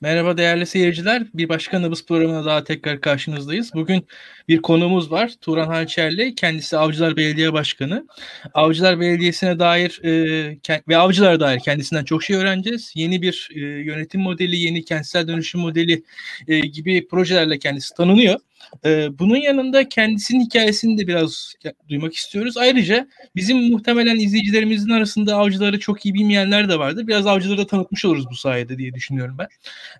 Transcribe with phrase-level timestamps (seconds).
[0.00, 1.22] Merhaba değerli seyirciler.
[1.34, 3.70] Bir başka Nabız programına daha tekrar karşınızdayız.
[3.74, 4.06] Bugün
[4.48, 5.32] bir konuğumuz var.
[5.40, 6.34] Turan Hançerli.
[6.34, 8.06] Kendisi Avcılar Belediye Başkanı.
[8.54, 10.58] Avcılar Belediyesi'ne dair e,
[10.88, 12.92] ve avcılara dair kendisinden çok şey öğreneceğiz.
[12.94, 16.02] Yeni bir e, yönetim modeli, yeni kentsel dönüşüm modeli
[16.48, 18.40] e, gibi projelerle kendisi tanınıyor.
[18.84, 21.54] Ee, bunun yanında kendisinin hikayesini de biraz
[21.88, 22.56] duymak istiyoruz.
[22.56, 27.06] Ayrıca bizim muhtemelen izleyicilerimizin arasında avcıları çok iyi bilmeyenler de vardır.
[27.06, 29.48] Biraz avcıları da tanıtmış oluruz bu sayede diye düşünüyorum ben.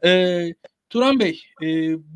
[0.09, 0.55] Ee,
[0.91, 1.66] Turan Bey, e,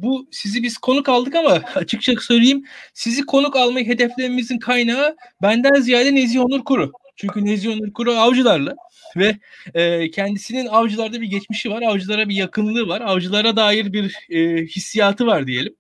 [0.03, 6.15] bu sizi biz konuk aldık ama açıkça söyleyeyim, sizi konuk almayı hedeflememizin kaynağı benden ziyade
[6.15, 6.93] Nezih Onur Kuru.
[7.21, 8.75] Çünkü Nezih Onur Kuru avcılarla
[9.17, 9.39] ve
[9.75, 11.83] e, kendisinin avcılarda bir geçmişi var.
[11.83, 13.01] Avcılara bir yakınlığı var.
[13.01, 15.77] Avcılara dair bir e, hissiyatı var diyelim.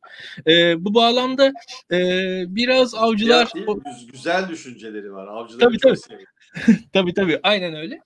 [0.47, 1.53] E, bu bağlamda
[1.93, 1.99] e,
[2.47, 3.49] biraz avcılar...
[3.55, 3.75] Ya,
[4.13, 5.27] güzel düşünceleri var.
[5.27, 6.25] Avcılar tabii tabii.
[6.93, 8.01] tabii tabii aynen öyle.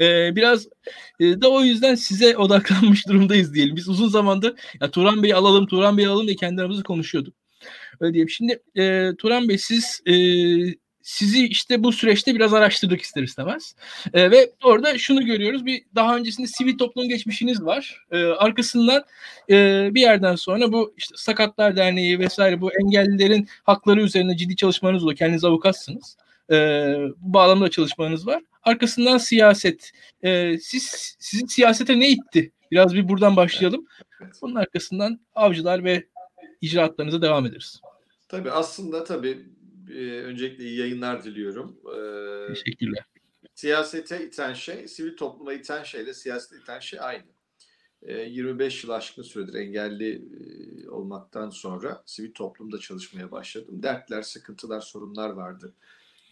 [0.00, 0.68] Ee, biraz
[1.20, 3.76] e, da o yüzden size odaklanmış durumdayız diyelim.
[3.76, 7.34] Biz uzun zamandır ya Turan Bey'i alalım, Turan Bey'i alalım diye kendi aramızda konuşuyorduk.
[8.00, 8.30] Öyle diyeyim.
[8.30, 10.14] Şimdi e, Turan Bey siz e,
[11.02, 13.74] sizi işte bu süreçte biraz araştırdık ister istemez.
[14.14, 15.66] E, ve orada şunu görüyoruz.
[15.66, 18.04] Bir daha öncesinde sivil toplum geçmişiniz var.
[18.10, 19.04] E, arkasından
[19.50, 25.04] e, bir yerden sonra bu işte Sakatlar Derneği vesaire bu engellilerin hakları üzerine ciddi çalışmanız
[25.04, 25.16] oluyor.
[25.16, 26.16] Kendiniz avukatsınız.
[26.50, 26.56] E,
[27.16, 28.42] bu bağlamda çalışmanız var.
[28.62, 29.92] Arkasından siyaset.
[30.22, 32.52] E, siz sizin siyasete ne itti?
[32.70, 33.86] Biraz bir buradan başlayalım.
[34.42, 36.06] Bunun arkasından avcılar ve
[36.60, 37.80] icraatlarınıza devam ederiz.
[38.28, 39.46] Tabii aslında tabii
[39.90, 41.80] e, öncelikle iyi yayınlar diliyorum.
[41.86, 43.04] E, Teşekkürler.
[43.54, 47.24] Siyasete iten şey, sivil topluma iten şeyle siyasete iten şey aynı.
[48.02, 50.22] E, 25 yıl aşkın süredir engelli
[50.84, 53.82] e, olmaktan sonra sivil toplumda çalışmaya başladım.
[53.82, 55.74] Dertler, sıkıntılar, sorunlar vardı.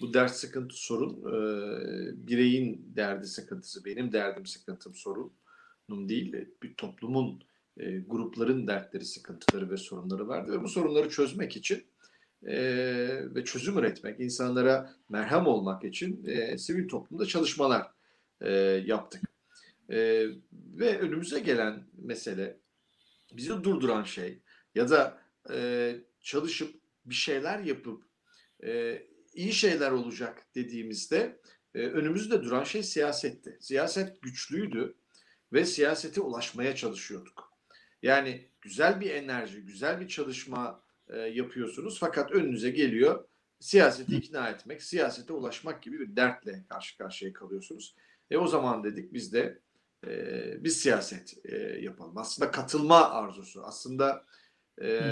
[0.00, 6.36] Bu dert, sıkıntı, sorun e, bireyin derdi, sıkıntısı, benim derdim, sıkıntım, sorunum değil.
[6.62, 7.42] Bir toplumun,
[7.76, 10.52] e, grupların dertleri, sıkıntıları ve sorunları vardı.
[10.52, 11.84] Ve bu sorunları çözmek için
[12.42, 12.56] e,
[13.34, 17.90] ve çözüm üretmek, insanlara merhem olmak için e, sivil toplumda çalışmalar
[18.40, 18.50] e,
[18.86, 19.22] yaptık.
[19.90, 22.56] E, ve önümüze gelen mesele,
[23.32, 24.38] bizi durduran şey
[24.74, 25.18] ya da
[25.50, 28.02] e, çalışıp bir şeyler yapıp
[28.64, 29.02] e,
[29.34, 31.40] iyi şeyler olacak dediğimizde
[31.74, 33.56] e, önümüzde duran şey siyasetti.
[33.60, 34.94] Siyaset güçlüydü
[35.52, 37.52] ve siyasete ulaşmaya çalışıyorduk.
[38.02, 41.98] Yani güzel bir enerji, güzel bir çalışma e, yapıyorsunuz.
[42.00, 43.24] Fakat önünüze geliyor
[43.60, 47.94] siyaseti ikna etmek, siyasete ulaşmak gibi bir dertle karşı karşıya kalıyorsunuz.
[48.30, 49.60] E o zaman dedik biz de
[50.06, 52.18] e, biz siyaset e, yapalım.
[52.18, 54.24] Aslında katılma arzusu, aslında
[54.82, 55.10] e,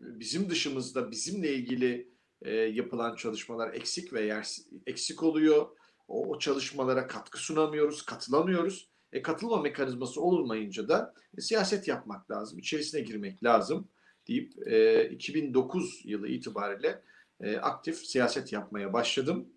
[0.00, 2.08] bizim dışımızda bizimle ilgili
[2.42, 5.66] e, yapılan çalışmalar eksik ve yer, eksik oluyor.
[6.08, 8.90] O, o çalışmalara katkı sunamıyoruz, katılamıyoruz.
[9.12, 13.88] E, katılma mekanizması olmayınca da e, siyaset yapmak lazım, içerisine girmek lazım
[14.28, 17.02] deyip e, 2009 yılı itibariyle
[17.40, 19.48] e, aktif siyaset yapmaya başladım.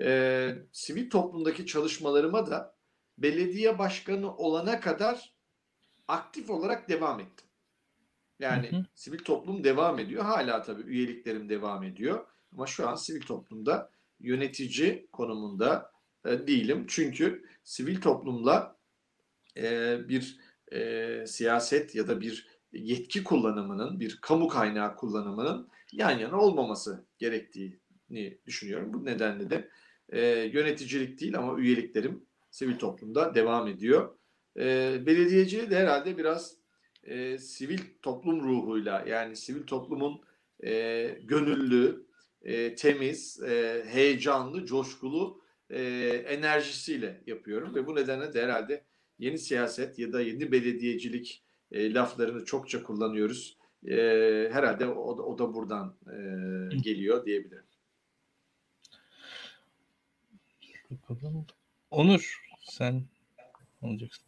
[0.00, 2.74] E, sivil toplumdaki çalışmalarıma da
[3.18, 5.34] belediye başkanı olana kadar
[6.08, 7.46] aktif olarak devam ettim.
[8.38, 8.84] Yani hı hı.
[8.94, 10.24] sivil toplum devam ediyor.
[10.24, 12.26] Hala tabii üyeliklerim devam ediyor.
[12.52, 13.90] Ama şu an sivil toplumda
[14.20, 15.92] yönetici konumunda
[16.26, 16.84] e, değilim.
[16.88, 18.76] Çünkü sivil toplumla
[19.56, 20.38] e, bir
[20.72, 28.38] e, siyaset ya da bir yetki kullanımının, bir kamu kaynağı kullanımının yan yana olmaması gerektiğini
[28.46, 28.92] düşünüyorum.
[28.92, 29.68] Bu nedenle de
[30.08, 34.18] e, yöneticilik değil ama üyeliklerim sivil toplumda devam ediyor.
[34.56, 36.56] E, belediyeciliği de herhalde biraz
[37.02, 40.20] e, sivil toplum ruhuyla yani sivil toplumun
[40.64, 42.06] e, gönüllü,
[42.42, 45.40] e, temiz, e, heyecanlı, coşkulu
[45.70, 45.82] e,
[46.28, 48.84] enerjisiyle yapıyorum ve bu nedenle de herhalde
[49.18, 51.43] yeni siyaset ya da yeni belediyecilik
[51.74, 53.56] e, laflarını çokça kullanıyoruz.
[53.86, 53.96] E,
[54.52, 56.16] herhalde o, o da buradan e,
[56.76, 57.64] geliyor diyebilirim.
[61.90, 63.02] Onur sen
[63.82, 64.24] olacaksın.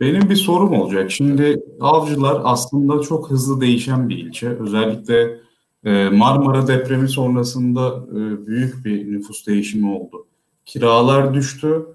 [0.00, 1.10] Benim bir sorum olacak.
[1.10, 4.48] Şimdi Avcılar aslında çok hızlı değişen bir ilçe.
[4.48, 5.40] Özellikle
[5.84, 10.26] e, Marmara depremi sonrasında e, büyük bir nüfus değişimi oldu.
[10.64, 11.86] Kiralar düştü.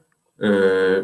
[0.44, 0.48] E,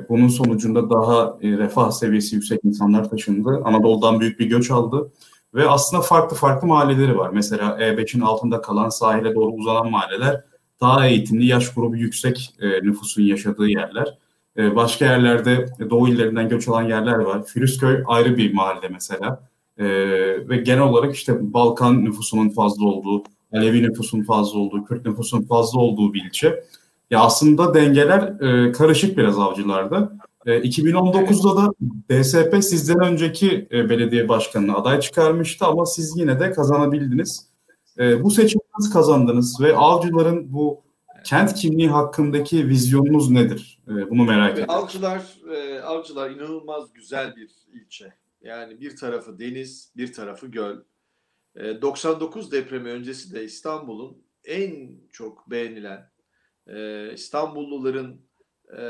[0.10, 3.62] bunun sonucunda daha refah seviyesi yüksek insanlar taşındı.
[3.64, 5.12] Anadolu'dan büyük bir göç aldı.
[5.54, 7.30] Ve aslında farklı farklı mahalleleri var.
[7.34, 10.44] Mesela E5'in altında kalan sahile doğru uzanan mahalleler
[10.82, 14.18] daha eğitimli, yaş grubu yüksek nüfusun yaşadığı yerler.
[14.58, 17.44] Ee, başka yerlerde Doğu illerinden göç alan yerler var.
[17.44, 19.50] Firuzköy ayrı bir mahalle mesela.
[19.78, 19.86] E,
[20.50, 25.80] ve genel olarak işte Balkan nüfusunun fazla olduğu, Alevi nüfusun fazla olduğu, Kürt nüfusun fazla
[25.80, 26.64] olduğu bir ilçe.
[27.14, 30.14] Ya aslında dengeler e, karışık biraz avcılarda.
[30.46, 31.74] E, 2019'da da
[32.10, 37.48] DSP sizden önceki e, belediye başkanına aday çıkarmıştı ama siz yine de kazanabildiniz.
[38.00, 40.84] E, bu seçimi nasıl kazandınız ve avcıların bu
[41.24, 43.80] kent kimliği hakkındaki vizyonunuz nedir?
[43.88, 44.74] E, bunu merak ediyorum.
[44.74, 45.22] Avcılar,
[45.56, 48.14] e, avcılar inanılmaz güzel bir ilçe.
[48.42, 50.78] Yani bir tarafı deniz, bir tarafı göl.
[51.56, 56.13] E, 99 depremi öncesi de İstanbul'un en çok beğenilen,
[56.68, 58.22] e, İstanbulluların
[58.70, 58.82] e,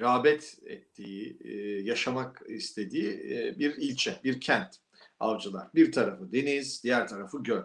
[0.00, 1.52] rağbet ettiği, e,
[1.82, 4.76] yaşamak istediği e, bir ilçe, bir kent.
[5.20, 5.68] Avcılar.
[5.74, 7.62] Bir tarafı deniz, diğer tarafı göl.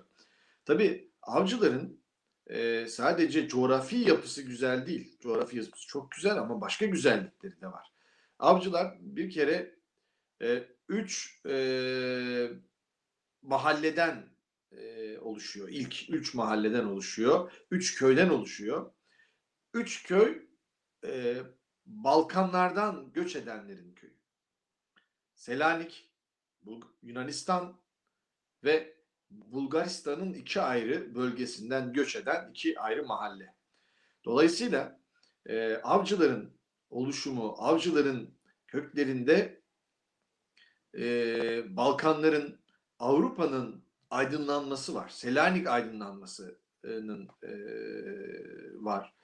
[0.65, 1.99] Tabii avcıların
[2.47, 5.17] e, sadece coğrafi yapısı güzel değil.
[5.19, 7.91] Coğrafi yapısı çok güzel ama başka güzellikleri de var.
[8.39, 9.75] Avcılar bir kere
[10.41, 12.49] e, üç e,
[13.41, 14.29] mahalleden
[14.71, 15.69] e, oluşuyor.
[15.71, 17.51] İlk üç mahalleden oluşuyor.
[17.71, 18.91] Üç köyden oluşuyor.
[19.75, 20.41] Üç köy
[21.05, 21.37] e,
[21.85, 24.13] Balkanlardan göç edenlerin köyü.
[25.33, 26.11] Selanik,
[27.03, 27.77] Yunanistan
[28.63, 28.95] ve
[29.29, 33.55] Bulgaristan'ın iki ayrı bölgesinden göç eden iki ayrı mahalle.
[34.25, 34.99] Dolayısıyla
[35.45, 36.53] e, avcıların
[36.89, 38.29] oluşumu, avcıların
[38.67, 39.61] köklerinde
[40.97, 42.59] e, Balkanların,
[42.99, 45.09] Avrupa'nın aydınlanması var.
[45.09, 47.51] Selanik aydınlanmasının e,
[48.73, 49.15] var.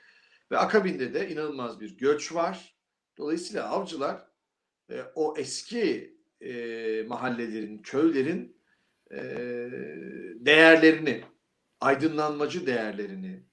[0.52, 2.76] Ve akabinde de inanılmaz bir göç var.
[3.18, 4.28] Dolayısıyla avcılar
[4.90, 8.58] e, o eski e, mahallelerin, köylerin
[9.12, 9.20] e,
[10.40, 11.24] değerlerini,
[11.82, 13.44] aydınlanmacı değerlerini,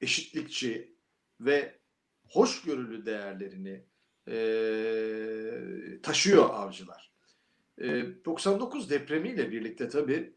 [0.00, 0.96] eşitlikçi
[1.40, 1.78] ve
[2.28, 3.84] hoşgörülü değerlerini
[4.28, 4.36] e,
[6.02, 7.12] taşıyor avcılar.
[7.78, 10.34] E, 99 depremiyle birlikte tabii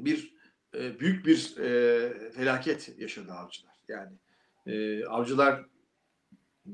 [0.00, 0.36] bir
[0.74, 3.76] e, büyük bir e, felaket yaşadı avcılar.
[3.88, 4.21] Yani
[4.66, 5.64] e, avcılar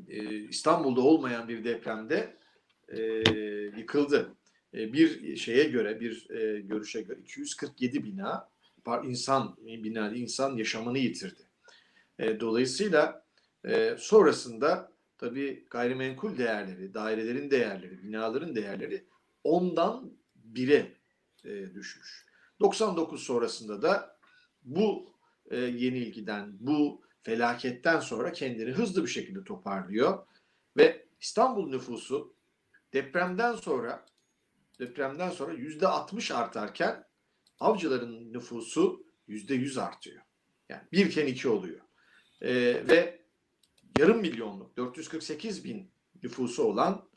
[0.09, 2.37] e, İstanbul'da olmayan bir depremde
[2.89, 3.03] e,
[3.79, 4.35] yıkıldı.
[4.75, 8.49] E, bir şeye göre, bir e, görüşe göre 247 bina
[9.05, 11.43] insan bina insan yaşamını yitirdi.
[12.19, 13.25] E, dolayısıyla
[13.65, 19.05] e, sonrasında tabii gayrimenkul değerleri, dairelerin değerleri, binaların değerleri
[19.45, 20.93] ondan bire
[21.45, 22.27] e, düşmüş.
[22.61, 24.19] 99 sonrasında da
[24.65, 25.13] bu
[25.51, 30.27] e, yenilgiden, bu felaketten sonra kendini hızlı bir şekilde toparlıyor
[30.77, 32.35] ve İstanbul nüfusu
[32.93, 34.07] depremden sonra
[34.79, 37.05] depremden sonra yüzde 60 artarken
[37.61, 40.23] avcıların nüfusu yüzde 100 artıyor.
[40.69, 41.81] Yani birken iki oluyor.
[42.43, 42.55] Ee,
[42.89, 43.23] ve
[43.99, 45.91] yarım milyonluk 448 bin
[46.23, 47.09] nüfusu olan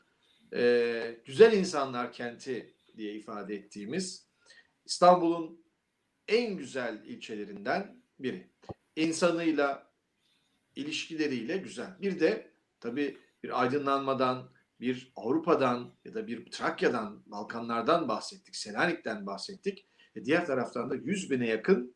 [0.54, 4.26] e, güzel insanlar kenti diye ifade ettiğimiz
[4.84, 5.64] İstanbul'un
[6.28, 8.50] en güzel ilçelerinden biri.
[8.96, 9.91] İnsanıyla,
[10.76, 11.96] ilişkileriyle güzel.
[12.00, 19.86] Bir de tabii bir aydınlanmadan, bir Avrupa'dan ya da bir Trakya'dan, Balkanlardan bahsettik, Selanik'ten bahsettik.
[20.16, 21.94] E diğer taraftan da 100 bine yakın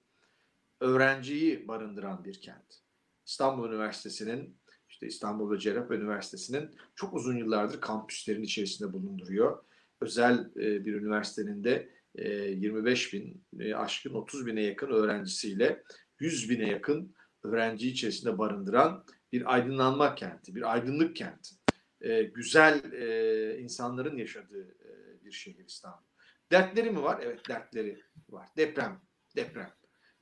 [0.81, 2.83] öğrenciyi barındıran bir kent.
[3.27, 4.57] İstanbul Üniversitesi'nin,
[4.89, 9.65] işte İstanbul ve Cerrah Üniversitesi'nin çok uzun yıllardır kampüslerin içerisinde bulunduruyor.
[10.01, 11.89] Özel e, bir üniversitenin de
[12.19, 15.83] 25 e, bin e, aşkın 30 bine yakın öğrencisiyle
[16.21, 17.15] 100 bine yakın
[17.47, 21.55] öğrenci içerisinde barındıran bir aydınlanma kenti, bir aydınlık kenti.
[22.01, 26.07] E, güzel e, insanların yaşadığı e, bir şehir İstanbul.
[26.53, 27.21] Dertleri mi var?
[27.23, 28.49] Evet dertleri var.
[28.57, 29.01] Deprem,
[29.37, 29.71] deprem.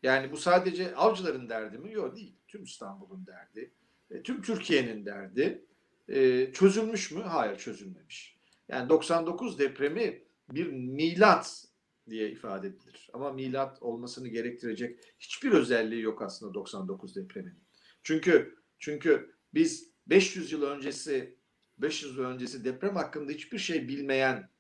[0.02, 1.93] Yani bu sadece avcıların derdi mi?
[1.93, 2.37] Yok değil.
[2.49, 3.75] Tüm İstanbul'un derdi.
[4.11, 5.64] E, tüm Türkiye'nin derdi.
[6.09, 7.23] E, çözülmüş mü?
[7.23, 8.38] Hayır çözülmemiş.
[8.69, 11.64] Yani 99 depremi bir milat
[12.11, 13.11] diye ifade edilir.
[13.12, 17.64] Ama milat olmasını gerektirecek hiçbir özelliği yok aslında 99 depreminin.
[18.02, 21.38] Çünkü çünkü biz 500 yıl öncesi
[21.78, 24.50] 500 yıl öncesi deprem hakkında hiçbir şey bilmeyen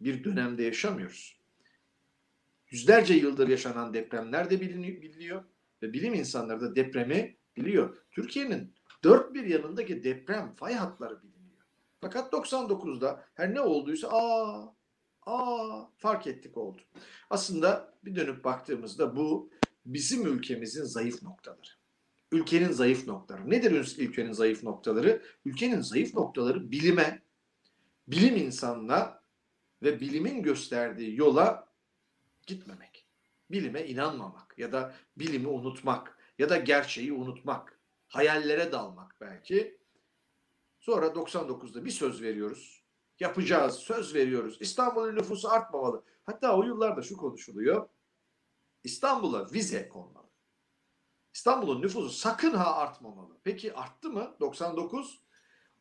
[0.00, 1.40] bir dönemde yaşamıyoruz.
[2.70, 5.44] Yüzlerce yıldır yaşanan depremler de biliniyor
[5.82, 7.96] ve bilim insanları da depremi biliyor.
[8.10, 11.64] Türkiye'nin dört bir yanındaki deprem fay hatları biliniyor.
[12.00, 14.74] Fakat 99'da her ne olduysa aa
[15.26, 16.82] aa fark ettik oldu.
[17.30, 19.50] Aslında bir dönüp baktığımızda bu
[19.86, 21.70] bizim ülkemizin zayıf noktaları.
[22.32, 23.50] Ülkenin zayıf noktaları.
[23.50, 25.22] Nedir ülkenin zayıf noktaları?
[25.44, 27.22] Ülkenin zayıf noktaları bilime,
[28.08, 29.20] bilim insanına
[29.82, 31.68] ve bilimin gösterdiği yola
[32.46, 33.06] gitmemek.
[33.50, 37.78] Bilime inanmamak ya da bilimi unutmak ya da gerçeği unutmak.
[38.08, 39.78] Hayallere dalmak belki.
[40.80, 42.83] Sonra 99'da bir söz veriyoruz
[43.20, 44.56] yapacağız, söz veriyoruz.
[44.60, 46.04] İstanbul'un nüfusu artmamalı.
[46.24, 47.88] Hatta o yıllarda şu konuşuluyor.
[48.84, 50.30] İstanbul'a vize konmalı.
[51.34, 53.38] İstanbul'un nüfusu sakın ha artmamalı.
[53.44, 54.36] Peki arttı mı?
[54.40, 55.24] 99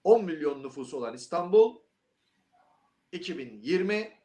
[0.04, 1.80] 10 milyon nüfusu olan İstanbul
[3.12, 4.24] 2020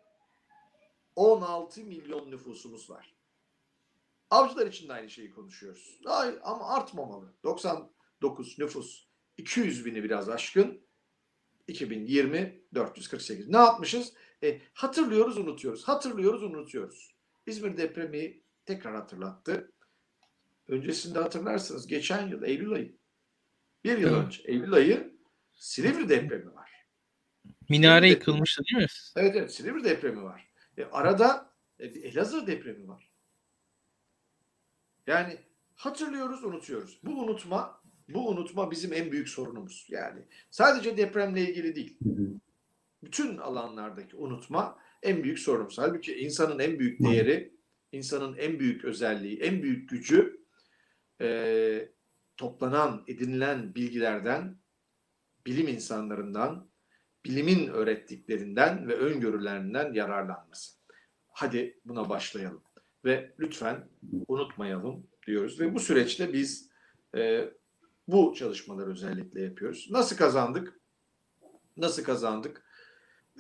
[1.17, 3.17] 16 milyon nüfusumuz var.
[4.31, 6.01] Avcılar için de aynı şeyi konuşuyoruz.
[6.05, 7.35] Daha, ama artmamalı.
[7.45, 10.88] 99 nüfus 200 bini biraz aşkın.
[11.69, 13.49] 2020 448.
[13.49, 14.13] Ne yapmışız?
[14.43, 15.89] E, hatırlıyoruz, unutuyoruz.
[15.89, 17.15] Hatırlıyoruz, unutuyoruz.
[17.47, 19.73] İzmir depremi tekrar hatırlattı.
[20.69, 22.99] Öncesinde hatırlarsınız geçen yıl Eylül ayı.
[23.85, 24.27] Bir yıl Evet.
[24.27, 25.19] önce Eylül ayı
[25.53, 26.71] Silivri depremi var.
[27.69, 28.89] Minare Silivri yıkılmıştı değil mi?
[29.17, 30.49] Evet evet Silivri depremi var.
[30.77, 33.11] E, arada e, Elazığ depremi var.
[35.07, 35.39] Yani
[35.75, 36.99] hatırlıyoruz, unutuyoruz.
[37.03, 37.78] Bu unutma,
[38.09, 39.87] bu unutma bizim en büyük sorunumuz.
[39.89, 41.99] Yani sadece depremle ilgili değil.
[43.05, 45.79] Bütün alanlardaki unutma en büyük sorunumuz.
[45.79, 47.55] Halbuki insanın en büyük değeri,
[47.93, 50.41] insanın en büyük özelliği, en büyük gücü
[51.21, 51.89] e,
[52.37, 54.57] toplanan, edinilen bilgilerden,
[55.47, 56.69] bilim insanlarından,
[57.25, 60.79] bilimin öğrettiklerinden ve öngörülerinden yararlanması.
[61.29, 62.63] Hadi buna başlayalım
[63.05, 63.89] ve lütfen
[64.29, 66.71] unutmayalım diyoruz ve bu süreçte biz
[67.17, 67.51] e,
[68.09, 69.89] bu çalışmaları özellikle yapıyoruz.
[69.91, 70.81] Nasıl kazandık?
[71.77, 72.63] Nasıl kazandık?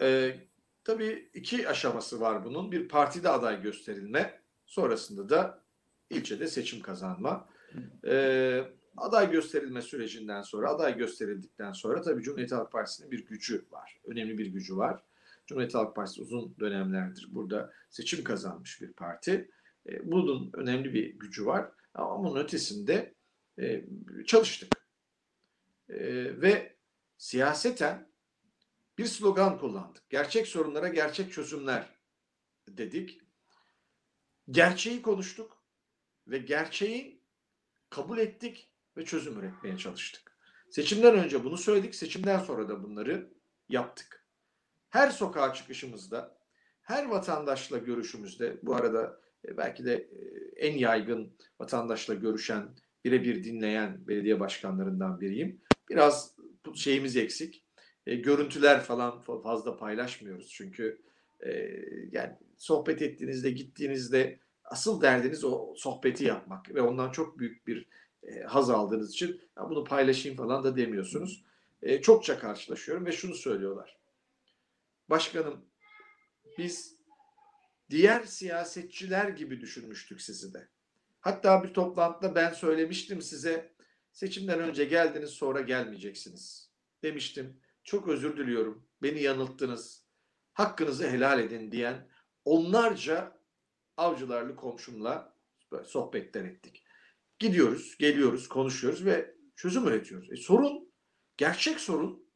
[0.01, 0.37] E,
[0.85, 2.73] tabii iki aşaması var bunun.
[2.73, 5.63] Bir partide aday gösterilme, sonrasında da
[6.11, 7.49] ilçede seçim kazanma.
[8.07, 8.65] E,
[8.97, 14.01] aday gösterilme sürecinden sonra, aday gösterildikten sonra tabii Cumhuriyet Halk Partisi'nin bir gücü var.
[14.05, 15.03] Önemli bir gücü var.
[15.47, 19.51] Cumhuriyet Halk Partisi uzun dönemlerdir burada seçim kazanmış bir parti.
[19.89, 21.69] E, bunun önemli bir gücü var.
[21.95, 23.15] Ama bunun ötesinde
[23.61, 23.85] e,
[24.27, 24.73] çalıştık.
[25.89, 25.97] E,
[26.43, 26.77] ve
[27.19, 28.13] siyaseten
[28.99, 30.11] bir slogan kullandık.
[30.11, 31.99] Gerçek sorunlara gerçek çözümler
[32.69, 33.21] dedik.
[34.51, 35.63] Gerçeği konuştuk
[36.27, 37.23] ve gerçeği
[37.91, 40.39] kabul ettik ve çözüm üretmeye çalıştık.
[40.71, 43.33] Seçimden önce bunu söyledik, seçimden sonra da bunları
[43.69, 44.27] yaptık.
[44.89, 46.39] Her sokağa çıkışımızda,
[46.83, 50.11] her vatandaşla görüşümüzde, bu arada e, belki de
[50.57, 55.61] en yaygın vatandaşla görüşen, birebir dinleyen belediye başkanlarından biriyim.
[55.91, 56.37] Biraz
[56.75, 57.65] şeyimiz eksik.
[58.07, 61.03] E, görüntüler falan fa- fazla paylaşmıyoruz çünkü
[61.41, 61.51] e,
[62.13, 67.89] yani sohbet ettiğinizde, gittiğinizde asıl derdiniz o sohbeti yapmak ve ondan çok büyük bir
[68.23, 71.45] e, haz aldığınız için ya bunu paylaşayım falan da demiyorsunuz.
[71.83, 73.99] E, çokça karşılaşıyorum ve şunu söylüyorlar.
[75.11, 75.65] Başkanım
[76.59, 76.97] biz
[77.91, 80.69] diğer siyasetçiler gibi düşünmüştük sizi de.
[81.21, 83.75] Hatta bir toplantıda ben söylemiştim size
[84.13, 86.73] seçimden önce geldiniz sonra gelmeyeceksiniz
[87.03, 87.61] demiştim.
[87.85, 88.89] Çok özür diliyorum.
[89.03, 90.05] Beni yanılttınız.
[90.53, 92.09] Hakkınızı helal edin diyen
[92.45, 93.41] onlarca
[93.97, 95.37] avcılarlı komşumla
[95.85, 96.85] sohbetler ettik.
[97.39, 100.33] Gidiyoruz, geliyoruz, konuşuyoruz ve çözüm üretiyoruz.
[100.33, 100.93] E sorun,
[101.37, 102.29] gerçek sorun,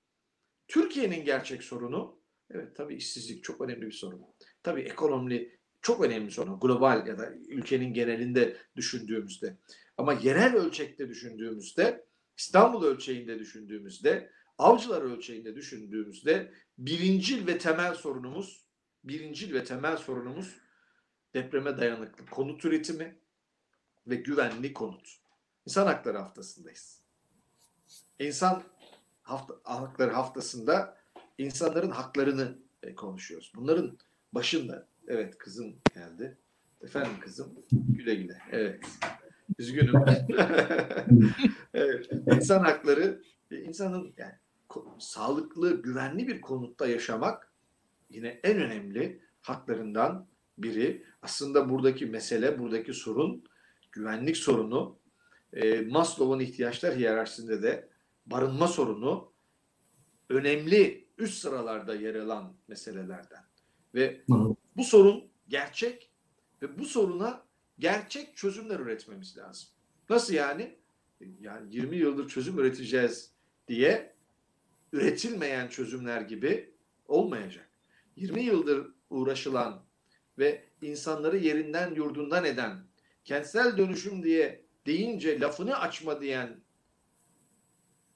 [0.69, 4.23] Türkiye'nin gerçek sorunu, evet tabii işsizlik çok önemli bir sorun.
[4.63, 6.61] Tabii ekonomi çok önemli sorun.
[6.61, 9.57] Global ya da ülkenin genelinde düşündüğümüzde.
[9.97, 12.05] Ama yerel ölçekte düşündüğümüzde,
[12.39, 18.65] İstanbul ölçeğinde düşündüğümüzde, avcılar ölçeğinde düşündüğümüzde birincil ve temel sorunumuz,
[19.05, 20.57] birincil ve temel sorunumuz
[21.35, 23.17] depreme dayanıklı konut üretimi
[24.07, 25.19] ve güvenli konut.
[25.67, 27.03] İnsan Hakları Haftası'ndayız.
[28.19, 28.63] İnsan
[29.23, 30.99] hafta, Hakları Haftası'nda
[31.39, 33.53] insanların haklarını e, konuşuyoruz.
[33.57, 33.99] Bunların
[34.33, 36.39] başında, evet kızım geldi.
[36.83, 38.39] Efendim kızım, güle güle.
[38.51, 38.85] Evet,
[39.59, 39.95] üzgünüm.
[41.75, 44.33] evet, insan hakları, e, insanın yani
[44.99, 47.53] sağlıklı, güvenli bir konutta yaşamak
[48.11, 50.27] yine en önemli haklarından
[50.59, 51.05] biri.
[51.23, 53.45] Aslında buradaki mesele, buradaki sorun
[53.93, 54.99] güvenlik sorunu,
[55.53, 57.89] e, Maslow'un ihtiyaçlar hiyerarşisinde de
[58.27, 59.33] barınma sorunu
[60.29, 63.45] önemli üst sıralarda yer alan meselelerden.
[63.95, 64.25] Ve.
[64.77, 66.11] Bu sorun gerçek
[66.63, 67.43] ve bu soruna
[67.79, 69.69] gerçek çözümler üretmemiz lazım.
[70.11, 70.77] Nasıl yani?
[71.41, 73.31] Yani 20 yıldır çözüm üreteceğiz
[73.69, 74.15] diye
[74.93, 76.75] üretilmeyen çözümler gibi
[77.09, 77.69] olmayacak.
[78.17, 79.83] 20 yıldır uğraşılan
[80.39, 82.79] ve insanları yerinden yurdundan eden,
[83.25, 86.61] kentsel dönüşüm diye deyince lafını açma diyen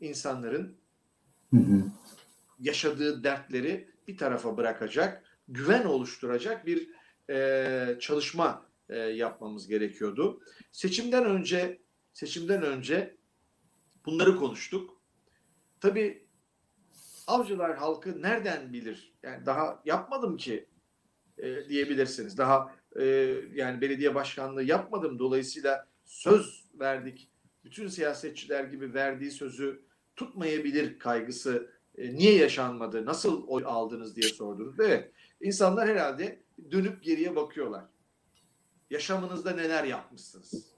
[0.01, 0.77] insanların
[1.51, 1.85] Hı hı.
[2.61, 6.91] yaşadığı dertleri bir tarafa bırakacak, güven oluşturacak bir
[7.31, 10.41] e, çalışma e, yapmamız gerekiyordu.
[10.73, 11.81] Seçimden önce
[12.12, 13.17] seçimden önce
[14.07, 15.03] bunları konuştuk.
[15.81, 16.26] Tabii
[17.26, 19.15] avcılar halkı nereden bilir?
[19.23, 20.69] Yani daha yapmadım ki
[21.38, 22.38] e, diyebilirsiniz.
[22.38, 23.05] Daha e,
[23.55, 25.19] yani belediye başkanlığı yapmadım.
[25.19, 27.31] Dolayısıyla söz verdik.
[27.65, 29.83] Bütün siyasetçiler gibi verdiği sözü
[30.17, 34.81] tutmayabilir kaygısı e, niye yaşanmadı, nasıl oy aldınız diye sordunuz.
[34.81, 36.40] Evet, insanlar herhalde
[36.71, 37.85] dönüp geriye bakıyorlar.
[38.90, 40.76] Yaşamınızda neler yapmışsınız?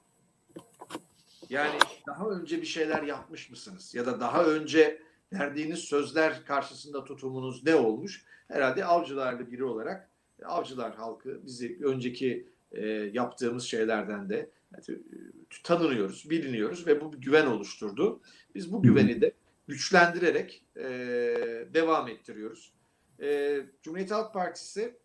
[1.50, 3.94] Yani daha önce bir şeyler yapmış mısınız?
[3.94, 8.24] Ya da daha önce verdiğiniz sözler karşısında tutumunuz ne olmuş?
[8.48, 10.10] Herhalde avcılarlı biri olarak
[10.44, 14.92] avcılar halkı bizi önceki e, yaptığımız şeylerden de e,
[15.64, 18.20] tanınıyoruz, biliniyoruz ve bu bir güven oluşturdu.
[18.54, 19.32] Biz bu güveni de
[19.68, 20.84] güçlendirerek e,
[21.74, 22.72] devam ettiriyoruz.
[23.22, 24.98] E, Cumhuriyet Halk Partisi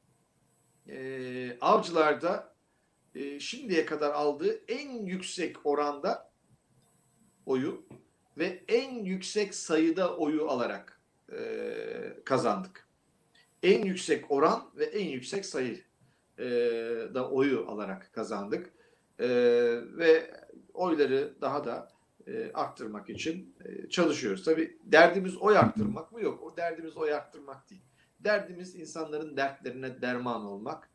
[0.89, 2.55] e, avcılarda
[3.15, 6.31] e, şimdiye kadar aldığı en yüksek oranda
[7.45, 7.85] oyu
[8.37, 11.01] ve en yüksek sayıda oyu alarak
[11.31, 11.39] e,
[12.25, 12.87] kazandık.
[13.63, 15.83] En yüksek oran ve en yüksek sayı
[16.39, 16.45] e,
[17.13, 18.73] da oyu alarak kazandık.
[19.19, 19.27] E,
[19.97, 20.31] ve
[20.73, 21.91] oyları daha da
[22.27, 24.43] e, arttırmak için e, çalışıyoruz.
[24.43, 26.21] Tabii derdimiz oy arttırmak mı?
[26.21, 26.43] Yok.
[26.43, 27.81] O derdimiz oy arttırmak değil.
[28.23, 30.89] Derdimiz insanların dertlerine derman olmak,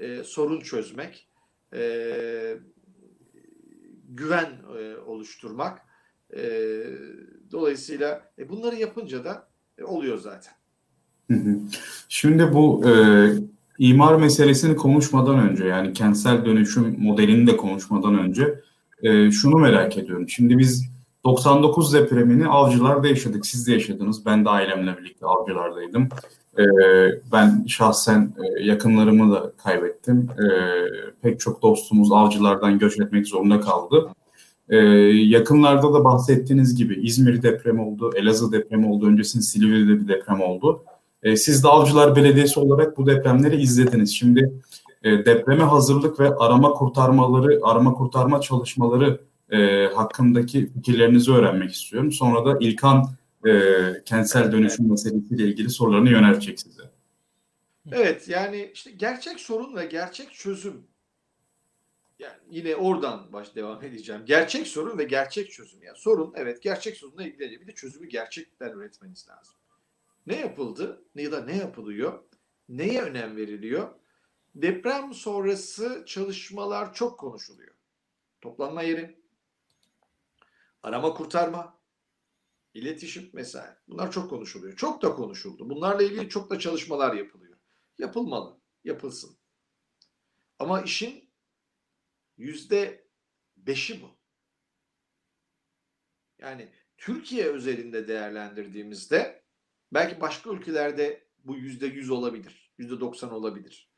[0.00, 1.28] e, sorun çözmek,
[1.74, 2.58] e,
[4.08, 5.82] güven e, oluşturmak.
[6.36, 6.42] E,
[7.52, 10.52] dolayısıyla e, bunları yapınca da e, oluyor zaten.
[12.08, 12.92] Şimdi bu e,
[13.78, 18.60] imar meselesini konuşmadan önce yani kentsel dönüşüm modelini de konuşmadan önce
[19.02, 20.28] e, şunu merak ediyorum.
[20.28, 20.90] Şimdi biz
[21.24, 23.46] 99 depremini Avcılar'da yaşadık.
[23.46, 24.26] Siz de yaşadınız.
[24.26, 26.08] Ben de ailemle birlikte Avcılar'daydım.
[26.58, 26.64] E,
[27.32, 30.28] ben şahsen e, yakınlarımı da kaybettim.
[30.30, 30.46] E,
[31.22, 34.08] pek çok dostumuz Avcılar'dan göç etmek zorunda kaldı.
[34.68, 40.40] E, yakınlarda da bahsettiğiniz gibi İzmir depremi oldu, Elazığ depremi oldu, öncesinde Silivri'de bir deprem
[40.40, 40.82] oldu.
[41.36, 44.14] Siz de Avcılar Belediyesi olarak bu depremleri izlediniz.
[44.16, 44.52] Şimdi
[45.02, 52.12] e, depreme hazırlık ve arama kurtarmaları, arama kurtarma çalışmaları e, hakkındaki fikirlerinizi öğrenmek istiyorum.
[52.12, 53.04] Sonra da İlkan
[53.46, 56.82] e, kentsel dönüşüm meselesiyle ilgili sorularını yöneltecek size.
[57.92, 60.86] Evet yani işte gerçek sorun ve gerçek çözüm.
[62.18, 64.22] Yani yine oradan baş devam edeceğim.
[64.24, 65.82] Gerçek sorun ve gerçek çözüm.
[65.82, 69.54] Yani sorun evet gerçek sorunla ilgili bir de çözümü gerçekten üretmeniz lazım.
[70.26, 72.22] Ne yapıldı ya da ne yapılıyor?
[72.68, 73.88] Neye önem veriliyor?
[74.54, 77.74] Deprem sonrası çalışmalar çok konuşuluyor.
[78.40, 79.16] Toplanma yeri,
[80.82, 81.79] arama kurtarma,
[82.74, 83.82] iletişim mesela.
[83.88, 84.76] Bunlar çok konuşuluyor.
[84.76, 85.70] Çok da konuşuldu.
[85.70, 87.58] Bunlarla ilgili çok da çalışmalar yapılıyor.
[87.98, 89.38] Yapılmalı, yapılsın.
[90.58, 91.32] Ama işin
[92.36, 93.08] yüzde
[93.56, 94.18] beşi bu.
[96.38, 99.44] Yani Türkiye özelinde değerlendirdiğimizde
[99.92, 103.90] belki başka ülkelerde bu yüzde yüz olabilir, yüzde doksan olabilir.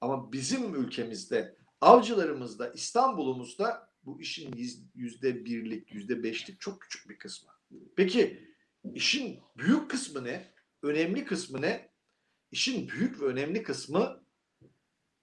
[0.00, 4.54] Ama bizim ülkemizde, avcılarımızda, İstanbul'umuzda bu işin
[4.94, 7.57] yüzde birlik, yüzde beşlik çok küçük bir kısmı.
[7.96, 8.48] Peki
[8.94, 10.54] işin büyük kısmı ne?
[10.82, 11.92] Önemli kısmı ne?
[12.50, 14.24] İşin büyük ve önemli kısmı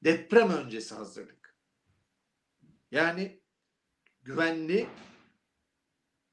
[0.03, 1.55] deprem öncesi hazırlık.
[2.91, 3.41] Yani
[4.21, 4.87] güvenli,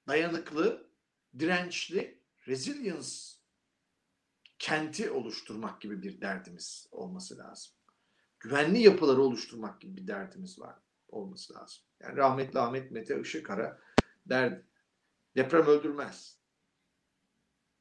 [0.08, 0.90] dayanıklı,
[1.38, 3.08] dirençli, resilience
[4.58, 7.72] kenti oluşturmak gibi bir derdimiz olması lazım
[8.42, 11.82] güvenli yapıları oluşturmak gibi bir derdimiz var olması lazım.
[12.00, 13.80] Yani rahmetli Ahmet Mete Işıkara
[14.26, 14.66] derdi.
[15.36, 16.38] Deprem öldürmez.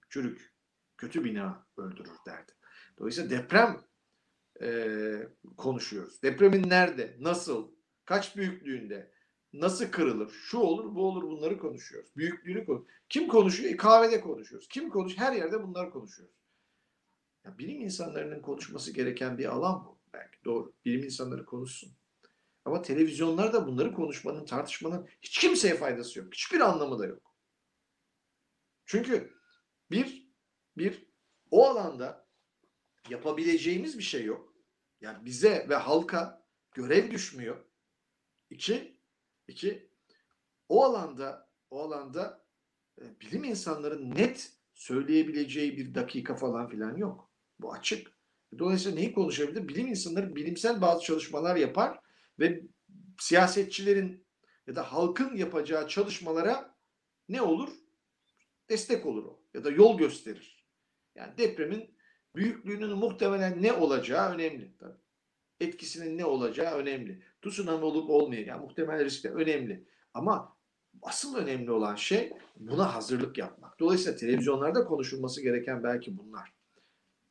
[0.09, 0.53] Çürük,
[0.97, 2.51] kötü bina öldürür derdi.
[2.97, 3.81] Dolayısıyla deprem
[4.61, 4.93] e,
[5.57, 6.23] konuşuyoruz.
[6.23, 7.71] Depremin nerede, nasıl,
[8.05, 9.11] kaç büyüklüğünde,
[9.53, 12.15] nasıl kırılır, şu olur, bu olur bunları konuşuyoruz.
[12.15, 12.87] Büyüklüğünü konuş.
[13.09, 13.73] Kim konuşuyor?
[13.73, 14.67] E, kahvede konuşuyoruz.
[14.67, 15.17] Kim konuş?
[15.17, 16.35] Her yerde bunları konuşuyoruz.
[17.45, 20.73] Ya, bilim insanlarının konuşması gereken bir alan bu belki doğru.
[20.85, 21.91] Bilim insanları konuşsun.
[22.65, 26.33] Ama televizyonlarda bunları konuşmanın, tartışmanın hiç kimseye faydası yok.
[26.33, 27.30] Hiçbir anlamı da yok.
[28.91, 29.33] Çünkü
[29.91, 30.31] bir,
[30.77, 31.05] bir
[31.51, 32.27] o alanda
[33.09, 34.53] yapabileceğimiz bir şey yok.
[35.01, 37.65] Yani bize ve halka görev düşmüyor.
[38.49, 38.97] İki,
[39.47, 39.89] iki
[40.69, 42.45] o alanda o alanda
[43.01, 47.31] e, bilim insanların net söyleyebileceği bir dakika falan filan yok.
[47.59, 48.11] Bu açık.
[48.59, 49.67] Dolayısıyla neyi konuşabilir?
[49.67, 51.99] Bilim insanları bilimsel bazı çalışmalar yapar
[52.39, 52.63] ve
[53.19, 54.25] siyasetçilerin
[54.67, 56.75] ya da halkın yapacağı çalışmalara
[57.29, 57.80] ne olur?
[58.71, 60.65] Destek olur o ya da yol gösterir.
[61.15, 61.95] Yani depremin
[62.35, 64.71] büyüklüğünün muhtemelen ne olacağı önemli.
[64.79, 64.97] Tabii.
[65.59, 67.23] Etkisinin ne olacağı önemli.
[67.41, 69.85] Tsunami olup olmayacağı yani muhtemel risk de önemli.
[70.13, 70.57] Ama
[71.01, 73.79] asıl önemli olan şey buna hazırlık yapmak.
[73.79, 76.53] Dolayısıyla televizyonlarda konuşulması gereken belki bunlar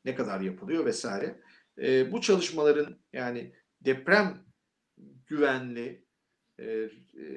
[0.05, 1.41] ne kadar yapılıyor vesaire.
[1.79, 4.45] E, bu çalışmaların yani deprem
[5.27, 6.05] güvenli,
[6.59, 6.89] e,
[7.21, 7.33] e,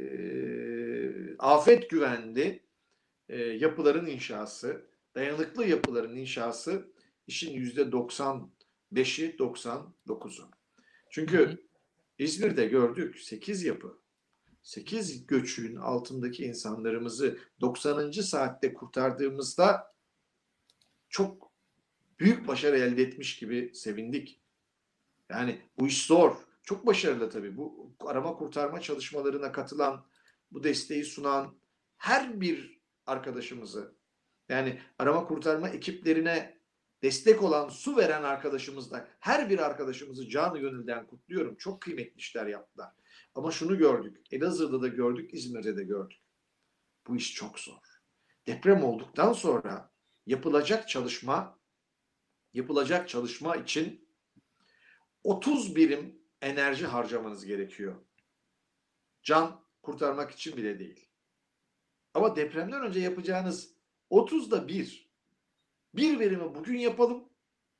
[1.39, 2.63] afet güvenli
[3.29, 6.93] e, yapıların inşası, dayanıklı yapıların inşası
[7.27, 10.49] işin yüzde 95'i 99'u.
[11.09, 11.67] Çünkü
[12.17, 13.97] İzmir'de gördük 8 yapı.
[14.63, 18.11] 8 göçün altındaki insanlarımızı 90.
[18.11, 19.93] saatte kurtardığımızda
[21.09, 21.51] çok
[22.19, 24.39] büyük başarı elde etmiş gibi sevindik.
[25.29, 26.35] Yani bu iş zor.
[26.63, 27.57] Çok başarılı tabii.
[27.57, 30.05] Bu arama kurtarma çalışmalarına katılan,
[30.51, 31.55] bu desteği sunan
[31.97, 32.72] her bir
[33.05, 33.95] arkadaşımızı
[34.49, 36.57] yani arama kurtarma ekiplerine
[37.03, 41.55] destek olan, su veren arkadaşımız da her bir arkadaşımızı canı gönülden kutluyorum.
[41.55, 42.91] Çok kıymetli işler yaptılar.
[43.35, 44.17] Ama şunu gördük.
[44.31, 46.19] Elazığ'da da gördük, İzmir'de de gördük.
[47.07, 48.01] Bu iş çok zor.
[48.47, 49.91] Deprem olduktan sonra
[50.25, 51.59] yapılacak çalışma
[52.53, 54.09] yapılacak çalışma için
[55.23, 57.95] 30 birim enerji harcamanız gerekiyor.
[59.23, 61.09] Can kurtarmak için bile değil.
[62.13, 63.73] Ama depremden önce yapacağınız
[64.11, 65.13] 30'da bir.
[65.93, 67.29] Bir verimi bugün yapalım.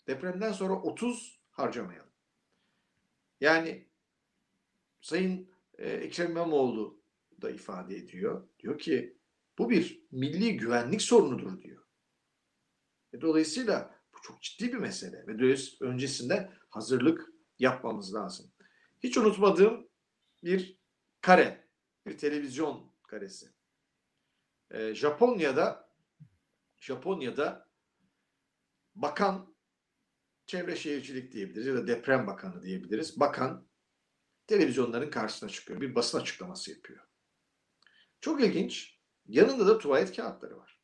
[0.07, 2.11] Depremden sonra 30 harcamayalım.
[3.41, 3.87] Yani
[5.01, 7.03] Sayın e, Ekrem İmamoğlu
[7.41, 8.47] da ifade ediyor.
[8.59, 9.17] Diyor ki
[9.57, 11.83] bu bir milli güvenlik sorunudur diyor.
[13.13, 18.51] E, dolayısıyla bu çok ciddi bir mesele ve öncesinde hazırlık yapmamız lazım.
[18.99, 19.89] Hiç unutmadığım
[20.43, 20.79] bir
[21.21, 21.67] kare,
[22.05, 23.49] bir televizyon karesi.
[24.73, 25.89] Ee, Japonya'da
[26.77, 27.69] Japonya'da
[28.95, 29.55] bakan
[30.45, 33.19] çevre şehircilik diyebiliriz ya da deprem bakanı diyebiliriz.
[33.19, 33.67] Bakan
[34.47, 35.81] televizyonların karşısına çıkıyor.
[35.81, 37.07] Bir basın açıklaması yapıyor.
[38.21, 38.99] Çok ilginç.
[39.25, 40.81] Yanında da tuvalet kağıtları var.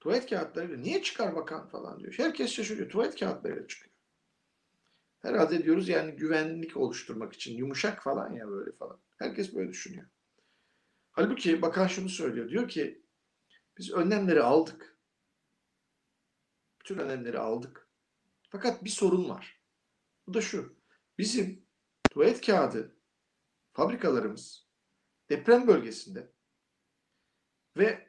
[0.00, 2.14] Tuvalet kağıtlarıyla niye çıkar bakan falan diyor.
[2.16, 2.90] Herkes şaşırıyor.
[2.90, 3.94] Tuvalet kağıtlarıyla çıkıyor.
[5.22, 9.00] Herhalde diyoruz yani güvenlik oluşturmak için yumuşak falan ya böyle falan.
[9.18, 10.06] Herkes böyle düşünüyor.
[11.14, 12.48] Halbuki bakan şunu söylüyor.
[12.48, 13.04] Diyor ki
[13.78, 14.98] biz önlemleri aldık.
[16.80, 17.88] Bütün önlemleri aldık.
[18.50, 19.62] Fakat bir sorun var.
[20.26, 20.76] Bu da şu.
[21.18, 21.66] Bizim
[22.10, 22.96] tuvalet kağıdı
[23.72, 24.68] fabrikalarımız
[25.30, 26.32] deprem bölgesinde
[27.76, 28.08] ve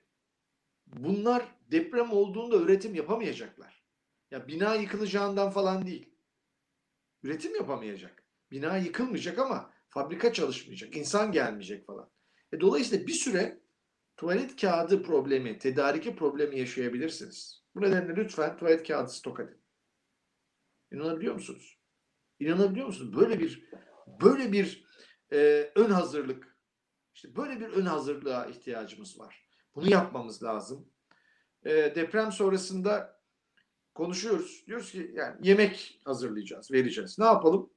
[0.88, 3.86] bunlar deprem olduğunda üretim yapamayacaklar.
[4.32, 6.16] Ya bina yıkılacağından falan değil.
[7.24, 8.24] Üretim yapamayacak.
[8.52, 10.96] Bina yıkılmayacak ama fabrika çalışmayacak.
[10.96, 12.15] insan gelmeyecek falan.
[12.54, 13.60] E, dolayısıyla bir süre
[14.18, 17.64] tuvalet kağıdı problemi, tedariki problemi yaşayabilirsiniz.
[17.76, 19.62] Bu nedenle lütfen tuvalet kağıdı stok edin.
[20.92, 21.80] İnanabiliyor musunuz?
[22.40, 23.16] İnanabiliyor musunuz?
[23.16, 23.70] Böyle bir
[24.22, 24.86] böyle bir
[25.32, 26.58] e, ön hazırlık,
[27.14, 29.48] işte böyle bir ön hazırlığa ihtiyacımız var.
[29.76, 30.90] Bunu yapmamız lazım.
[31.66, 33.22] E, deprem sonrasında
[33.94, 34.64] konuşuyoruz.
[34.68, 37.20] Diyoruz ki yani yemek hazırlayacağız, vereceğiz.
[37.20, 37.74] Ne yapalım?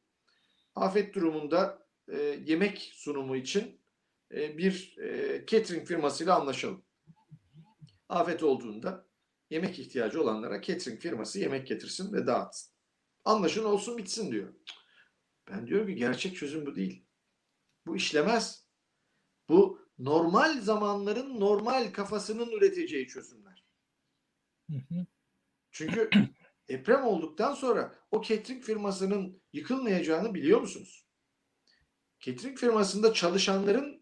[0.74, 3.78] Afet durumunda e, yemek sunumu için
[4.35, 6.85] e, bir e, catering firmasıyla anlaşalım.
[8.09, 9.07] Afet olduğunda
[9.51, 12.73] yemek ihtiyacı olanlara catering firması yemek getirsin ve dağıtsın.
[13.25, 14.55] Anlaşın olsun bitsin diyor.
[15.51, 17.07] Ben diyorum ki gerçek çözüm bu değil.
[17.87, 18.69] Bu işlemez.
[19.49, 23.64] Bu normal zamanların normal kafasının üreteceği çözümler.
[25.71, 26.11] Çünkü
[26.69, 31.07] deprem olduktan sonra o catering firmasının yıkılmayacağını biliyor musunuz?
[32.21, 33.97] Catering firmasında çalışanların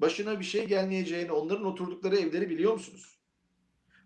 [0.00, 3.18] başına bir şey gelmeyeceğini, onların oturdukları evleri biliyor musunuz?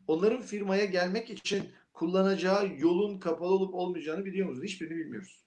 [0.06, 4.68] Onların firmaya gelmek için kullanacağı yolun kapalı olup olmayacağını biliyor musunuz?
[4.68, 5.44] Hiçbirini bilmiyoruz.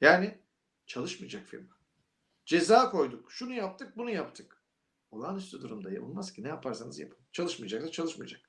[0.00, 0.38] Yani
[0.86, 1.76] çalışmayacak firma.
[2.46, 3.32] Ceza koyduk.
[3.32, 4.62] Şunu yaptık, bunu yaptık.
[5.10, 7.18] Olağanüstü durumda olmaz ki ne yaparsanız yapın.
[7.32, 8.40] Çalışmayacaksa çalışmayacak.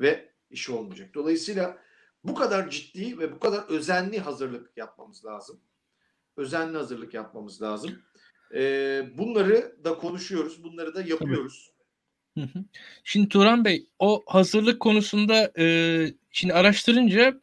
[0.00, 1.14] Ve işi olmayacak.
[1.14, 1.78] Dolayısıyla
[2.24, 5.60] bu kadar ciddi ve bu kadar özenli hazırlık yapmamız lazım.
[6.36, 8.02] Özenli hazırlık yapmamız lazım.
[8.54, 10.64] Ee, bunları da konuşuyoruz.
[10.64, 11.70] Bunları da yapıyoruz.
[13.04, 17.40] Şimdi Turan Bey o hazırlık konusunda e, şimdi araştırınca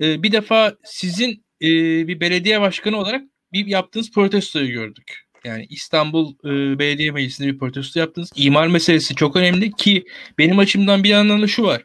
[0.00, 1.68] e, bir defa sizin e,
[2.08, 5.24] bir belediye başkanı olarak bir yaptığınız protestoyu gördük.
[5.44, 8.30] Yani İstanbul e, Belediye Meclisi'nde bir protesto yaptınız.
[8.36, 10.04] İmar meselesi çok önemli ki
[10.38, 11.84] benim açımdan bir yandan da şu var.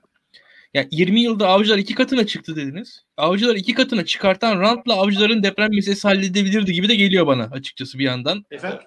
[0.73, 3.03] Yani 20 yılda avcılar iki katına çıktı dediniz.
[3.17, 8.03] Avcılar iki katına çıkartan rantla avcıların deprem meselesi halledebilirdi gibi de geliyor bana açıkçası bir
[8.03, 8.45] yandan.
[8.51, 8.79] Efendim?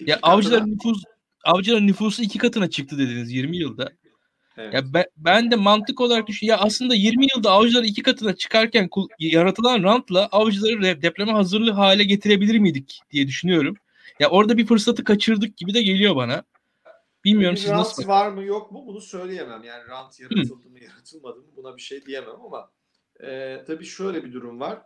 [0.00, 1.02] Ya avcıların nüfus
[1.44, 3.92] avcıların nüfusu iki katına çıktı dediniz 20 yılda.
[4.58, 4.74] Evet.
[4.74, 8.88] Ya ben, ben de mantık olarak düşün ya aslında 20 yılda avcılar iki katına çıkarken
[9.18, 13.76] yaratılan rantla avcıları depreme hazırlı hale getirebilir miydik diye düşünüyorum.
[14.20, 16.44] Ya orada bir fırsatı kaçırdık gibi de geliyor bana.
[17.24, 18.08] Bilmiyorum siz rant nasıl?
[18.08, 19.64] var mı yok mu bunu söyleyemem.
[19.64, 22.72] Yani rant yaratıldı mı yaratılmadı mı buna bir şey diyemem ama
[23.20, 24.82] e, tabii şöyle bir durum var.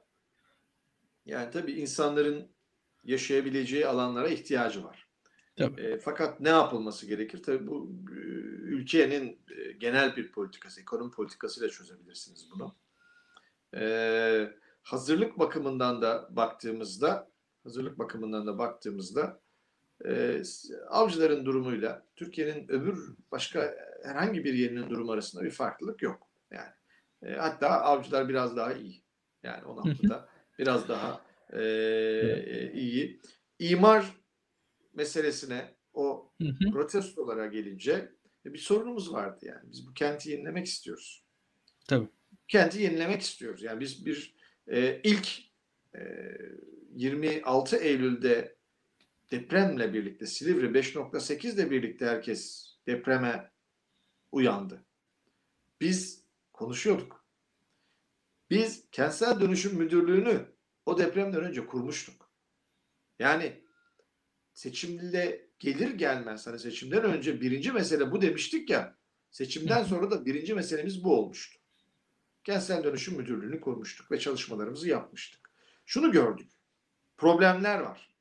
[1.26, 2.48] Yani tabii insanların
[3.04, 5.08] yaşayabileceği alanlara ihtiyacı var.
[5.56, 5.82] Tabii.
[5.82, 7.42] E, fakat ne yapılması gerekir?
[7.42, 7.90] Tabii bu
[8.86, 12.74] Türkiye'nin e, genel bir politikası, ekonomi politikasıyla çözebilirsiniz bunu.
[13.76, 14.50] Ee,
[14.82, 17.30] hazırlık bakımından da baktığımızda,
[17.62, 19.40] hazırlık bakımından da baktığımızda
[20.04, 20.42] e,
[20.88, 26.28] avcıların durumuyla Türkiye'nin öbür başka herhangi bir yerinin durumu arasında bir farklılık yok.
[26.50, 26.70] Yani
[27.22, 29.02] e, hatta avcılar biraz daha iyi.
[29.42, 30.28] Yani o noktada
[30.58, 31.20] biraz daha
[31.52, 33.20] e, e, iyi.
[33.58, 34.06] İmar
[34.94, 36.32] meselesine o
[36.72, 38.12] protestolara gelince
[38.46, 39.70] e, bir sorunumuz vardı yani.
[39.72, 41.24] Biz bu kenti yenilemek istiyoruz.
[41.88, 42.08] Tabii.
[42.48, 43.62] Kenti yenilemek istiyoruz.
[43.62, 44.34] Yani biz bir
[44.68, 45.28] e, ilk
[45.94, 46.00] e,
[46.94, 48.55] 26 Eylül'de
[49.30, 53.50] depremle birlikte Silivri 5.8 ile birlikte herkes depreme
[54.32, 54.84] uyandı.
[55.80, 57.24] Biz konuşuyorduk.
[58.50, 60.46] Biz kentsel dönüşüm müdürlüğünü
[60.86, 62.30] o depremden önce kurmuştuk.
[63.18, 63.62] Yani
[64.54, 68.96] seçimde gelir gelmez hani seçimden önce birinci mesele bu demiştik ya
[69.30, 71.60] seçimden sonra da birinci meselemiz bu olmuştu.
[72.44, 75.50] Kentsel dönüşüm müdürlüğünü kurmuştuk ve çalışmalarımızı yapmıştık.
[75.86, 76.50] Şunu gördük.
[77.16, 78.15] Problemler var.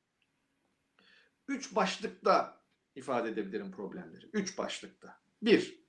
[1.48, 2.60] Üç başlıkta
[2.94, 4.26] ifade edebilirim problemleri.
[4.32, 5.20] Üç başlıkta.
[5.42, 5.80] Bir,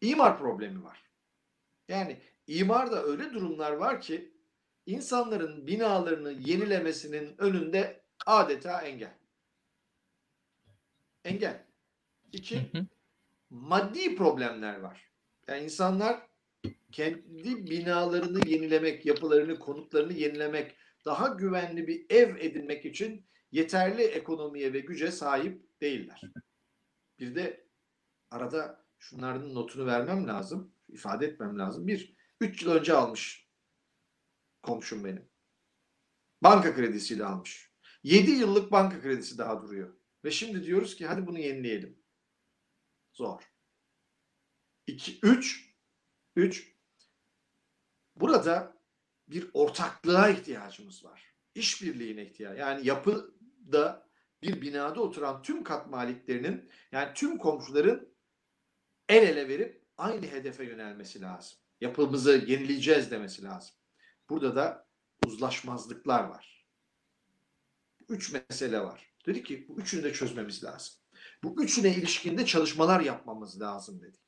[0.00, 1.02] imar problemi var.
[1.88, 4.32] Yani imarda öyle durumlar var ki
[4.86, 9.14] insanların binalarını yenilemesinin önünde adeta engel.
[11.24, 11.66] Engel.
[12.32, 12.70] İki,
[13.50, 15.10] maddi problemler var.
[15.48, 16.26] Yani insanlar
[16.92, 24.80] kendi binalarını yenilemek, yapılarını, konutlarını yenilemek, daha güvenli bir ev edinmek için yeterli ekonomiye ve
[24.80, 26.20] güce sahip değiller.
[27.18, 27.68] Bir de
[28.30, 31.86] arada şunların notunu vermem lazım, ifade etmem lazım.
[31.86, 33.48] Bir, üç yıl önce almış
[34.62, 35.28] komşum benim.
[36.42, 37.72] Banka kredisiyle almış.
[38.02, 39.96] Yedi yıllık banka kredisi daha duruyor.
[40.24, 42.02] Ve şimdi diyoruz ki hadi bunu yenileyelim.
[43.12, 43.42] Zor.
[44.86, 45.74] İki, üç,
[46.36, 46.76] üç,
[48.16, 48.82] burada
[49.28, 51.34] bir ortaklığa ihtiyacımız var.
[51.54, 52.58] İşbirliğine ihtiyaç.
[52.58, 52.86] Yani
[53.62, 54.08] yapıda
[54.42, 58.08] bir binada oturan tüm kat maliklerinin yani tüm komşuların
[59.08, 61.58] el ele verip aynı hedefe yönelmesi lazım.
[61.80, 63.74] Yapımızı yenileyeceğiz demesi lazım.
[64.30, 64.86] Burada da
[65.26, 66.66] uzlaşmazlıklar var.
[68.08, 69.12] Üç mesele var.
[69.26, 70.94] Dedi ki bu üçünü de çözmemiz lazım.
[71.42, 74.20] Bu üçüne ilişkinde çalışmalar yapmamız lazım dedik.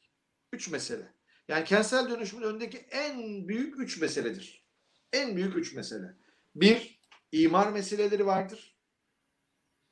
[0.53, 1.14] Üç mesele.
[1.49, 4.64] Yani kentsel dönüşümün önündeki en büyük üç meseledir.
[5.12, 6.14] En büyük üç mesele.
[6.55, 7.01] Bir,
[7.33, 8.74] imar meseleleri vardır.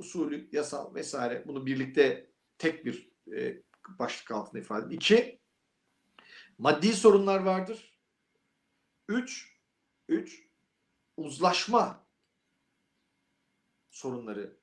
[0.03, 1.45] Usulü, yasal vesaire.
[1.47, 3.63] Bunu birlikte tek bir e,
[3.99, 5.01] başlık altında ifade edeyim.
[5.01, 5.41] İki,
[6.59, 7.99] maddi sorunlar vardır.
[9.09, 9.59] Üç,
[10.09, 10.49] üç,
[11.17, 12.07] uzlaşma
[13.91, 14.57] sorunları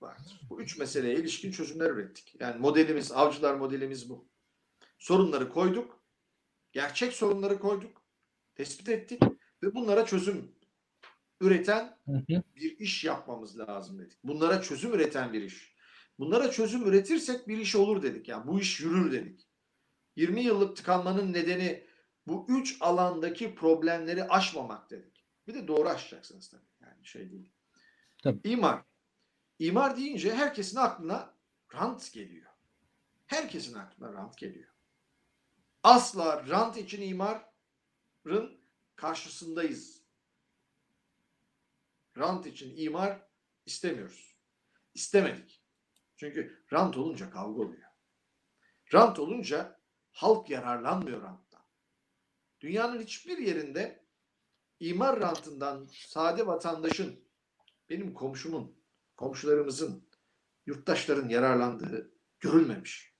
[0.00, 0.40] vardır.
[0.50, 2.36] Bu üç meseleye ilişkin çözümler ürettik.
[2.40, 4.28] Yani modelimiz, avcılar modelimiz bu.
[4.98, 6.04] Sorunları koyduk.
[6.72, 8.02] Gerçek sorunları koyduk.
[8.54, 9.22] Tespit ettik.
[9.62, 10.57] Ve bunlara çözüm
[11.40, 11.98] üreten
[12.56, 14.18] bir iş yapmamız lazım dedik.
[14.24, 15.74] Bunlara çözüm üreten bir iş.
[16.18, 18.28] Bunlara çözüm üretirsek bir iş olur dedik.
[18.28, 19.48] Yani bu iş yürür dedik.
[20.16, 21.86] 20 yıllık tıkanmanın nedeni
[22.26, 25.26] bu üç alandaki problemleri aşmamak dedik.
[25.46, 26.68] Bir de doğru aşacaksınız tabii.
[26.80, 27.52] Yani şey değil.
[28.22, 28.48] Tabii.
[28.48, 28.82] İmar.
[29.58, 31.34] İmar deyince herkesin aklına
[31.74, 32.50] rant geliyor.
[33.26, 34.68] Herkesin aklına rant geliyor.
[35.82, 38.60] Asla rant için imarın
[38.96, 39.97] karşısındayız.
[42.18, 43.28] Rant için imar
[43.66, 44.36] istemiyoruz.
[44.94, 45.64] İstemedik.
[46.16, 47.88] Çünkü rant olunca kavga oluyor.
[48.94, 51.62] Rant olunca halk yararlanmıyor ranttan.
[52.60, 54.06] Dünyanın hiçbir yerinde
[54.80, 57.24] imar rantından sade vatandaşın,
[57.90, 58.82] benim komşumun,
[59.16, 60.08] komşularımızın,
[60.66, 63.14] yurttaşların yararlandığı görülmemiş.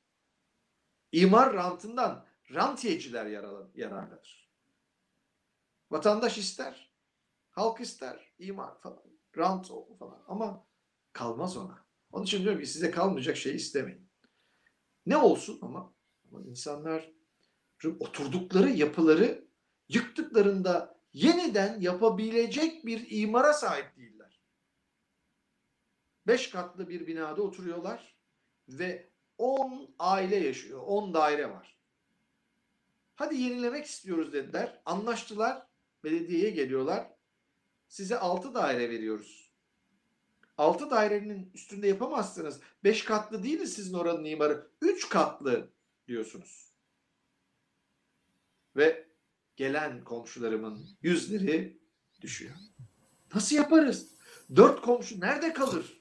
[1.13, 3.27] İmar rantından rantiyeciler
[3.75, 4.51] yararlanır.
[5.91, 6.88] Vatandaş ister,
[7.59, 9.03] halk ister, imar falan,
[9.37, 9.69] rant
[9.99, 10.67] falan ama
[11.13, 11.87] kalmaz ona.
[12.13, 14.09] Onun için diyorum ki size kalmayacak şey istemeyin.
[15.07, 15.95] Ne olsun ama,
[16.25, 17.13] ama insanlar
[18.01, 19.49] oturdukları yapıları
[19.89, 24.43] yıktıklarında yeniden yapabilecek bir imara sahip değiller.
[26.27, 28.17] Beş katlı bir binada oturuyorlar
[28.69, 31.79] ve on aile yaşıyor, on daire var.
[33.15, 34.83] Hadi yenilemek istiyoruz dediler.
[34.85, 35.69] Anlaştılar.
[36.05, 37.18] Belediyeye geliyorlar.
[37.89, 39.51] Size altı daire veriyoruz.
[40.59, 42.61] Altı dairenin üstünde yapamazsınız.
[42.85, 44.71] Beş katlı değil sizin oranın imarı.
[44.83, 45.71] Üç katlı
[46.09, 46.73] diyorsunuz.
[48.77, 49.09] Ve
[49.57, 51.79] gelen komşularımın yüzleri
[52.21, 52.55] düşüyor.
[53.35, 54.09] Nasıl yaparız?
[54.57, 56.01] Dört komşu nerede kalır?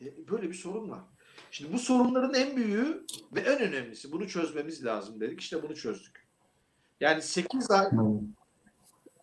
[0.00, 1.00] E, böyle bir sorun var.
[1.50, 5.40] Şimdi bu sorunların en büyüğü ve en önemlisi bunu çözmemiz lazım dedik.
[5.40, 6.26] İşte bunu çözdük.
[7.00, 7.86] Yani 8 ay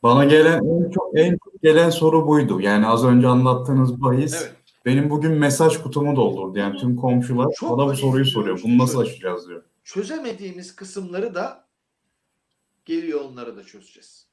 [0.04, 2.62] Bana gelen en çok en gelen soru buydu.
[2.62, 6.60] Yani az önce anlattığınız bahis evet, benim bugün mesaj kutumu doldurdu.
[6.60, 8.60] Yani tüm komşular Çok bana bu soruyu soruyor.
[8.64, 9.64] Bunu nasıl aşacağız diyor.
[9.84, 11.68] çözemediğimiz kısımları da
[12.86, 14.28] geliyor onları da çözeceğiz.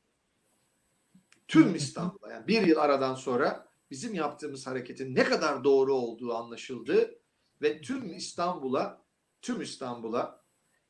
[1.48, 7.14] Tüm İstanbul'a yani bir yıl aradan sonra bizim yaptığımız hareketin ne kadar doğru olduğu anlaşıldı
[7.62, 9.02] ve tüm İstanbul'a
[9.42, 10.44] tüm İstanbul'a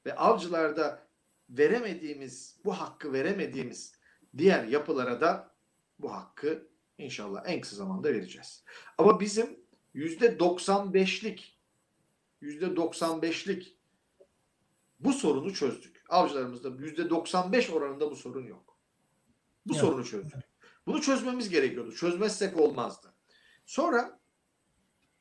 [0.07, 1.09] ve avcılarda
[1.51, 3.93] veremediğimiz bu hakkı veremediğimiz
[4.39, 5.58] diğer yapılara da
[5.99, 8.65] bu hakkı inşallah en kısa zamanda vereceğiz.
[8.99, 9.61] Ama bizim
[9.95, 11.59] yüzde 95'lik
[12.41, 13.77] yüzde 95'lik
[15.01, 16.05] bu sorunu çözdük.
[16.09, 18.79] Avcılarımızda yüzde 95 oranında bu sorun yok.
[19.67, 19.81] Bu Evet.
[19.81, 20.43] sorunu çözdük.
[20.87, 21.93] Bunu çözmemiz gerekiyordu.
[21.95, 23.15] Çözmezsek olmazdı.
[23.67, 24.21] Sonra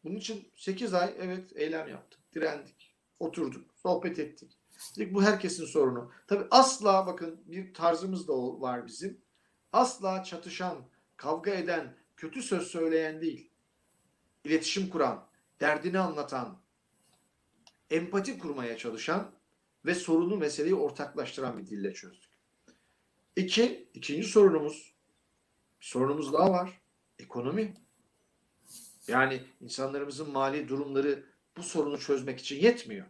[0.03, 2.19] bunun için 8 ay evet eylem yaptık.
[2.35, 2.95] Direndik.
[3.19, 3.71] Oturduk.
[3.75, 4.59] Sohbet ettik.
[4.97, 6.11] Dedik bu herkesin sorunu.
[6.27, 9.21] Tabii asla bakın bir tarzımız da var bizim.
[9.77, 10.77] Asla çatışan,
[11.17, 13.49] kavga eden, kötü söz söyleyen değil.
[14.43, 15.27] İletişim kuran,
[15.59, 16.57] derdini anlatan,
[17.89, 19.31] empati kurmaya çalışan
[19.85, 22.29] ve sorunu meseleyi ortaklaştıran bir dille çözdük.
[23.35, 24.93] İki, ikinci sorunumuz,
[25.81, 26.81] bir sorunumuz daha var.
[27.19, 27.73] Ekonomi.
[29.07, 31.25] Yani insanlarımızın mali durumları
[31.57, 33.07] bu sorunu çözmek için yetmiyor.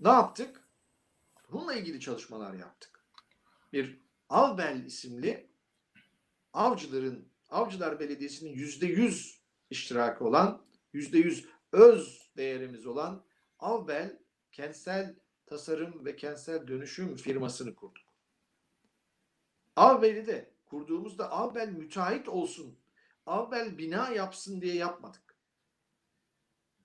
[0.00, 0.68] Ne yaptık?
[1.52, 3.00] Bununla ilgili çalışmalar yaptık.
[3.72, 5.50] Bir Avbel isimli
[6.52, 10.62] avcıların, Avcılar Belediyesi'nin yüzde yüz iştirakı olan,
[10.92, 13.24] yüzde yüz öz değerimiz olan
[13.58, 14.18] Avbel
[14.52, 18.08] kentsel tasarım ve kentsel dönüşüm firmasını kurduk.
[19.76, 22.78] Avbel'i de kurduğumuzda Avbel müteahhit olsun,
[23.26, 25.36] Avbel bina yapsın diye yapmadık.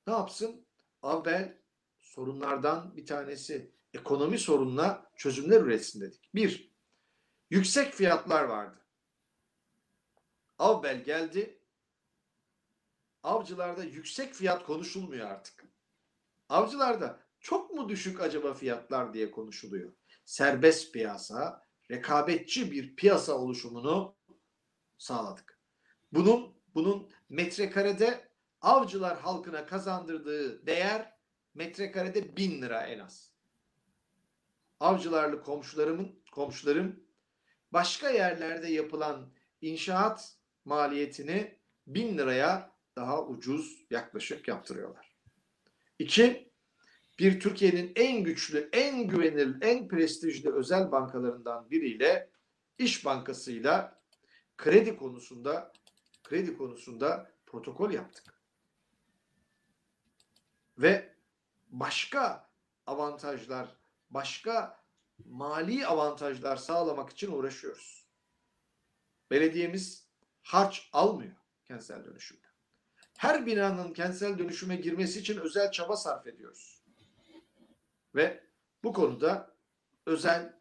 [0.08, 0.65] Ne yapsın?
[1.01, 1.58] Avbel
[1.99, 6.29] sorunlardan bir tanesi ekonomi sorununa çözümler üretsin dedik.
[6.36, 6.73] Bir,
[7.54, 8.78] yüksek fiyatlar vardı.
[10.60, 11.60] Avbel geldi.
[13.24, 15.66] Avcılarda yüksek fiyat konuşulmuyor artık.
[16.50, 19.92] Avcılarda çok mu düşük acaba fiyatlar diye konuşuluyor.
[20.26, 24.16] Serbest piyasa, rekabetçi bir piyasa oluşumunu
[24.98, 25.60] sağladık.
[26.12, 28.28] Bunun bunun metrekarede
[28.62, 31.13] avcılar halkına kazandırdığı değer
[31.54, 33.32] metrekarede bin lira en az.
[34.80, 37.04] Avcılarlı komşularımın komşularım
[37.74, 39.30] başka yerlerde yapılan
[39.62, 41.58] inşaat maliyetini
[41.88, 45.16] bin liraya daha ucuz yaklaşık yaptırıyorlar.
[46.00, 46.52] İki,
[47.20, 52.30] bir Türkiye'nin en güçlü, en güvenilir, en prestijli özel bankalarından biriyle
[52.78, 54.02] İş Bankası'yla
[54.58, 55.74] kredi konusunda
[56.24, 58.42] kredi konusunda protokol yaptık.
[60.78, 61.16] Ve
[61.70, 62.50] başka
[62.86, 63.76] avantajlar,
[64.10, 64.83] başka
[65.30, 68.08] mali avantajlar sağlamak için uğraşıyoruz.
[69.32, 70.08] Belediyemiz
[70.42, 72.48] harç almıyor kentsel dönüşümde.
[73.18, 76.84] Her binanın kentsel dönüşüme girmesi için özel çaba sarf ediyoruz.
[78.16, 78.44] Ve
[78.84, 79.56] bu konuda
[80.06, 80.60] özel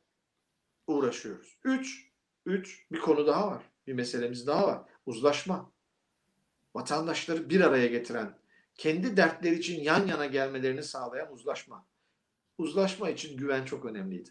[0.86, 1.58] uğraşıyoruz.
[1.64, 2.12] Üç,
[2.46, 3.62] üç bir konu daha var.
[3.86, 4.82] Bir meselemiz daha var.
[5.06, 5.72] Uzlaşma.
[6.74, 8.38] Vatandaşları bir araya getiren,
[8.74, 11.86] kendi dertleri için yan yana gelmelerini sağlayan uzlaşma.
[12.58, 14.30] Uzlaşma için güven çok önemliydi.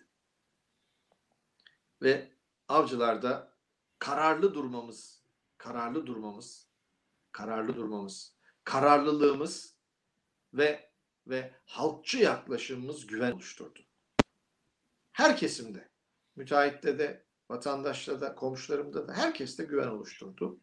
[2.01, 2.31] Ve
[2.67, 3.57] avcılarda
[3.99, 5.23] kararlı durmamız,
[5.57, 6.67] kararlı durmamız,
[7.31, 9.75] kararlı durmamız, kararlılığımız
[10.53, 10.91] ve
[11.27, 13.79] ve halkçı yaklaşımımız güven oluşturdu.
[15.11, 15.89] Her kesimde,
[16.35, 20.59] müteahhitte de, vatandaşta da, komşularımda da herkeste güven oluşturdu.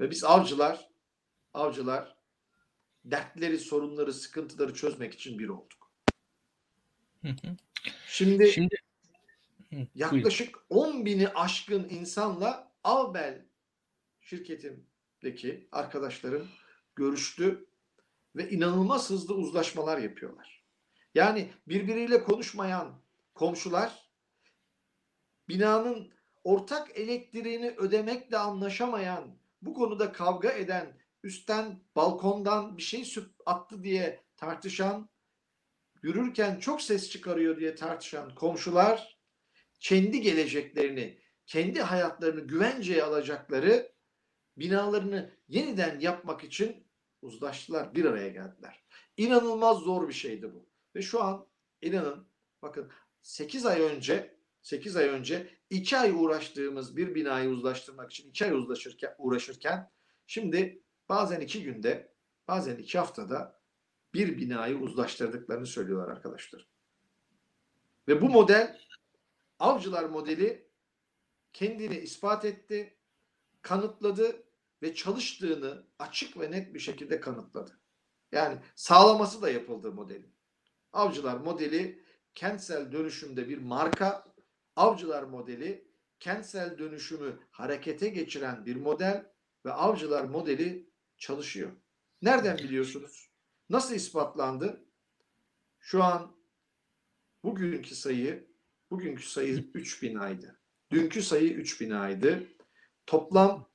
[0.00, 0.90] Ve biz avcılar,
[1.54, 2.16] avcılar
[3.04, 5.92] dertleri, sorunları, sıkıntıları çözmek için bir olduk.
[8.06, 8.76] Şimdi, Şimdi
[9.94, 13.44] Yaklaşık 10 bini aşkın insanla Avbel
[14.20, 16.48] şirketimdeki arkadaşlarım
[16.94, 17.66] görüştü
[18.36, 20.64] ve inanılmaz hızlı uzlaşmalar yapıyorlar.
[21.14, 23.02] Yani birbiriyle konuşmayan
[23.34, 24.10] komşular
[25.48, 26.12] binanın
[26.44, 34.20] ortak elektriğini ödemekle anlaşamayan, bu konuda kavga eden, üstten balkondan bir şey süp attı diye
[34.36, 35.08] tartışan,
[36.02, 39.21] yürürken çok ses çıkarıyor diye tartışan komşular
[39.82, 43.92] kendi geleceklerini, kendi hayatlarını güvenceye alacakları
[44.56, 46.86] binalarını yeniden yapmak için
[47.22, 48.84] uzlaştılar, bir araya geldiler.
[49.16, 50.68] İnanılmaz zor bir şeydi bu.
[50.94, 51.46] Ve şu an
[51.80, 52.28] inanın
[52.62, 58.44] bakın 8 ay önce 8 ay önce 2 ay uğraştığımız bir binayı uzlaştırmak için 2
[58.44, 59.90] ay uzlaşırken, uğraşırken
[60.26, 62.14] şimdi bazen 2 günde
[62.48, 63.62] bazen 2 haftada
[64.14, 66.68] bir binayı uzlaştırdıklarını söylüyorlar arkadaşlar.
[68.08, 68.78] Ve bu model
[69.62, 70.68] avcılar modeli
[71.52, 72.96] kendini ispat etti,
[73.62, 74.42] kanıtladı
[74.82, 77.80] ve çalıştığını açık ve net bir şekilde kanıtladı.
[78.32, 80.34] Yani sağlaması da yapıldı modelin.
[80.92, 82.04] Avcılar modeli
[82.34, 84.24] kentsel dönüşümde bir marka,
[84.76, 85.88] avcılar modeli
[86.20, 89.32] kentsel dönüşümü harekete geçiren bir model
[89.64, 91.70] ve avcılar modeli çalışıyor.
[92.22, 93.30] Nereden biliyorsunuz?
[93.68, 94.84] Nasıl ispatlandı?
[95.78, 96.36] Şu an
[97.44, 98.51] bugünkü sayı
[98.92, 100.60] bugünkü sayı 3000 aydı.
[100.90, 102.48] Dünkü sayı 3000 aydı.
[103.06, 103.68] Toplam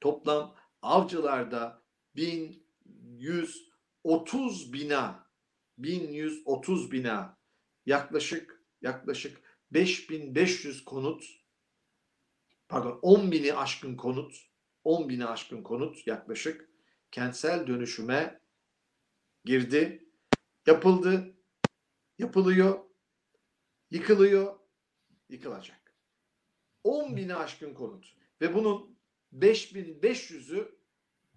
[0.00, 1.82] toplam avcılarda
[2.16, 5.30] 1130 bina
[5.78, 7.38] 1130 bina
[7.86, 11.24] yaklaşık yaklaşık 5500 konut
[12.68, 14.34] pardon 10 bini aşkın konut
[14.84, 16.70] 10 bini aşkın konut yaklaşık
[17.10, 18.40] kentsel dönüşüme
[19.44, 20.06] girdi.
[20.66, 21.34] Yapıldı.
[22.18, 22.89] Yapılıyor.
[23.90, 24.58] Yıkılıyor.
[25.28, 25.94] Yıkılacak.
[26.84, 28.16] 10 bini aşkın konut.
[28.40, 28.98] Ve bunun
[29.34, 30.68] 5500'ü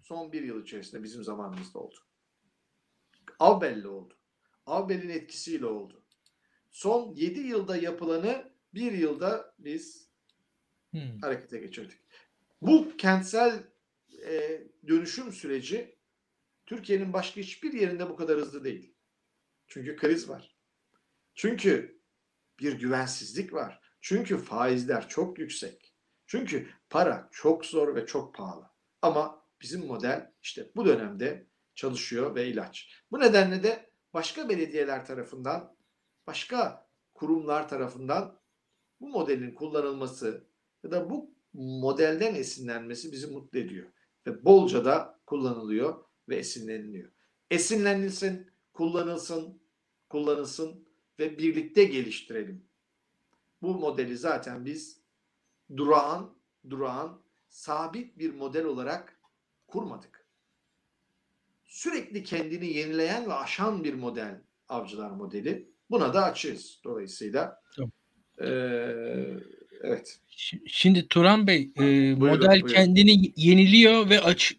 [0.02, 1.96] son bir yıl içerisinde bizim zamanımızda oldu.
[3.38, 4.14] Avbel'le oldu.
[4.66, 6.02] Avbel'in etkisiyle oldu.
[6.70, 10.08] Son 7 yılda yapılanı bir yılda biz
[10.90, 11.18] hmm.
[11.20, 11.98] harekete geçirdik.
[12.62, 13.62] Bu kentsel
[14.26, 15.96] e, dönüşüm süreci
[16.66, 18.94] Türkiye'nin başka hiçbir yerinde bu kadar hızlı değil.
[19.66, 20.56] Çünkü kriz var.
[21.34, 21.93] Çünkü
[22.58, 23.80] bir güvensizlik var.
[24.00, 25.94] Çünkü faizler çok yüksek.
[26.26, 28.70] Çünkü para çok zor ve çok pahalı.
[29.02, 33.02] Ama bizim model işte bu dönemde çalışıyor ve ilaç.
[33.10, 35.76] Bu nedenle de başka belediyeler tarafından,
[36.26, 38.40] başka kurumlar tarafından
[39.00, 40.46] bu modelin kullanılması
[40.82, 43.86] ya da bu modelden esinlenmesi bizi mutlu ediyor.
[44.26, 47.12] Ve bolca da kullanılıyor ve esinleniliyor.
[47.50, 49.62] Esinlenilsin, kullanılsın,
[50.08, 50.83] kullanılsın
[51.18, 52.64] ve birlikte geliştirelim.
[53.62, 55.00] Bu modeli zaten biz
[55.76, 56.34] durağan,
[56.70, 59.20] durağan, sabit bir model olarak
[59.66, 60.26] kurmadık.
[61.64, 65.68] Sürekli kendini yenileyen ve aşan bir model avcılar modeli.
[65.90, 66.80] Buna da açığız.
[66.84, 67.90] Dolayısıyla tamam.
[68.40, 68.46] e,
[69.82, 70.18] evet.
[70.66, 72.68] Şimdi Turan Bey e, buyurun, model buyurun.
[72.68, 74.56] kendini yeniliyor ve aç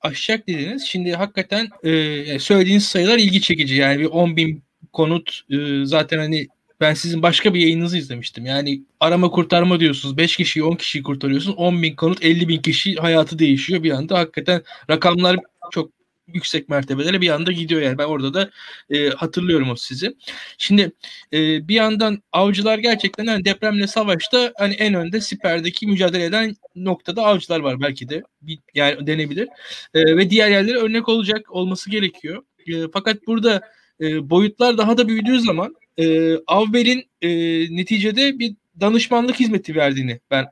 [0.00, 0.86] aşacak dediniz.
[0.86, 3.74] Şimdi hakikaten e, söylediğiniz sayılar ilgi çekici.
[3.74, 4.62] Yani bir 10 bin
[4.92, 6.48] konut e, zaten hani
[6.80, 8.46] ben sizin başka bir yayınınızı izlemiştim.
[8.46, 10.16] Yani arama kurtarma diyorsunuz.
[10.16, 11.56] 5 kişiyi 10 kişiyi kurtarıyorsunuz.
[11.58, 14.18] 10 bin konut 50 bin kişi hayatı değişiyor bir anda.
[14.18, 15.36] Hakikaten rakamlar
[15.70, 15.90] çok
[16.34, 17.98] yüksek mertebelere bir anda gidiyor yani.
[17.98, 18.50] Ben orada da
[18.90, 20.16] e, hatırlıyorum o sizi.
[20.58, 20.92] Şimdi
[21.32, 27.22] e, bir yandan avcılar gerçekten hani depremle savaşta hani en önde siperdeki mücadele eden noktada
[27.22, 28.22] avcılar var belki de.
[28.42, 29.48] Bir, yani denebilir.
[29.94, 32.42] E, ve diğer yerlere örnek olacak olması gerekiyor.
[32.66, 33.60] E, fakat burada
[34.00, 37.30] e, boyutlar daha da büyüdüğü zaman e, Avbel'in e,
[37.76, 40.46] neticede bir danışmanlık hizmeti verdiğini ben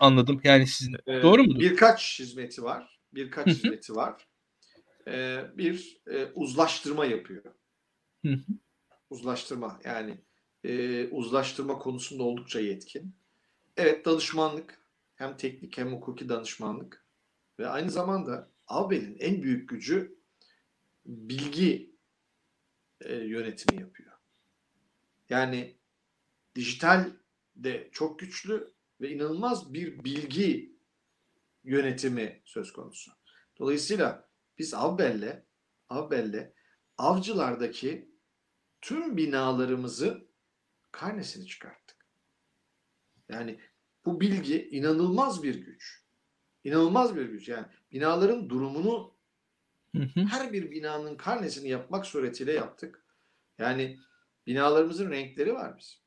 [0.00, 0.40] anladım.
[0.44, 1.60] Yani sizin ee, doğru mu?
[1.60, 3.00] Birkaç hizmeti var.
[3.14, 4.26] Birkaç hizmeti var
[5.08, 7.44] e, bir e, uzlaştırma yapıyor.
[9.10, 10.18] Uzlaştırma yani
[10.64, 13.16] e, uzlaştırma konusunda oldukça yetkin.
[13.76, 14.78] Evet danışmanlık
[15.14, 17.06] hem teknik hem hukuki danışmanlık
[17.58, 20.18] ve aynı zamanda Abel'in en büyük gücü
[21.06, 21.93] bilgi
[23.04, 24.12] e, yönetimi yapıyor.
[25.30, 25.76] Yani
[26.54, 27.12] dijital
[27.56, 30.76] de çok güçlü ve inanılmaz bir bilgi
[31.64, 33.12] yönetimi söz konusu.
[33.58, 34.28] Dolayısıyla
[34.58, 35.42] biz Avbel'le
[35.88, 36.52] Avbel'le
[36.98, 38.08] avcılardaki
[38.80, 40.26] tüm binalarımızı
[40.92, 42.06] karnesini çıkarttık.
[43.28, 43.60] Yani
[44.04, 46.04] bu bilgi inanılmaz bir güç.
[46.64, 47.48] İnanılmaz bir güç.
[47.48, 49.13] Yani binaların durumunu
[49.94, 53.04] hı her bir binanın karnesini yapmak suretiyle yaptık.
[53.58, 53.98] Yani
[54.46, 55.98] binalarımızın renkleri var bizim.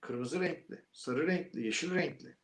[0.00, 2.36] Kırmızı renkli, sarı renkli, yeşil renkli.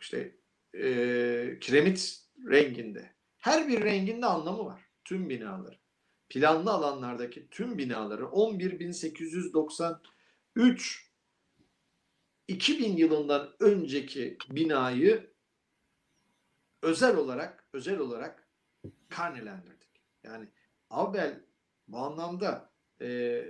[0.00, 0.36] İşte
[0.74, 2.20] e, kiremit
[2.50, 3.14] renginde.
[3.38, 4.80] Her bir renginde anlamı var.
[5.04, 5.78] Tüm binaları.
[6.28, 11.04] Planlı alanlardaki tüm binaları 11.893
[12.48, 15.34] 2000 yılından önceki binayı
[16.82, 18.48] özel olarak özel olarak
[19.08, 20.02] karnelendirdik.
[20.22, 20.48] Yani
[20.90, 21.40] Abel
[21.88, 22.70] bu anlamda
[23.00, 23.44] e,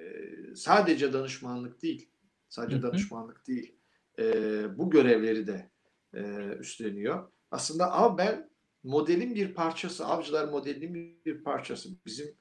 [0.56, 2.10] sadece danışmanlık değil,
[2.48, 3.76] sadece danışmanlık değil,
[4.18, 4.24] e,
[4.78, 5.70] bu görevleri de
[6.14, 6.20] e,
[6.58, 7.32] üstleniyor.
[7.50, 8.48] Aslında Abel
[8.82, 11.88] modelin bir parçası, avcılar modelinin bir parçası.
[12.06, 12.34] Bizim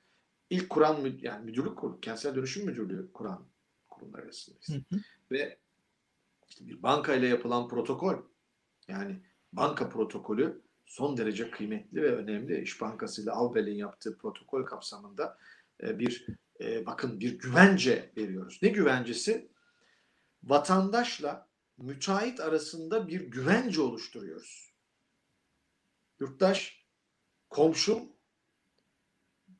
[0.49, 3.47] ilk kuran yani müdürlük kurum, kentsel dönüşüm müdürlüğü kuran
[3.89, 4.69] kurumlar arasındayız.
[4.69, 5.01] Hı hı.
[5.31, 5.57] Ve
[6.49, 8.15] işte bir banka ile yapılan protokol
[8.87, 9.21] yani
[9.53, 15.37] banka protokolü son derece kıymetli ve önemli İş Bankası ile Avbel'in yaptığı protokol kapsamında
[15.83, 16.27] e, bir
[16.61, 18.59] e, bakın bir güvence veriyoruz.
[18.61, 19.51] Ne güvencesi?
[20.43, 24.73] Vatandaşla müteahhit arasında bir güvence oluşturuyoruz.
[26.19, 26.85] Yurttaş,
[27.49, 28.13] komşum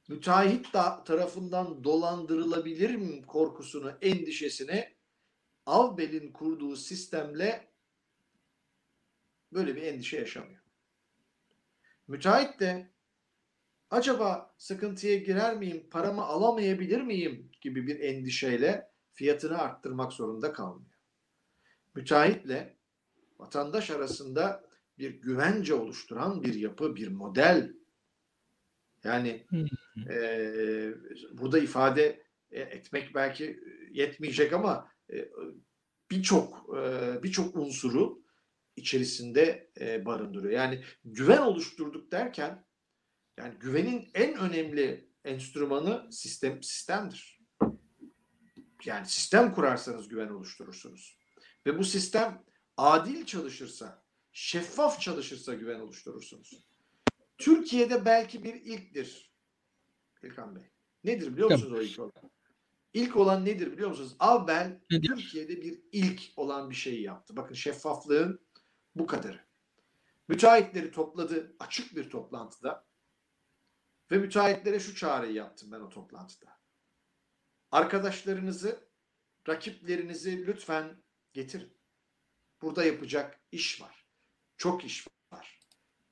[0.08, 4.96] müteahhit da tarafından dolandırılabilir mi korkusunu, endişesini
[5.66, 7.72] Avbel'in kurduğu sistemle
[9.54, 10.63] böyle bir endişe yaşamıyor.
[12.08, 12.92] Müteahhit de
[13.90, 20.92] acaba sıkıntıya girer miyim, paramı alamayabilir miyim gibi bir endişeyle fiyatını arttırmak zorunda kalmıyor.
[21.96, 22.78] Müteahhitle
[23.40, 24.64] vatandaş arasında
[24.98, 27.74] bir güvence oluşturan bir yapı, bir model.
[29.04, 29.48] Yani
[30.10, 30.94] e,
[31.32, 33.60] burada ifade etmek belki
[33.92, 35.30] yetmeyecek ama e,
[36.12, 38.23] birçok e, birçok unsuru
[38.76, 40.54] içerisinde e, barındırıyor.
[40.54, 42.66] Yani güven oluşturduk derken
[43.38, 47.44] yani güvenin en önemli enstrümanı sistem sistemdir.
[48.86, 51.18] Yani sistem kurarsanız güven oluşturursunuz.
[51.66, 52.44] Ve bu sistem
[52.78, 56.68] adil çalışırsa, şeffaf çalışırsa güven oluşturursunuz.
[57.38, 59.34] Türkiye'de belki bir ilktir
[60.24, 60.64] İlkan Bey.
[61.04, 62.32] Nedir biliyor musunuz o ilk olan?
[62.94, 64.16] İlk olan nedir biliyor musunuz?
[64.20, 67.36] Avbel Türkiye'de bir ilk olan bir şeyi yaptı.
[67.36, 68.40] Bakın şeffaflığın
[68.96, 69.40] bu kadarı.
[70.28, 72.86] Müteahhitleri topladı açık bir toplantıda
[74.12, 76.60] ve müteahhitlere şu çağrıyı yaptım ben o toplantıda.
[77.72, 78.90] Arkadaşlarınızı,
[79.48, 81.78] rakiplerinizi lütfen getirin.
[82.62, 84.08] Burada yapacak iş var.
[84.58, 85.60] Çok iş var.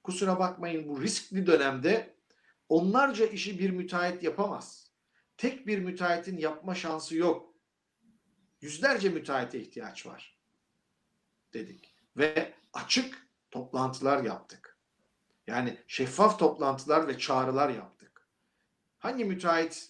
[0.04, 2.18] Kusura bakmayın bu riskli dönemde
[2.70, 4.92] onlarca işi bir müteahhit yapamaz.
[5.38, 7.56] Tek bir müteahhitin yapma şansı yok.
[8.62, 10.40] Yüzlerce müteahhite ihtiyaç var
[11.54, 11.96] dedik.
[12.18, 14.78] Ve açık toplantılar yaptık.
[15.48, 18.30] Yani şeffaf toplantılar ve çağrılar yaptık.
[18.98, 19.90] Hangi müteahhit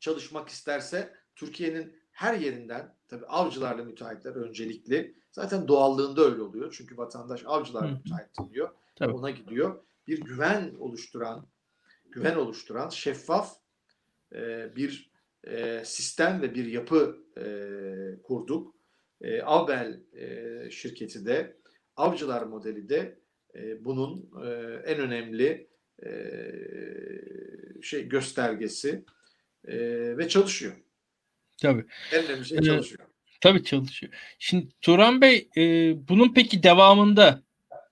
[0.00, 5.20] çalışmak isterse Türkiye'nin her yerinden tabi avcılarla müteahhitler öncelikli.
[5.32, 6.74] Zaten doğallığında öyle oluyor.
[6.78, 8.70] Çünkü vatandaş avcılarla müteahhit diyor.
[8.96, 9.12] Tabii.
[9.12, 9.84] Ona gidiyor.
[10.06, 11.48] Bir güven oluşturan,
[12.10, 13.56] güven oluşturan şeffaf
[14.34, 15.10] e, bir
[15.44, 17.44] e, sistem ve bir yapı e,
[18.22, 18.74] kurduk.
[19.20, 21.59] E, Avbel e, şirketi de
[22.00, 23.18] avcılar modeli de
[23.54, 24.48] e, bunun e,
[24.86, 25.68] en önemli
[26.06, 26.10] e,
[27.82, 29.04] şey göstergesi
[29.64, 29.78] e,
[30.18, 30.72] ve çalışıyor.
[31.62, 31.84] Tabii.
[32.12, 33.00] En önemli şey çalışıyor.
[33.00, 34.12] Ee, tabii çalışıyor.
[34.38, 35.62] Şimdi Turan Bey e,
[36.08, 37.42] bunun peki devamında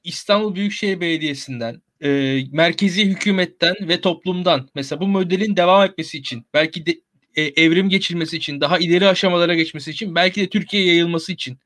[0.04, 6.86] İstanbul Büyükşehir Belediyesi'nden e, merkezi hükümetten ve toplumdan mesela bu modelin devam etmesi için belki
[6.86, 7.00] de
[7.34, 11.58] e, evrim geçirmesi için daha ileri aşamalara geçmesi için belki de Türkiye'ye yayılması için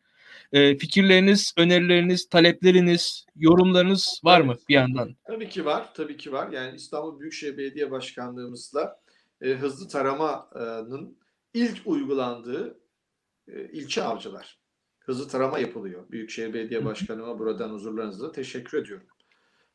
[0.53, 5.17] e, fikirleriniz, önerileriniz, talepleriniz, yorumlarınız var mı bir yandan?
[5.27, 5.95] Tabii ki var.
[5.95, 6.53] Tabii ki var.
[6.53, 9.01] Yani İstanbul Büyükşehir Belediye Başkanlığımızla
[9.41, 11.19] e, hızlı taramanın
[11.55, 12.81] ilk uygulandığı
[13.49, 14.63] e, ilçe avcılar.
[15.01, 16.11] Hızlı tarama yapılıyor.
[16.11, 19.07] Büyükşehir Belediye Başkanıma buradan huzurlarınızla teşekkür ediyorum.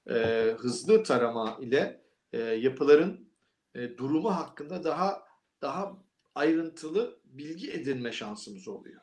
[0.09, 0.15] E,
[0.57, 2.01] hızlı tarama ile
[2.33, 3.29] e, yapıların
[3.75, 5.27] e, durumu hakkında daha
[5.61, 5.97] daha
[6.35, 9.01] ayrıntılı bilgi edinme şansımız oluyor.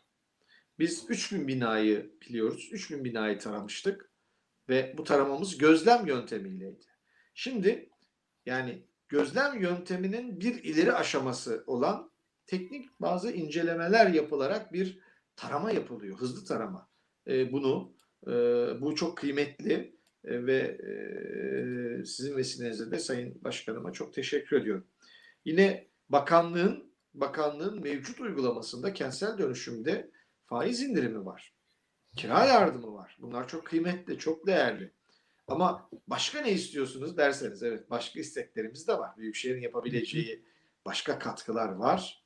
[0.78, 2.68] Biz 3000 binayı biliyoruz.
[2.72, 4.10] 3000 binayı taramıştık
[4.68, 6.86] ve bu taramamız gözlem yöntemiyleydi.
[7.34, 7.90] Şimdi
[8.46, 12.10] yani gözlem yönteminin bir ileri aşaması olan
[12.46, 14.98] teknik bazı incelemeler yapılarak bir
[15.36, 16.18] tarama yapılıyor.
[16.18, 16.88] Hızlı tarama.
[17.26, 17.94] E, bunu
[18.26, 18.30] e,
[18.80, 24.86] bu çok kıymetli e, ve e, sizin vesilenizle de Sayın Başkanıma çok teşekkür ediyorum.
[25.44, 30.10] Yine bakanlığın bakanlığın mevcut uygulamasında kentsel dönüşümde
[30.46, 31.54] faiz indirimi var.
[32.16, 33.16] Kira yardımı var.
[33.20, 34.92] Bunlar çok kıymetli, çok değerli.
[35.46, 39.16] Ama başka ne istiyorsunuz derseniz evet başka isteklerimiz de var.
[39.16, 40.44] Büyükşehir'in yapabileceği
[40.86, 42.24] başka katkılar var.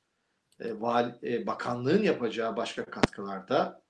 [0.59, 3.83] E, vali, e, bakanlığın yapacağı başka katkılar da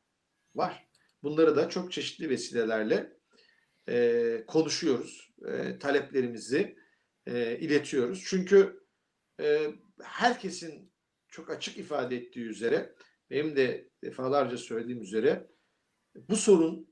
[0.56, 0.88] var.
[1.24, 3.18] Bunları da çok çeşitli vesilelerle
[3.90, 5.34] e, konuşuyoruz.
[5.48, 6.76] E, taleplerimizi
[7.28, 8.24] e, iletiyoruz.
[8.28, 8.84] Çünkü
[9.42, 9.68] e,
[10.04, 10.94] herkesin
[11.28, 12.96] çok açık ifade ettiği üzere
[13.30, 15.48] benim de defalarca söylediğim üzere
[16.16, 16.90] bu sorun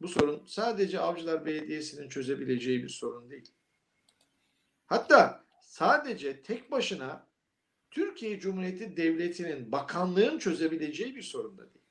[0.00, 3.52] bu sorun sadece Avcılar Belediyesi'nin çözebileceği bir sorun değil.
[4.86, 7.28] Hatta sadece tek başına
[7.90, 11.84] Türkiye Cumhuriyeti Devleti'nin bakanlığın çözebileceği bir sorun da değil.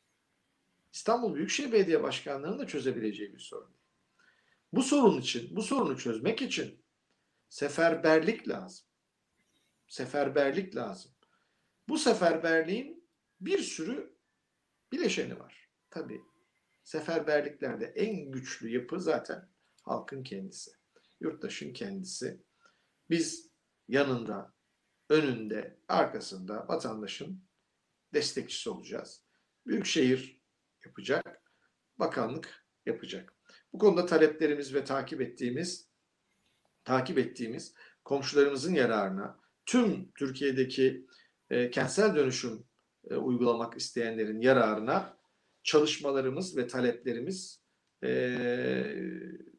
[0.93, 3.77] İstanbul Büyükşehir Belediye Başkanlığı'nın da çözebileceği bir sorun değil.
[4.73, 6.83] Bu sorun için, bu sorunu çözmek için
[7.49, 8.85] seferberlik lazım.
[9.87, 11.11] Seferberlik lazım.
[11.89, 12.96] Bu seferberliğin
[13.41, 14.17] bir sürü
[14.91, 15.69] bileşeni var.
[15.89, 16.21] Tabii
[16.83, 19.49] seferberliklerde en güçlü yapı zaten
[19.83, 20.71] halkın kendisi,
[21.19, 22.43] yurttaşın kendisi.
[23.09, 23.51] Biz
[23.87, 24.53] yanında,
[25.09, 27.43] önünde, arkasında vatandaşın
[28.13, 29.23] destekçisi olacağız.
[29.67, 30.41] Büyükşehir
[30.85, 31.41] yapacak,
[31.99, 33.33] bakanlık yapacak.
[33.73, 35.89] Bu konuda taleplerimiz ve takip ettiğimiz
[36.83, 37.73] takip ettiğimiz
[38.03, 41.07] komşularımızın yararına tüm Türkiye'deki
[41.49, 42.67] e, kentsel dönüşüm
[43.09, 45.17] e, uygulamak isteyenlerin yararına
[45.63, 47.61] çalışmalarımız ve taleplerimiz
[48.03, 48.09] e,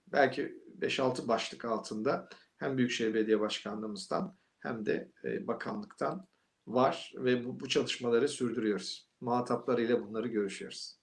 [0.06, 6.26] belki 5-6 başlık altında hem Büyükşehir Belediye Başkanlığımızdan hem de e, bakanlıktan
[6.66, 9.08] var ve bu, bu çalışmaları sürdürüyoruz.
[9.20, 10.98] Muhataplarıyla bunları görüşüyoruz.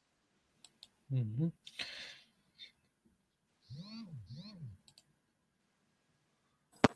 [1.10, 1.52] Hı hı.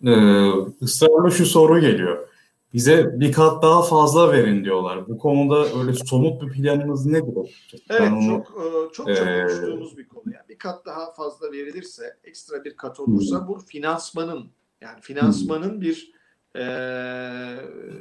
[0.05, 2.28] Ee, ısrarla şu soru geliyor.
[2.73, 5.07] Bize bir kat daha fazla verin diyorlar.
[5.07, 7.73] Bu konuda öyle somut bir planınız nedir?
[7.89, 10.23] Evet onu, çok e, çok çok ee, konuştuğumuz bir konu.
[10.33, 13.47] Yani bir kat daha fazla verilirse, ekstra bir kat olursa hı.
[13.47, 14.49] bu finansmanın
[14.81, 15.81] yani finansmanın hı.
[15.81, 16.13] bir
[16.55, 16.63] e,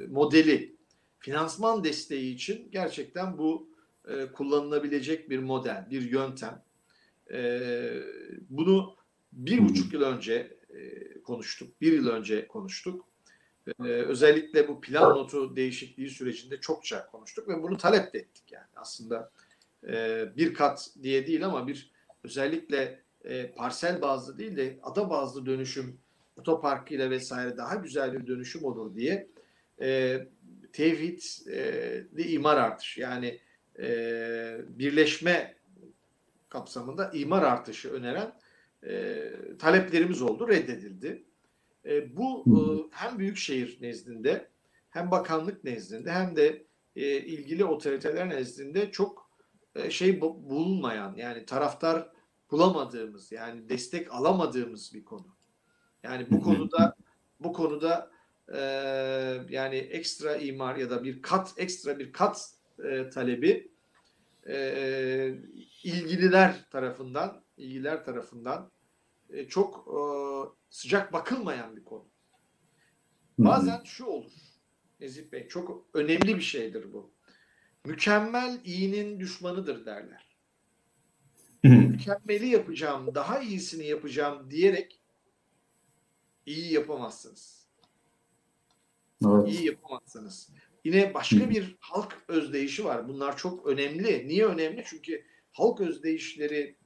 [0.09, 0.79] modeli.
[1.19, 3.69] Finansman desteği için gerçekten bu
[4.09, 6.63] e, kullanılabilecek bir model, bir yöntem.
[7.33, 7.61] E,
[8.51, 8.97] bunu
[9.33, 13.05] bir buçuk yıl önce e, konuştuk, bir yıl önce konuştuk.
[13.85, 18.67] Ee, özellikle bu plan notu değişikliği sürecinde çokça konuştuk ve bunu talep de ettik yani
[18.77, 19.31] aslında
[19.89, 21.93] e, bir kat diye değil ama bir
[22.25, 25.99] özellikle e, parsel bazlı değil de ada bazlı dönüşüm
[26.37, 29.29] otopark ile vesaire daha güzel bir dönüşüm olur diye
[29.81, 30.19] e,
[30.73, 33.41] tevhidli imar artışı yani
[33.79, 35.55] e, birleşme
[36.49, 38.33] kapsamında imar artışı öneren
[38.87, 41.25] e, taleplerimiz oldu reddedildi.
[41.89, 42.61] E, bu e,
[42.97, 44.49] hem büyükşehir nezdinde
[44.91, 46.67] hem bakanlık nezdinde hem de
[46.97, 49.31] e, ilgili otoriteler nezdinde çok
[49.75, 52.13] e, şey bulunmayan yani taraftar
[52.51, 55.27] bulamadığımız yani destek alamadığımız bir konu.
[56.03, 56.97] Yani bu konuda
[57.41, 58.11] bu konuda
[58.55, 58.59] e,
[59.49, 62.51] yani ekstra imar ya da bir kat ekstra bir kat
[62.85, 63.71] e, talebi
[64.49, 65.35] e,
[65.83, 68.71] ilgililer tarafından ilgiler tarafından
[69.31, 69.99] e, çok e,
[70.71, 72.09] sıcak bakılmayan bir konu.
[73.39, 74.33] Bazen şu olur
[75.01, 77.13] Nezih Bey çok önemli bir şeydir bu.
[77.85, 80.39] Mükemmel iyinin düşmanıdır derler.
[81.63, 85.01] Mükemmeli yapacağım, daha iyisini yapacağım diyerek
[86.47, 87.69] iyi yapamazsınız.
[89.27, 89.49] Evet.
[89.49, 90.51] İyi yapamazsınız.
[90.85, 93.09] Yine başka bir halk özdeyişi var.
[93.09, 94.29] Bunlar çok önemli.
[94.29, 94.85] Niye önemli?
[94.87, 96.77] Çünkü halk özdeyişleri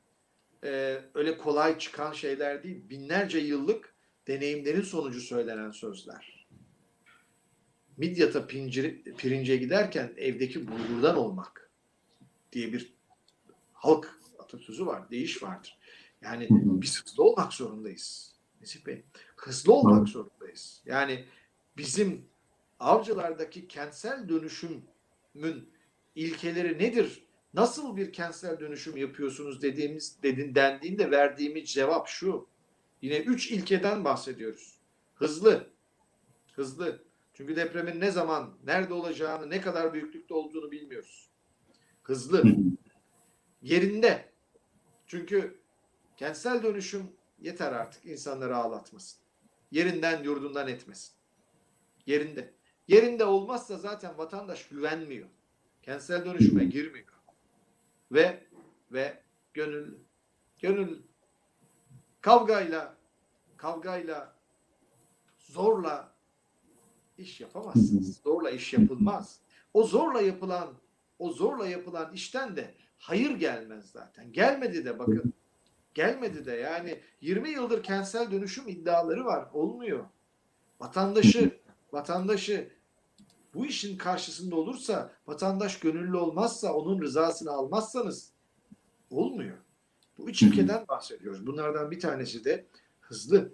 [0.64, 2.90] e, öyle kolay çıkan şeyler değil.
[2.90, 3.94] Binlerce yıllık
[4.26, 6.46] deneyimlerin sonucu söylenen sözler.
[7.96, 11.70] Midyat'a pincir, pirince giderken evdeki bulgurdan olmak
[12.52, 12.94] diye bir
[13.72, 15.78] halk atasözü var, deyiş vardır.
[16.22, 18.34] Yani biz hızlı olmak zorundayız.
[18.60, 19.04] Mesih Bey,
[19.36, 20.82] hızlı olmak zorundayız.
[20.86, 21.24] Yani
[21.76, 22.24] bizim
[22.80, 25.70] avcılardaki kentsel dönüşümün
[26.14, 32.48] ilkeleri nedir nasıl bir kentsel dönüşüm yapıyorsunuz dediğimiz dedin dendiğinde verdiğimiz cevap şu.
[33.02, 34.78] Yine üç ilkeden bahsediyoruz.
[35.14, 35.70] Hızlı.
[36.52, 37.02] Hızlı.
[37.34, 41.28] Çünkü depremin ne zaman, nerede olacağını, ne kadar büyüklükte olduğunu bilmiyoruz.
[42.02, 42.42] Hızlı.
[43.62, 44.32] Yerinde.
[45.06, 45.60] Çünkü
[46.16, 47.02] kentsel dönüşüm
[47.40, 49.20] yeter artık insanları ağlatmasın.
[49.70, 51.14] Yerinden yurdundan etmesin.
[52.06, 52.54] Yerinde.
[52.88, 55.28] Yerinde olmazsa zaten vatandaş güvenmiyor.
[55.82, 57.11] Kentsel dönüşüme girmiyor
[58.12, 58.46] ve
[58.92, 59.22] ve
[59.54, 59.94] gönül
[60.60, 61.02] gönül
[62.20, 62.96] kavgayla
[63.56, 64.36] kavgayla
[65.38, 66.12] zorla
[67.18, 68.16] iş yapamazsınız.
[68.16, 69.40] Zorla iş yapılmaz.
[69.74, 70.74] O zorla yapılan
[71.18, 74.32] o zorla yapılan işten de hayır gelmez zaten.
[74.32, 75.32] Gelmedi de bakın.
[75.94, 79.48] Gelmedi de yani 20 yıldır kentsel dönüşüm iddiaları var.
[79.52, 80.04] Olmuyor.
[80.80, 81.60] Vatandaşı
[81.92, 82.70] vatandaşı
[83.54, 88.32] bu işin karşısında olursa vatandaş gönüllü olmazsa onun rızasını almazsanız
[89.10, 89.56] olmuyor.
[90.18, 91.46] Bu üç ilkeden bahsediyoruz.
[91.46, 92.66] Bunlardan bir tanesi de
[93.00, 93.52] hızlı.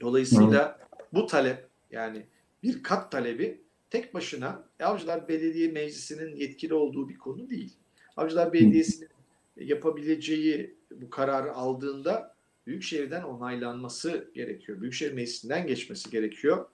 [0.00, 0.78] Dolayısıyla
[1.12, 2.26] bu talep yani
[2.62, 7.72] bir kat talebi tek başına Avcılar Belediye Meclisi'nin yetkili olduğu bir konu değil.
[8.16, 9.08] Avcılar Belediyesi'nin
[9.56, 12.34] yapabileceği bu kararı aldığında
[12.66, 14.80] Büyükşehir'den onaylanması gerekiyor.
[14.80, 16.66] Büyükşehir Meclisi'nden geçmesi gerekiyor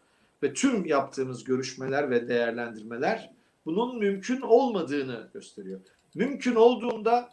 [0.42, 3.32] ve tüm yaptığımız görüşmeler ve değerlendirmeler
[3.66, 5.80] bunun mümkün olmadığını gösteriyor.
[6.14, 7.28] Mümkün olduğunda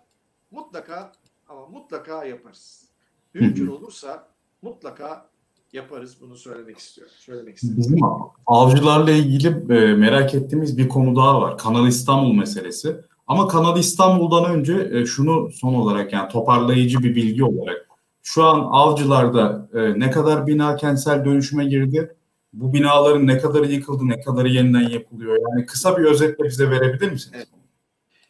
[0.52, 1.12] mutlaka
[1.48, 2.90] ama mutlaka yaparız.
[3.34, 4.28] Mümkün olursa
[4.62, 5.30] mutlaka
[5.74, 7.14] yaparız bunu söylemek istiyorum.
[7.18, 7.78] Söylemek istiyorum.
[7.78, 8.00] Bizim
[8.46, 11.58] avcılarla ilgili e, merak ettiğimiz bir konu daha var.
[11.58, 12.98] Kanal İstanbul meselesi.
[13.28, 17.88] Ama Kanal İstanbul'dan önce e, şunu son olarak yani toparlayıcı bir bilgi olarak
[18.24, 22.16] Şu an avcılarda e, ne kadar bina kentsel dönüşüme girdi?
[22.56, 25.38] Bu binaların ne kadarı yıkıldı, ne kadarı yeniden yapılıyor?
[25.50, 27.36] Yani kısa bir özetle bize verebilir misiniz?
[27.36, 27.48] Evet.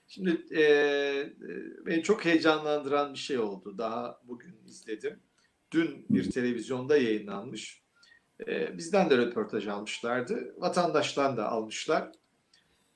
[0.07, 0.63] Şimdi e,
[1.85, 3.77] beni çok heyecanlandıran bir şey oldu.
[3.77, 5.19] Daha bugün izledim.
[5.71, 7.83] Dün bir televizyonda yayınlanmış.
[8.47, 10.55] E, bizden de röportaj almışlardı.
[10.57, 12.11] Vatandaştan da almışlar.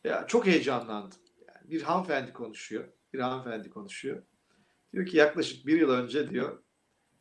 [0.03, 1.19] Ya, çok heyecanlandım.
[1.47, 2.83] Yani bir hanımefendi konuşuyor.
[3.13, 4.23] Bir hanımefendi konuşuyor.
[4.93, 6.63] Diyor ki yaklaşık bir yıl önce diyor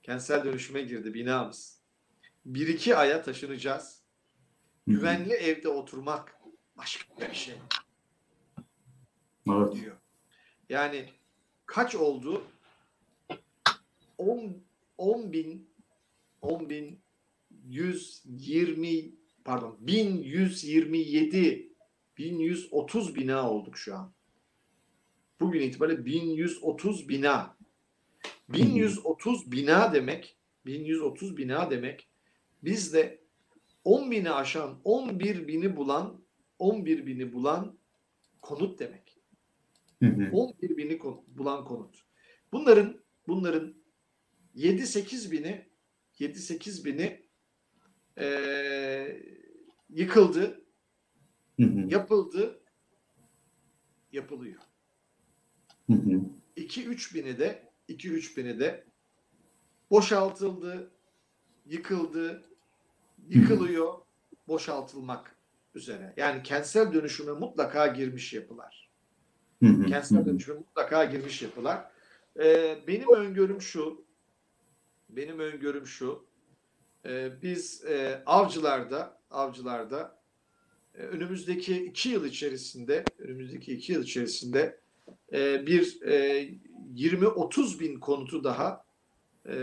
[0.03, 1.79] kentsel dönüşüme girdi binamız.
[2.45, 3.98] Bir iki aya taşınacağız.
[4.89, 6.41] Güvenli evde oturmak
[6.77, 7.55] başka bir şey.
[9.49, 9.75] Evet.
[9.75, 9.97] diyor.
[10.69, 11.09] Yani
[11.67, 12.43] kaç oldu?
[14.19, 14.63] 10
[14.99, 15.71] 10 bin
[16.43, 17.01] 10 bin
[17.67, 19.13] 120
[19.45, 21.73] pardon 1127
[22.19, 24.13] 1130 bina olduk şu an.
[25.41, 27.57] Bugün itibariyle 1130 bina.
[28.49, 30.37] 1130 bina demek
[30.67, 32.09] 1130 bina demek
[32.63, 33.28] bizde
[33.89, 36.25] 10 bini aşan 11 bini bulan
[36.59, 37.79] 11 bini bulan
[38.43, 39.19] konut demek.
[40.03, 40.31] Hı hı.
[40.33, 42.05] 11 bini bulan konut.
[42.53, 43.75] Bunların bunların
[44.57, 45.69] 7-8 bini
[46.19, 47.29] 7-8 bini
[48.17, 49.23] eee,
[49.89, 50.65] yıkıldı,
[51.61, 51.89] Hı hı.
[51.91, 52.61] yapıldı,
[54.13, 54.63] yapılıyor.
[55.87, 56.21] Hı hı.
[56.57, 58.85] 2-3 bini de 2-3 bini de
[59.91, 60.91] boşaltıldı,
[61.67, 62.48] yıkıldı,
[63.29, 63.95] yıkılıyor,
[64.49, 65.37] boşaltılmak
[65.75, 66.15] üzere.
[66.17, 68.91] Yani kentsel dönüşüme mutlaka girmiş yapılar.
[69.89, 71.91] Kentsel dönüşüme mutlaka girmiş yapılar.
[72.41, 74.05] Ee, benim öngörüm şu,
[75.09, 76.29] benim öngörüm şu,
[77.07, 80.19] ee, biz e, avcılarda, avcılarda
[80.95, 84.81] e, önümüzdeki iki yıl içerisinde, önümüzdeki iki yıl içerisinde
[85.33, 86.49] e, bir e,
[86.95, 88.85] 20-30 bin konutu daha
[89.47, 89.55] e,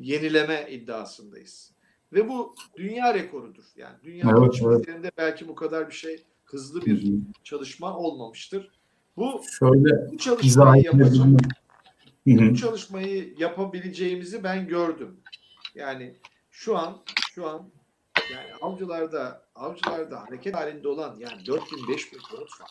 [0.00, 1.72] yenileme iddiasındayız.
[2.12, 3.64] Ve bu dünya rekorudur.
[3.76, 7.16] Yani dünya Evet, ölçeklerinde belki bu kadar bir şey hızlı Hı bir hı.
[7.44, 8.70] çalışma olmamıştır.
[9.16, 12.50] Bu, Şöyle bu çalışmayı hı.
[12.50, 15.20] bu çalışmayı yapabileceğimizi ben gördüm.
[15.74, 16.16] Yani
[16.50, 16.98] şu an
[17.34, 17.70] şu an
[18.32, 22.70] yani avcılarda avcılarda hareket halinde olan yani 4000 5000 konut var.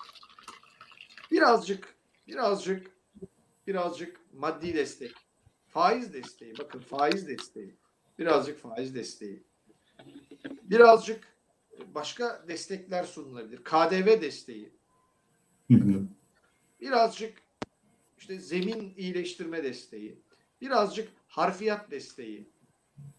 [1.31, 1.95] Birazcık
[2.27, 2.91] birazcık
[3.67, 5.11] birazcık maddi destek,
[5.67, 7.75] faiz desteği, bakın faiz desteği,
[8.19, 9.43] birazcık faiz desteği,
[10.63, 11.37] birazcık
[11.95, 13.63] başka destekler sunulabilir.
[13.63, 14.73] KDV desteği,
[16.81, 17.41] birazcık
[18.17, 20.21] işte zemin iyileştirme desteği,
[20.61, 22.49] birazcık harfiyat desteği.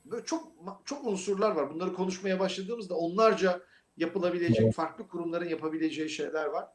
[0.05, 0.53] Böyle çok
[0.85, 1.75] çok unsurlar var.
[1.75, 3.63] Bunları konuşmaya başladığımızda onlarca
[3.97, 6.69] yapılabilecek, farklı kurumların yapabileceği şeyler var.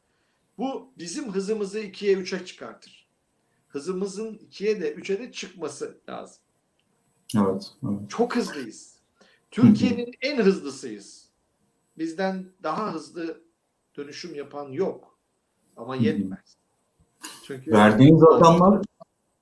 [0.58, 3.08] Bu bizim hızımızı ikiye üçe çıkartır.
[3.68, 6.43] Hızımızın ikiye de üçe de çıkması lazım.
[7.36, 7.72] Evet.
[7.84, 8.10] evet.
[8.10, 8.94] Çok hızlıyız.
[9.50, 11.28] Türkiye'nin en hızlısıyız.
[11.98, 13.40] Bizden daha hızlı
[13.96, 15.18] dönüşüm yapan yok.
[15.76, 16.56] Ama yetmez.
[17.46, 18.82] Çünkü Verdiğiniz rakamlar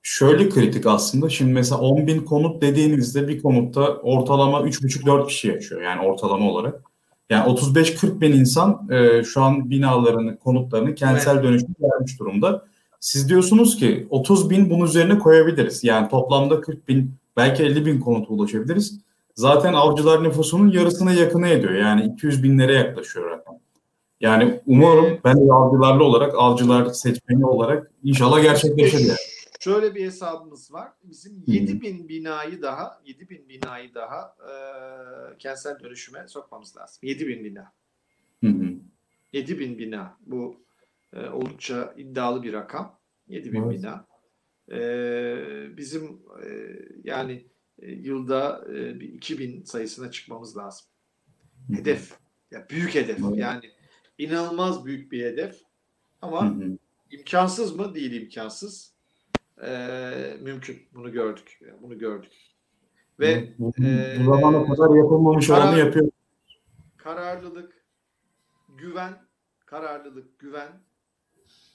[0.01, 1.29] şöyle kritik aslında.
[1.29, 5.81] Şimdi mesela 10 bin konut dediğinizde bir konutta ortalama 3,5-4 kişi yaşıyor.
[5.81, 6.81] Yani ortalama olarak.
[7.29, 12.65] Yani 35-40 bin insan e, şu an binalarını, konutlarını kentsel dönüşüm vermiş durumda.
[12.99, 15.83] Siz diyorsunuz ki 30 bin bunun üzerine koyabiliriz.
[15.83, 18.99] Yani toplamda 40 bin, belki 50 bin konuta ulaşabiliriz.
[19.35, 21.73] Zaten avcılar nüfusunun yarısına yakını ediyor.
[21.73, 23.59] Yani 200 binlere yaklaşıyor rakam.
[24.21, 29.17] Yani umarım Ee, ben de avcılarlı olarak, avcılar seçmeni olarak inşallah gerçekleşir yani.
[29.59, 30.91] Şöyle bir hesabımız var.
[31.03, 31.51] Bizim Hı.
[31.51, 34.53] 7000 binayı daha 7000 binayı daha e,
[35.37, 36.99] kentsel dönüşüme sokmamız lazım.
[37.01, 37.71] 7000 bina.
[38.43, 38.65] Hı hı.
[39.33, 40.17] 7000 bina.
[40.25, 40.55] Bu
[41.13, 42.95] e, oldukça iddialı bir rakam.
[43.27, 43.79] 7000 Evet.
[43.79, 44.05] bina.
[44.71, 44.77] E,
[45.77, 46.03] bizim
[46.45, 46.49] e,
[47.03, 47.47] yani
[47.79, 50.85] e, yılda e, bir 2000 sayısına çıkmamız lazım.
[51.73, 52.11] Hedef.
[52.51, 53.19] Ya büyük hedef.
[53.35, 53.71] Yani
[54.17, 55.61] inanılmaz büyük bir hedef.
[56.21, 56.55] Ama
[57.11, 57.95] imkansız mı?
[57.95, 58.93] Değil imkansız.
[59.63, 60.77] Ee, mümkün.
[60.93, 61.59] Bunu gördük.
[61.81, 62.31] Bunu gördük.
[63.19, 66.09] Ve e, bu zamana kadar yapılmamış karar- olanı yapıyor.
[66.97, 67.85] kararlılık,
[68.77, 69.13] güven,
[69.65, 70.71] kararlılık, güven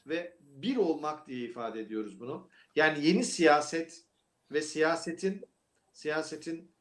[0.07, 2.49] ve bir olmak diye ifade ediyoruz bunu.
[2.77, 4.05] Yani yeni siyaset
[4.53, 5.45] ve siyasetin
[5.93, 6.73] siyasetin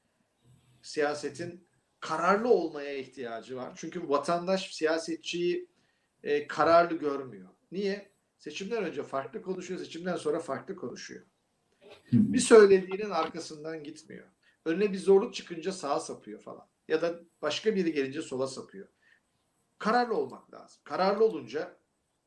[0.81, 1.67] siyasetin
[1.99, 3.73] kararlı olmaya ihtiyacı var.
[3.75, 5.69] Çünkü vatandaş siyasetçiyi
[6.23, 7.49] e, kararlı görmüyor.
[7.71, 8.11] Niye?
[8.37, 11.25] Seçimden önce farklı konuşuyor, seçimden sonra farklı konuşuyor.
[12.11, 14.27] Bir söylediğinin arkasından gitmiyor.
[14.65, 16.69] Önüne bir zorluk çıkınca sağa sapıyor falan.
[16.87, 18.87] Ya da başka biri gelince sola sapıyor.
[19.79, 20.81] Kararlı olmak lazım.
[20.83, 21.79] Kararlı olunca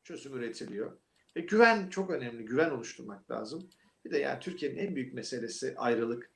[0.03, 0.97] çözüm üretiliyor.
[1.35, 2.45] Ve güven çok önemli.
[2.45, 3.69] Güven oluşturmak lazım.
[4.05, 6.31] Bir de yani Türkiye'nin en büyük meselesi ayrılık.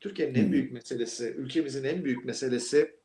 [0.00, 2.98] Türkiye'nin en büyük meselesi, ülkemizin en büyük meselesi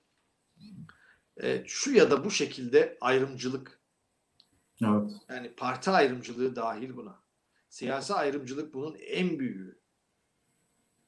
[1.41, 3.79] e, şu ya da bu şekilde ayrımcılık.
[4.83, 5.11] Evet.
[5.29, 7.23] Yani parti ayrımcılığı dahil buna.
[7.69, 9.79] Siyasi ayrımcılık bunun en büyüğü.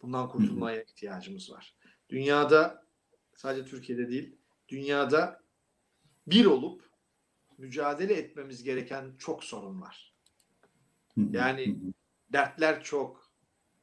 [0.02, 1.76] Bundan kurtulmaya ihtiyacımız var.
[2.10, 2.86] Dünyada
[3.36, 4.36] sadece Türkiye'de değil,
[4.70, 5.42] dünyada
[6.28, 6.90] bir olup
[7.58, 10.16] mücadele etmemiz gereken çok sorun var.
[11.32, 11.78] Yani
[12.34, 13.32] dertler çok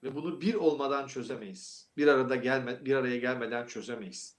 [0.02, 1.88] ve bunu bir olmadan çözemeyiz.
[1.96, 4.36] Bir arada gelme bir araya gelmeden çözemeyiz.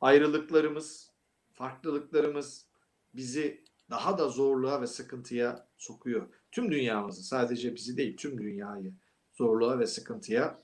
[0.00, 1.10] Ayrılıklarımız,
[1.52, 2.66] farklılıklarımız
[3.14, 6.28] bizi daha da zorluğa ve sıkıntıya sokuyor.
[6.52, 8.94] Tüm dünyamızı sadece bizi değil tüm dünyayı
[9.32, 10.58] zorluğa ve sıkıntıya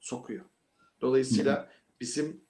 [0.00, 0.44] sokuyor.
[1.00, 2.40] Dolayısıyla bizim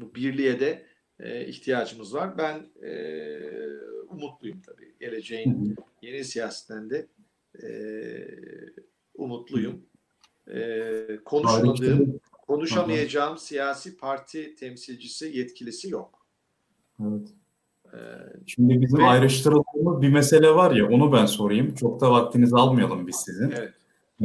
[0.00, 0.86] bu birliğe de
[1.20, 2.38] e, ihtiyacımız var.
[2.38, 2.90] Ben e,
[4.10, 4.94] umutluyum tabii.
[5.00, 7.06] Geleceğin yeni siyasetinden de
[7.62, 7.68] e,
[9.14, 9.82] umutluyum.
[10.54, 16.26] E, konuşmadığım, konuşamayacağım siyasi parti temsilcisi, yetkilisi yok.
[17.02, 17.28] Evet.
[18.46, 21.74] Şimdi bizim Ve- ayrıştırıldığımız bir mesele var ya onu ben sorayım.
[21.74, 23.50] Çok da vaktinizi almayalım biz sizin.
[23.50, 23.72] evet.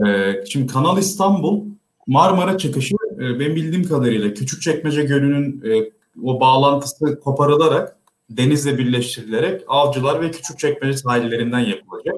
[0.07, 1.65] Ee, şimdi Kanal İstanbul
[2.07, 5.91] Marmara çıkışı benim bildiğim kadarıyla Küçükçekmece Gölü'nün e,
[6.23, 7.97] o bağlantısı koparılarak
[8.29, 12.15] denizle birleştirilerek Avcılar ve Küçükçekmece sahillerinden yapılacak.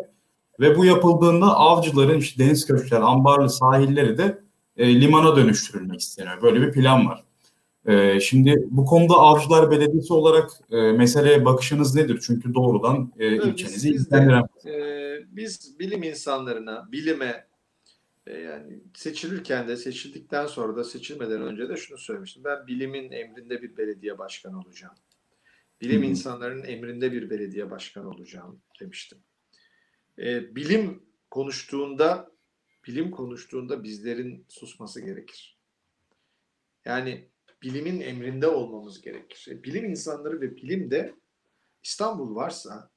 [0.60, 4.39] Ve bu yapıldığında avcıların işte deniz köşkler, ambarlı sahilleri de
[4.78, 6.41] e, limana dönüştürülmek isteniyor.
[6.41, 7.24] Böyle bir plan var.
[7.86, 12.20] E, şimdi bu konuda Avcılar Belediyesi olarak e, meseleye bakışınız nedir?
[12.28, 14.43] Çünkü doğrudan e, Biz- ilçenizi ilgilendiren.
[14.66, 17.47] Ee, biz bilim insanlarına, bilime
[18.28, 22.43] e, yani seçilirken de seçildikten sonra da seçilmeden önce de şunu söylemiştim.
[22.45, 24.93] Ben bilimin emrinde bir belediye başkanı olacağım.
[25.82, 26.05] Bilim hı.
[26.05, 29.17] insanlarının emrinde bir belediye başkanı olacağım demiştim.
[30.19, 32.32] Ee, bilim konuştuğunda
[32.88, 35.59] bilim konuştuğunda bizlerin susması gerekir.
[36.86, 37.30] Yani
[37.61, 39.47] bilimin emrinde olmamız gerekir.
[39.51, 41.15] E, Bilim insanları ve bilim de
[41.84, 42.89] İstanbul varsa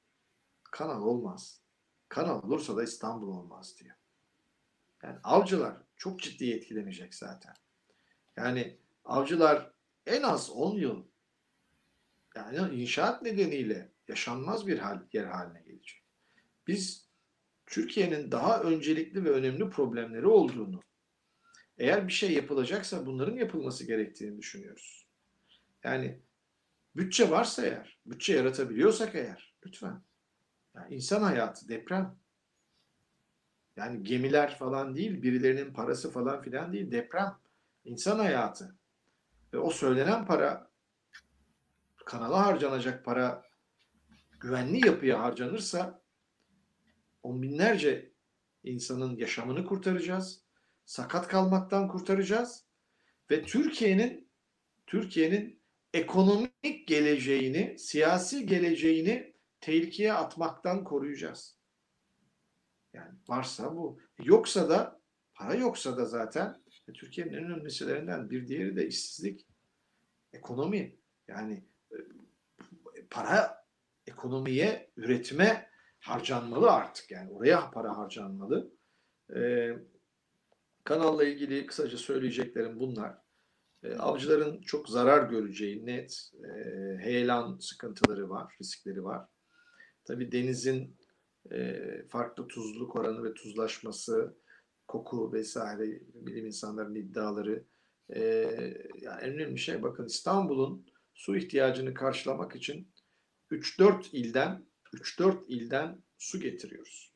[0.63, 1.61] kanal olmaz.
[2.09, 3.95] Kanal olursa da İstanbul olmaz diyor.
[5.03, 7.53] Yani avcılar çok ciddi etkilenecek zaten.
[8.37, 9.71] Yani avcılar
[10.05, 11.03] en az 10 yıl
[12.39, 16.03] yani inşaat nedeniyle yaşanmaz bir hal, yer haline gelecek.
[16.67, 17.09] Biz
[17.65, 20.81] Türkiye'nin daha öncelikli ve önemli problemleri olduğunu,
[21.77, 25.07] eğer bir şey yapılacaksa bunların yapılması gerektiğini düşünüyoruz.
[25.83, 26.19] Yani
[26.95, 30.01] bütçe varsa eğer, bütçe yaratabiliyorsak eğer, lütfen.
[30.75, 32.15] Yani insan hayatı, deprem.
[33.75, 37.37] Yani gemiler falan değil, birilerinin parası falan filan değil, deprem.
[37.85, 38.75] İnsan hayatı.
[39.53, 40.68] Ve o söylenen para,
[42.09, 43.43] kanala harcanacak para
[44.39, 46.01] güvenli yapıya harcanırsa
[47.23, 48.13] on binlerce
[48.63, 50.43] insanın yaşamını kurtaracağız.
[50.85, 52.65] Sakat kalmaktan kurtaracağız.
[53.31, 54.29] Ve Türkiye'nin
[54.87, 55.61] Türkiye'nin
[55.93, 61.57] ekonomik geleceğini, siyasi geleceğini tehlikeye atmaktan koruyacağız.
[62.93, 63.99] Yani varsa bu.
[64.23, 65.01] Yoksa da
[65.33, 69.47] para yoksa da zaten Türkiye'nin en önemli meselelerinden bir diğeri de işsizlik.
[70.33, 70.99] Ekonomi.
[71.27, 71.68] Yani
[73.09, 73.65] para
[74.07, 77.11] ekonomiye, üretime harcanmalı artık.
[77.11, 78.71] Yani oraya para harcanmalı.
[79.35, 79.69] Ee,
[80.83, 83.17] kanalla ilgili kısaca söyleyeceklerim bunlar.
[83.83, 86.31] Ee, avcıların çok zarar göreceği net.
[86.43, 86.49] E,
[86.97, 89.27] heyelan sıkıntıları var, riskleri var.
[90.05, 90.97] Tabii denizin
[91.51, 91.79] e,
[92.09, 94.37] farklı tuzluluk oranı ve tuzlaşması,
[94.87, 97.63] koku vesaire bilim insanlarının iddiaları.
[98.09, 98.21] E,
[99.01, 102.91] yani en önemli şey bakın İstanbul'un su ihtiyacını karşılamak için
[103.51, 107.13] 3-4 ilden 3-4 ilden su getiriyoruz.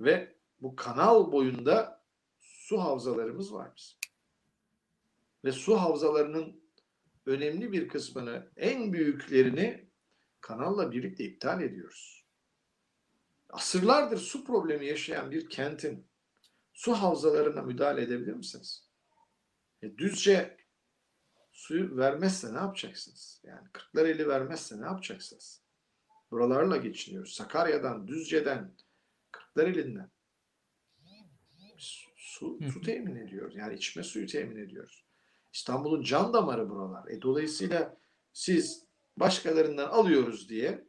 [0.00, 2.04] Ve bu kanal boyunda
[2.40, 3.98] su havzalarımız var bizim.
[5.44, 6.60] Ve su havzalarının
[7.26, 9.88] önemli bir kısmını, en büyüklerini
[10.40, 12.24] kanalla birlikte iptal ediyoruz.
[13.50, 16.06] Asırlardır su problemi yaşayan bir kentin
[16.72, 18.88] su havzalarına müdahale edebilir misiniz?
[19.82, 20.56] E, düzce
[21.58, 23.40] suyu vermezse ne yapacaksınız?
[23.44, 25.62] Yani Kırklareli vermezse ne yapacaksınız?
[26.30, 27.32] Buralarla geçiniyoruz.
[27.34, 28.74] Sakarya'dan, Düzce'den,
[29.30, 30.10] Kırklareli'nden
[32.16, 33.56] su, su temin ediyoruz.
[33.56, 35.04] Yani içme suyu temin ediyoruz.
[35.52, 37.08] İstanbul'un can damarı buralar.
[37.08, 37.96] E, dolayısıyla
[38.32, 38.86] siz
[39.16, 40.88] başkalarından alıyoruz diye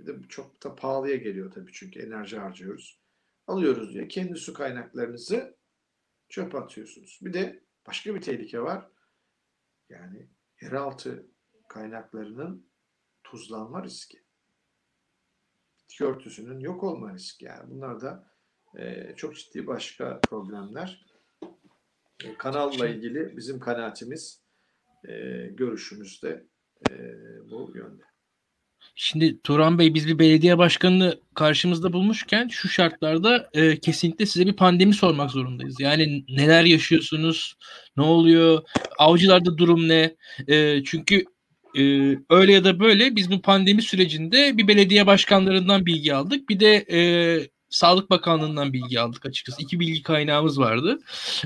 [0.00, 3.00] bir de çok da pahalıya geliyor tabii çünkü enerji harcıyoruz.
[3.46, 5.56] Alıyoruz diye kendi su kaynaklarınızı
[6.28, 7.18] çöp atıyorsunuz.
[7.22, 8.90] Bir de başka bir tehlike var.
[9.90, 10.28] Yani
[10.62, 11.26] yeraltı
[11.68, 12.66] kaynaklarının
[13.24, 14.22] tuzlanma riski.
[15.78, 17.44] Bitki örtüsünün yok olma riski.
[17.44, 18.30] Yani bunlar da
[18.78, 21.06] e, çok ciddi başka problemler.
[22.24, 24.42] E, kanalla ilgili bizim kanaatimiz,
[25.08, 25.12] e,
[25.46, 26.46] görüşümüz de
[26.90, 26.94] e,
[27.50, 28.09] bu yönde.
[28.94, 34.52] Şimdi Turan Bey biz bir belediye başkanını karşımızda bulmuşken şu şartlarda e, kesinlikle size bir
[34.52, 35.80] pandemi sormak zorundayız.
[35.80, 37.54] Yani neler yaşıyorsunuz?
[37.96, 38.62] Ne oluyor?
[38.98, 40.16] Avcılarda durum ne?
[40.48, 41.24] E, çünkü
[41.78, 41.82] e,
[42.30, 46.48] öyle ya da böyle biz bu pandemi sürecinde bir belediye başkanlarından bilgi aldık.
[46.48, 47.00] Bir de e,
[47.70, 49.62] Sağlık Bakanlığı'ndan bilgi aldık açıkçası.
[49.62, 50.98] İki bilgi kaynağımız vardı.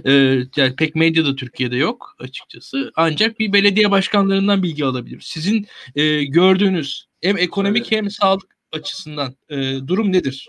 [0.06, 0.12] Ee,
[0.56, 2.92] yani pek medyada Türkiye'de yok açıkçası.
[2.96, 5.24] Ancak bir belediye başkanlarından bilgi alabiliriz.
[5.24, 5.66] Sizin
[5.96, 7.92] e, gördüğünüz hem ekonomik evet.
[7.92, 9.56] hem sağlık açısından e,
[9.86, 10.48] durum nedir?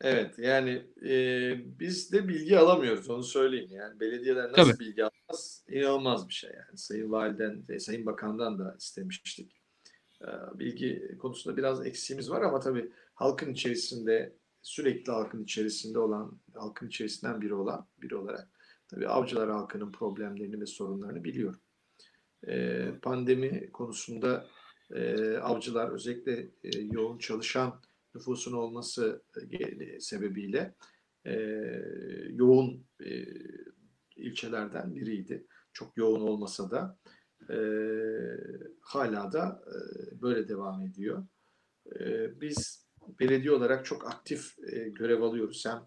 [0.00, 1.10] Evet yani e,
[1.80, 3.70] biz de bilgi alamıyoruz onu söyleyeyim.
[3.70, 4.78] Yani belediyeler nasıl Tabii.
[4.78, 6.78] bilgi almaz inanılmaz bir şey yani.
[6.78, 9.60] Sayın Validen ve Sayın Bakan'dan da istemiştik.
[10.22, 16.88] E, bilgi konusunda biraz eksiğimiz var ama tabii halkın içerisinde sürekli halkın içerisinde olan, halkın
[16.88, 18.48] içerisinden biri olan biri olarak
[18.88, 21.60] tabii avcılar halkının problemlerini ve sorunlarını biliyorum.
[22.48, 24.46] E, pandemi konusunda
[24.94, 27.80] e, avcılar özellikle e, yoğun çalışan
[28.14, 30.74] nüfusun olması e, sebebiyle
[31.24, 31.34] e,
[32.30, 33.24] yoğun e,
[34.16, 35.46] ilçelerden biriydi.
[35.72, 36.98] Çok yoğun olmasa da
[37.50, 37.58] e,
[38.80, 39.76] hala da e,
[40.22, 41.26] böyle devam ediyor.
[42.00, 42.86] E, biz
[43.20, 45.64] belediye olarak çok aktif e, görev alıyoruz.
[45.66, 45.86] Hem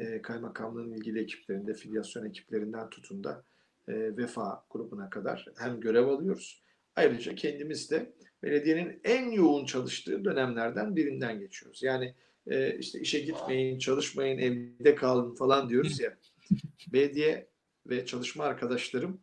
[0.00, 3.44] e, kaymakamlığın ilgili ekiplerinde, filyasyon ekiplerinden tutun da
[3.88, 6.62] e, vefa grubuna kadar hem görev alıyoruz.
[6.96, 8.12] Ayrıca kendimiz de
[8.42, 11.82] belediyenin en yoğun çalıştığı dönemlerden birinden geçiyoruz.
[11.82, 12.14] Yani
[12.46, 16.16] e, işte işe gitmeyin, çalışmayın, evde kalın falan diyoruz ya.
[16.92, 17.48] Belediye
[17.86, 19.20] ve çalışma arkadaşlarım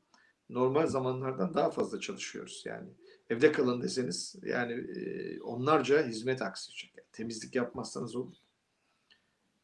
[0.50, 2.64] normal zamanlardan daha fazla çalışıyoruz.
[2.66, 2.90] Yani
[3.30, 6.98] evde kalın deseniz yani e, onlarca hizmet aksayacak.
[6.98, 8.36] Yani temizlik yapmazsanız olur.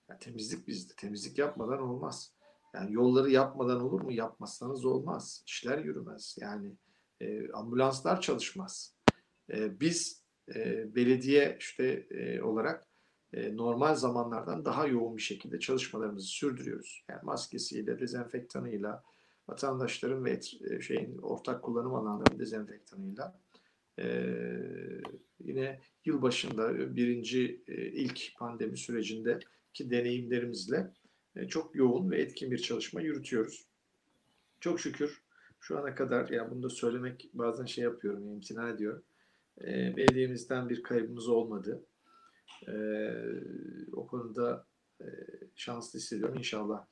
[0.09, 0.93] Yani temizlik bizde.
[0.97, 2.33] Temizlik yapmadan olmaz.
[2.73, 4.11] Yani yolları yapmadan olur mu?
[4.11, 5.43] Yapmazsanız olmaz.
[5.47, 6.37] İşler yürümez.
[6.39, 6.71] Yani
[7.21, 8.92] e, ambulanslar çalışmaz.
[9.49, 10.23] E, biz
[10.55, 12.87] e, belediye işte e, olarak
[13.33, 17.05] e, normal zamanlardan daha yoğun bir şekilde çalışmalarımızı sürdürüyoruz.
[17.09, 19.03] Yani maskesiyle, dezenfektanıyla,
[19.47, 20.39] vatandaşların ve
[20.69, 23.39] e, şeyin ortak kullanım alanlarının dezenfektanıyla
[23.99, 25.01] ee,
[25.39, 30.91] yine yılbaşında birinci e, ilk pandemi sürecindeki deneyimlerimizle
[31.35, 33.65] e, çok yoğun ve etkin bir çalışma yürütüyoruz.
[34.59, 35.23] Çok şükür
[35.59, 39.03] şu ana kadar yani bunu da söylemek bazen şey yapıyorum, imtina ediyorum.
[39.61, 41.83] E, belediyemizden bir kaybımız olmadı.
[42.67, 42.73] E,
[43.93, 44.65] o konuda
[45.01, 45.05] e,
[45.55, 46.37] şanslı hissediyorum.
[46.37, 46.85] İnşallah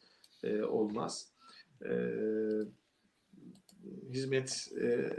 [0.43, 1.27] e, olmaz.
[1.85, 1.91] E,
[4.09, 5.11] hizmet e,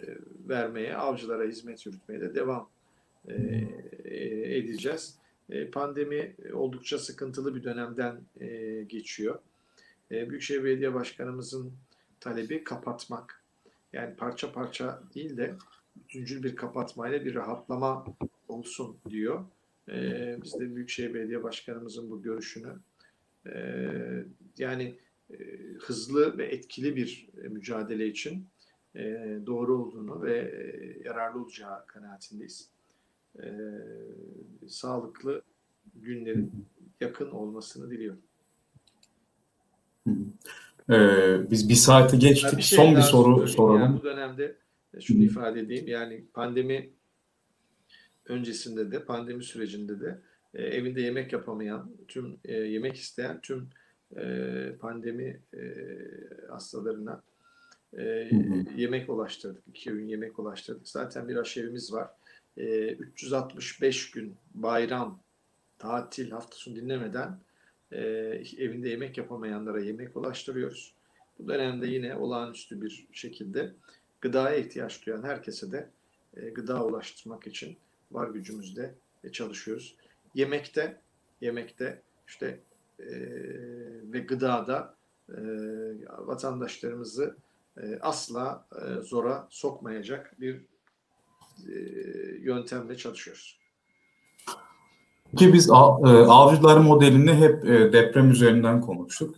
[0.49, 2.71] vermeye, avcılara hizmet yürütmeye de devam
[3.29, 3.35] e,
[4.05, 5.19] e, edeceğiz.
[5.51, 9.39] E, pandemi oldukça sıkıntılı bir dönemden e, geçiyor.
[10.11, 11.73] E, Büyükşehir Belediye Başkanımızın
[12.21, 13.43] talebi kapatmak.
[13.93, 15.55] Yani parça parça değil de
[15.97, 18.05] bütüncül bir kapatmayla bir rahatlama
[18.49, 19.45] olsun diyor.
[19.89, 22.73] E, biz de Büyükşehir Belediye Başkanımızın bu görüşünü
[23.47, 23.55] e,
[24.59, 24.99] yani
[25.31, 25.37] e,
[25.81, 28.47] hızlı ve etkili bir mücadele için
[28.95, 29.01] e,
[29.47, 32.69] doğru olduğunu ve e, yararlı olacağı kanaatindeyiz.
[33.43, 33.49] E,
[34.69, 35.43] sağlıklı
[35.95, 36.67] günlerin
[37.01, 38.23] yakın olmasını diliyorum.
[40.91, 42.59] Ee, biz bir saati geçtik.
[42.59, 43.81] Bir şey Son bir soru soralım.
[43.81, 44.57] Yani bu dönemde
[45.01, 45.25] şunu Hı.
[45.25, 45.89] ifade edeyim.
[45.89, 46.91] Yani pandemi
[48.27, 50.19] öncesinde de, pandemi sürecinde de
[50.55, 53.69] e, evinde yemek yapamayan, tüm e, yemek isteyen tüm
[54.17, 55.61] e, pandemi e,
[56.51, 57.23] hastalarına
[57.99, 58.31] e,
[58.77, 59.63] yemek ulaştırdık.
[59.69, 60.89] İki öğün yemek ulaştırdık.
[60.89, 62.11] Zaten bir aşevimiz var.
[62.57, 65.23] E, 365 gün bayram,
[65.79, 67.39] tatil, hafta sonu dinlemeden
[67.93, 68.01] e,
[68.59, 70.95] evinde yemek yapamayanlara yemek ulaştırıyoruz.
[71.39, 73.73] Bu dönemde yine olağanüstü bir şekilde
[74.23, 75.89] gıdaya ihtiyaç duyan herkese de
[76.37, 77.77] e, gıda ulaştırmak için
[78.13, 78.95] var gücümüzde
[79.25, 79.97] e, çalışıyoruz.
[80.35, 81.01] Yemekte,
[81.41, 82.61] yemekte işte
[83.01, 83.11] e,
[84.13, 84.95] ve gıdada
[85.29, 85.41] e,
[86.19, 87.37] vatandaşlarımızı
[87.77, 90.55] e, asla e, zora sokmayacak bir
[91.69, 91.75] e,
[92.41, 93.59] yöntemle çalışıyoruz.
[95.37, 97.63] Ki biz avcılar modelini hep
[97.93, 99.37] deprem üzerinden konuştuk.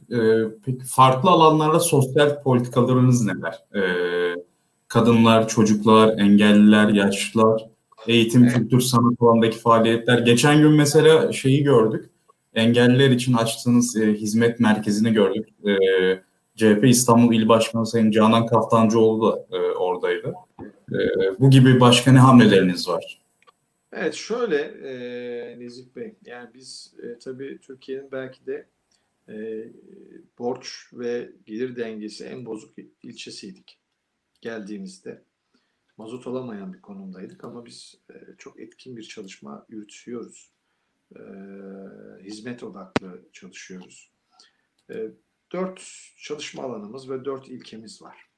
[0.65, 3.65] Peki farklı alanlarda sosyal politikalarınız neler?
[4.95, 7.69] Kadınlar, çocuklar, engelliler, yaşlılar,
[8.07, 8.55] eğitim, evet.
[8.55, 10.19] kültür, sanat alanındaki faaliyetler.
[10.19, 12.11] Geçen gün mesela şeyi gördük.
[12.55, 15.49] Engelliler için açtığınız hizmet merkezini gördük.
[16.57, 20.35] CHP İstanbul İl Başkanı Sayın Canan Kaftancıoğlu da e, oradaydı.
[20.93, 20.99] E,
[21.41, 23.23] bu gibi başka ne hamleleriniz var?
[23.93, 28.67] Evet şöyle e, Nezih Bey, yani biz e, tabii Türkiye'nin belki de
[29.29, 29.35] e,
[30.39, 33.79] borç ve gelir dengesi en bozuk ilçesiydik
[34.45, 35.25] geldiğimizde.
[35.97, 40.51] Mazot olamayan bir konumdaydık ama biz e, çok etkin bir çalışma yürütüyoruz.
[41.17, 41.21] E,
[42.23, 44.11] hizmet odaklı çalışıyoruz.
[44.91, 45.11] E,
[45.53, 48.31] dört çalışma alanımız ve dört ilkemiz var.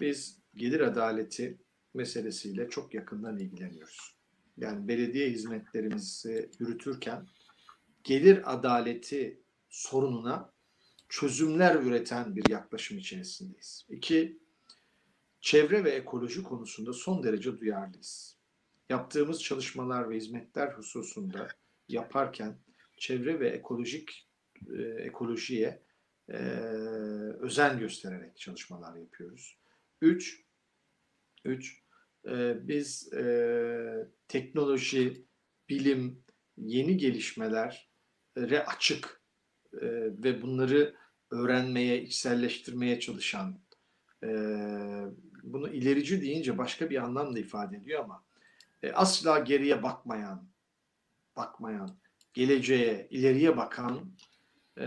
[0.00, 1.58] Biz gelir adaleti
[1.94, 4.16] meselesiyle çok yakından ilgileniyoruz.
[4.56, 7.28] Yani belediye hizmetlerimizi yürütürken
[8.04, 9.40] gelir adaleti
[9.70, 10.52] sorununa
[11.08, 13.86] çözümler üreten bir yaklaşım içerisindeyiz.
[13.88, 14.43] İki,
[15.44, 18.36] çevre ve ekoloji konusunda son derece duyarlıyız.
[18.88, 21.48] Yaptığımız çalışmalar ve hizmetler hususunda
[21.88, 22.58] yaparken
[22.96, 24.28] çevre ve ekolojik
[24.78, 25.82] e, ekolojiye
[26.28, 26.38] e,
[27.40, 29.58] özen göstererek çalışmalar yapıyoruz.
[30.02, 30.44] Üç,
[31.44, 31.82] üç
[32.28, 35.24] e, biz e, teknoloji,
[35.68, 36.24] bilim,
[36.56, 39.22] yeni gelişmelere açık
[39.72, 39.86] e,
[40.24, 40.94] ve bunları
[41.30, 43.63] öğrenmeye, içselleştirmeye çalışan,
[44.24, 44.30] e,
[45.42, 48.24] bunu ilerici deyince başka bir anlam da ifade ediyor ama
[48.82, 50.48] e, asla geriye bakmayan,
[51.36, 51.98] bakmayan,
[52.34, 54.14] geleceğe, ileriye bakan
[54.78, 54.86] e,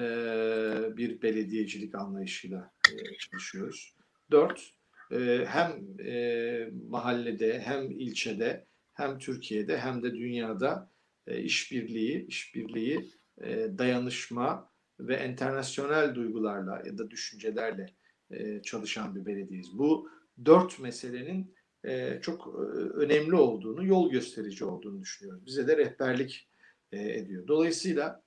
[0.97, 3.93] bir belediyecilik anlayışıyla e, çalışıyoruz.
[4.31, 4.73] Dört,
[5.11, 10.91] e, hem e, mahallede hem ilçede hem Türkiye'de hem de dünyada
[11.27, 13.11] e, işbirliği, işbirliği,
[13.41, 14.69] e, dayanışma
[14.99, 17.85] ve enternasyonel duygularla ya da düşüncelerle
[18.31, 19.77] e, çalışan bir belediyeyiz.
[19.77, 20.09] Bu
[20.45, 25.45] dört meselenin e, çok e, önemli olduğunu, yol gösterici olduğunu düşünüyoruz.
[25.45, 26.49] Bize de rehberlik
[26.91, 27.47] ediyor.
[27.47, 28.23] Dolayısıyla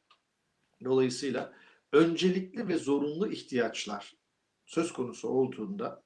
[0.85, 1.53] dolayısıyla
[1.93, 4.17] öncelikli ve zorunlu ihtiyaçlar
[4.67, 6.03] söz konusu olduğunda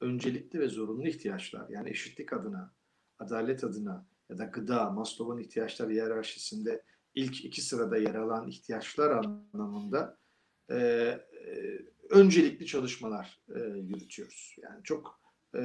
[0.00, 2.72] öncelikli ve zorunlu ihtiyaçlar yani eşitlik adına,
[3.18, 6.82] adalet adına ya da gıda, Maslow'un ihtiyaçlar hiyerarşisinde
[7.14, 10.18] ilk iki sırada yer alan ihtiyaçlar anlamında
[10.70, 10.76] e,
[12.12, 14.56] öncelikli çalışmalar e, yürütüyoruz.
[14.62, 15.20] Yani çok
[15.54, 15.60] e,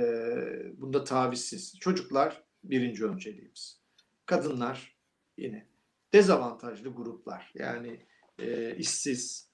[0.77, 1.79] bunda tavizsiz.
[1.79, 3.81] Çocuklar birinci önceliğimiz.
[4.25, 4.97] Kadınlar
[5.37, 5.67] yine
[6.13, 8.05] dezavantajlı gruplar yani
[8.39, 9.49] e, işsiz,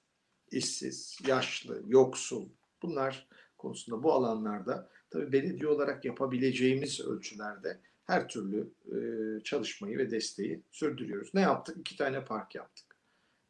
[0.50, 2.48] işsiz, yaşlı, yoksul
[2.82, 3.28] bunlar
[3.58, 8.98] konusunda bu alanlarda tabii belediye olarak yapabileceğimiz ölçülerde her türlü e,
[9.44, 11.34] çalışmayı ve desteği sürdürüyoruz.
[11.34, 11.78] Ne yaptık?
[11.78, 12.96] İki tane park yaptık.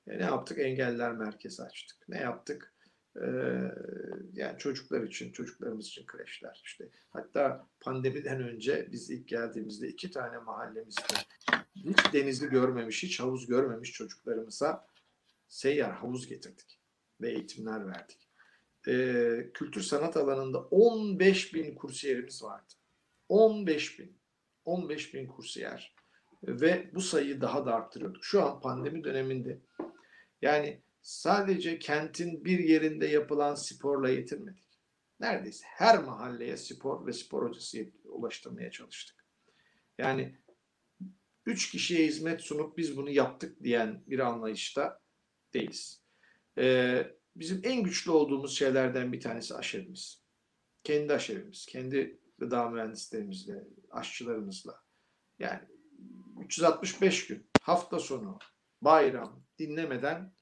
[0.06, 0.58] E, ne yaptık?
[0.58, 2.08] Engeller merkezi açtık.
[2.08, 2.73] Ne yaptık?
[3.16, 3.26] E,
[4.32, 6.62] yani çocuklar için, çocuklarımız için kreşler.
[6.64, 11.14] İşte hatta pandemiden önce biz ilk geldiğimizde iki tane mahallemizde
[11.76, 14.86] hiç denizli görmemiş, hiç havuz görmemiş çocuklarımıza
[15.48, 16.80] seyyar havuz getirdik
[17.20, 18.24] ve eğitimler verdik
[18.88, 22.72] e, kültür sanat alanında 15 bin kursiyerimiz vardı.
[23.28, 24.18] 15 bin.
[24.64, 25.94] 15 bin kursiyer.
[26.42, 28.24] Ve bu sayıyı daha da arttırıyorduk.
[28.24, 29.58] Şu an pandemi döneminde
[30.42, 34.64] yani sadece kentin bir yerinde yapılan sporla yetinmedik.
[35.20, 39.26] Neredeyse her mahalleye spor ve spor hocası ulaştırmaya çalıştık.
[39.98, 40.38] Yani
[41.46, 45.00] üç kişiye hizmet sunup biz bunu yaptık diyen bir anlayışta
[45.54, 46.02] değiliz.
[46.58, 50.24] Ee, bizim en güçlü olduğumuz şeylerden bir tanesi aşerimiz.
[50.84, 54.82] Kendi aşerimiz, kendi gıda mühendislerimizle, aşçılarımızla.
[55.38, 55.60] Yani
[56.44, 58.38] 365 gün, hafta sonu,
[58.82, 60.34] bayram dinlemeden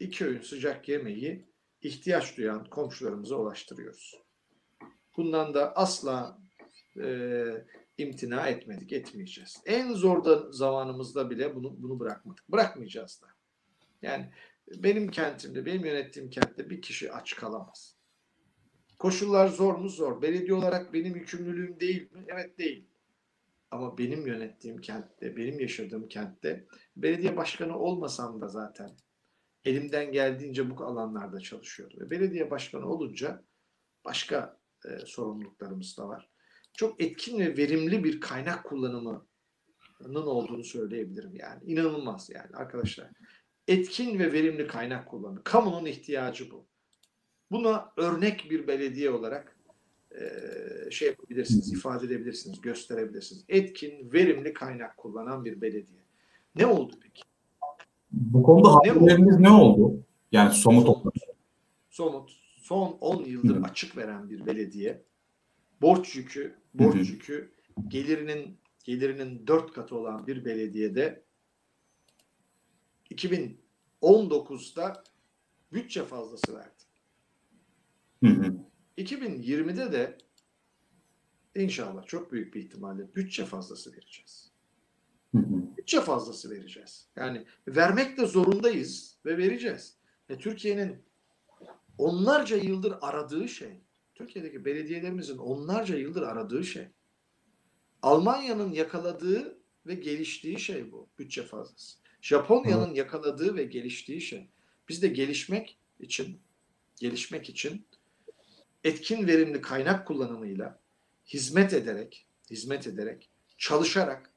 [0.00, 1.46] iki öğün sıcak yemeği
[1.82, 4.20] ihtiyaç duyan komşularımıza ulaştırıyoruz.
[5.16, 6.38] Bundan da asla
[7.02, 7.44] e,
[7.98, 9.56] imtina etmedik, etmeyeceğiz.
[9.66, 12.48] En zor da zamanımızda bile bunu bunu bırakmadık.
[12.48, 13.26] Bırakmayacağız da.
[14.02, 14.30] Yani
[14.76, 17.96] benim kentimde, benim yönettiğim kentte bir kişi aç kalamaz.
[18.98, 19.88] Koşullar zor mu?
[19.88, 20.22] Zor.
[20.22, 22.24] Belediye olarak benim yükümlülüğüm değil mi?
[22.28, 22.86] Evet değil.
[23.70, 26.64] Ama benim yönettiğim kentte, benim yaşadığım kentte
[26.96, 28.90] belediye başkanı olmasam da zaten
[29.64, 32.00] elimden geldiğince bu alanlarda çalışıyordum.
[32.00, 33.44] Ve belediye başkanı olunca
[34.04, 36.30] başka e, sorumluluklarımız da var.
[36.74, 41.64] Çok etkin ve verimli bir kaynak kullanımının olduğunu söyleyebilirim yani.
[41.64, 43.10] İnanılmaz yani arkadaşlar
[43.68, 45.44] etkin ve verimli kaynak kullanır.
[45.44, 46.66] Kamunun ihtiyacı bu.
[47.50, 49.56] Buna örnek bir belediye olarak
[50.20, 53.44] e, şey yapabilirsiniz, ifade edebilirsiniz, gösterebilirsiniz.
[53.48, 56.00] Etkin, verimli kaynak kullanan bir belediye.
[56.54, 57.29] Ne oldu peki?
[58.12, 60.04] Bu konuda hamleleriniz ne, oldu?
[60.32, 61.14] Yani somut olarak.
[61.90, 62.30] Somut.
[62.56, 63.62] Son 10 yıldır Hı.
[63.64, 65.02] açık veren bir belediye.
[65.82, 67.12] Borç yükü, borç Hı.
[67.12, 67.52] yükü
[67.88, 71.22] gelirinin gelirinin dört katı olan bir belediyede
[73.10, 75.04] 2019'da
[75.72, 76.84] bütçe fazlası verdi.
[78.24, 78.56] Hı hı.
[78.98, 80.18] 2020'de de
[81.54, 84.50] inşallah çok büyük bir ihtimalle bütçe fazlası vereceğiz.
[85.34, 85.62] Hı hı.
[85.90, 87.08] Bütçe fazlası vereceğiz.
[87.16, 89.96] Yani vermek de zorundayız ve vereceğiz.
[90.30, 91.02] ve Türkiye'nin
[91.98, 93.80] onlarca yıldır aradığı şey,
[94.14, 96.88] Türkiye'deki belediyelerimizin onlarca yıldır aradığı şey.
[98.02, 101.08] Almanya'nın yakaladığı ve geliştiği şey bu.
[101.18, 101.98] Bütçe fazlası.
[102.20, 104.50] Japonya'nın yakaladığı ve geliştiği şey.
[104.88, 106.40] Biz de gelişmek için
[106.96, 107.86] gelişmek için
[108.84, 110.80] etkin verimli kaynak kullanımıyla
[111.26, 114.29] hizmet ederek, hizmet ederek, çalışarak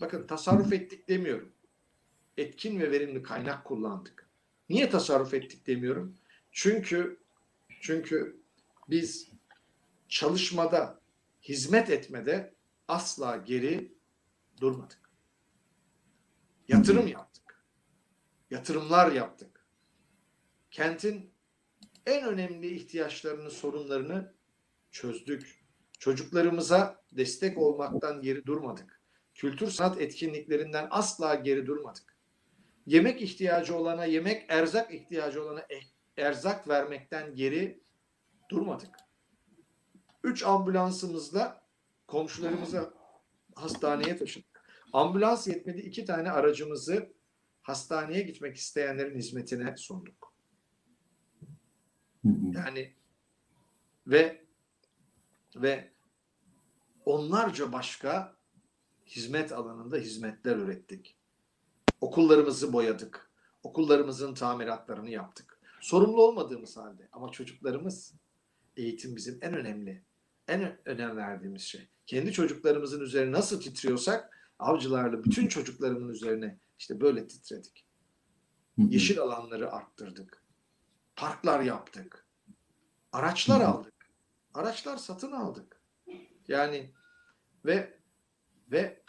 [0.00, 1.52] bakın tasarruf ettik demiyorum.
[2.36, 4.30] Etkin ve verimli kaynak kullandık.
[4.68, 6.16] Niye tasarruf ettik demiyorum?
[6.52, 7.20] Çünkü
[7.80, 8.40] çünkü
[8.88, 9.30] biz
[10.08, 11.00] çalışmada,
[11.42, 12.54] hizmet etmede
[12.88, 13.94] asla geri
[14.60, 15.10] durmadık.
[16.68, 17.64] Yatırım yaptık.
[18.50, 19.66] Yatırımlar yaptık.
[20.70, 21.30] Kentin
[22.06, 24.34] en önemli ihtiyaçlarını, sorunlarını
[24.90, 25.64] çözdük.
[25.98, 28.99] Çocuklarımıza destek olmaktan geri durmadık.
[29.40, 32.16] Kültür sanat etkinliklerinden asla geri durmadık.
[32.86, 37.80] Yemek ihtiyacı olana yemek, erzak ihtiyacı olana e- erzak vermekten geri
[38.48, 38.96] durmadık.
[40.24, 41.66] Üç ambulansımızla
[42.06, 42.94] komşularımıza
[43.54, 44.62] hastaneye taşıdık.
[44.92, 47.12] Ambulans yetmedi iki tane aracımızı
[47.62, 50.34] hastaneye gitmek isteyenlerin hizmetine sunduk.
[52.24, 52.94] Yani
[54.06, 54.44] ve
[55.56, 55.92] ve
[57.04, 58.39] onlarca başka
[59.10, 61.16] hizmet alanında hizmetler ürettik.
[62.00, 63.30] Okullarımızı boyadık.
[63.62, 65.60] Okullarımızın tamiratlarını yaptık.
[65.80, 68.14] Sorumlu olmadığımız halde ama çocuklarımız
[68.76, 70.04] eğitim bizim en önemli,
[70.48, 71.88] en önem verdiğimiz şey.
[72.06, 77.86] Kendi çocuklarımızın üzerine nasıl titriyorsak avcılarla bütün çocuklarımın üzerine işte böyle titredik.
[78.78, 80.42] Yeşil alanları arttırdık.
[81.16, 82.26] Parklar yaptık.
[83.12, 83.94] Araçlar aldık.
[84.54, 85.80] Araçlar satın aldık.
[86.48, 86.92] Yani
[87.64, 88.00] ve
[88.70, 88.99] ve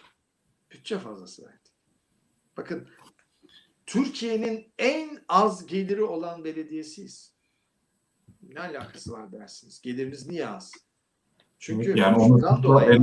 [0.72, 1.72] bütçe fazlası verdik.
[2.57, 2.88] Bakın
[3.85, 7.34] Türkiye'nin en az geliri olan belediyesiyiz.
[8.41, 9.81] Ne alakası var dersiniz?
[9.81, 10.72] Geliriniz niye az?
[11.60, 13.02] Çünkü yani şundan dolayı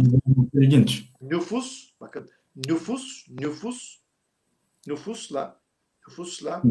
[0.54, 1.10] ilginç.
[1.20, 3.98] nüfus bakın nüfus nüfus
[4.86, 5.60] nüfusla
[6.08, 6.62] nüfusla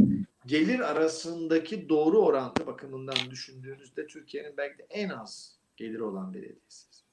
[0.46, 7.04] gelir arasındaki doğru orantı bakımından düşündüğünüzde Türkiye'nin belki de en az geliri olan belediyesiyiz.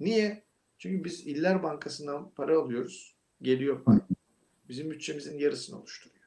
[0.00, 0.44] Niye?
[0.78, 3.17] Çünkü biz İller Bankası'ndan para alıyoruz.
[3.42, 4.08] Geliyor para.
[4.68, 6.24] Bizim bütçemizin yarısını oluşturuyor.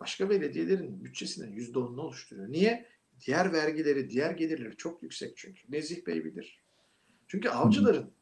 [0.00, 2.48] Başka belediyelerin bütçesinin yüzde onunu oluşturuyor.
[2.48, 2.88] Niye?
[3.26, 5.72] Diğer vergileri, diğer gelirleri çok yüksek çünkü.
[5.72, 6.62] Nezih Bey bilir.
[7.26, 8.12] Çünkü avcıların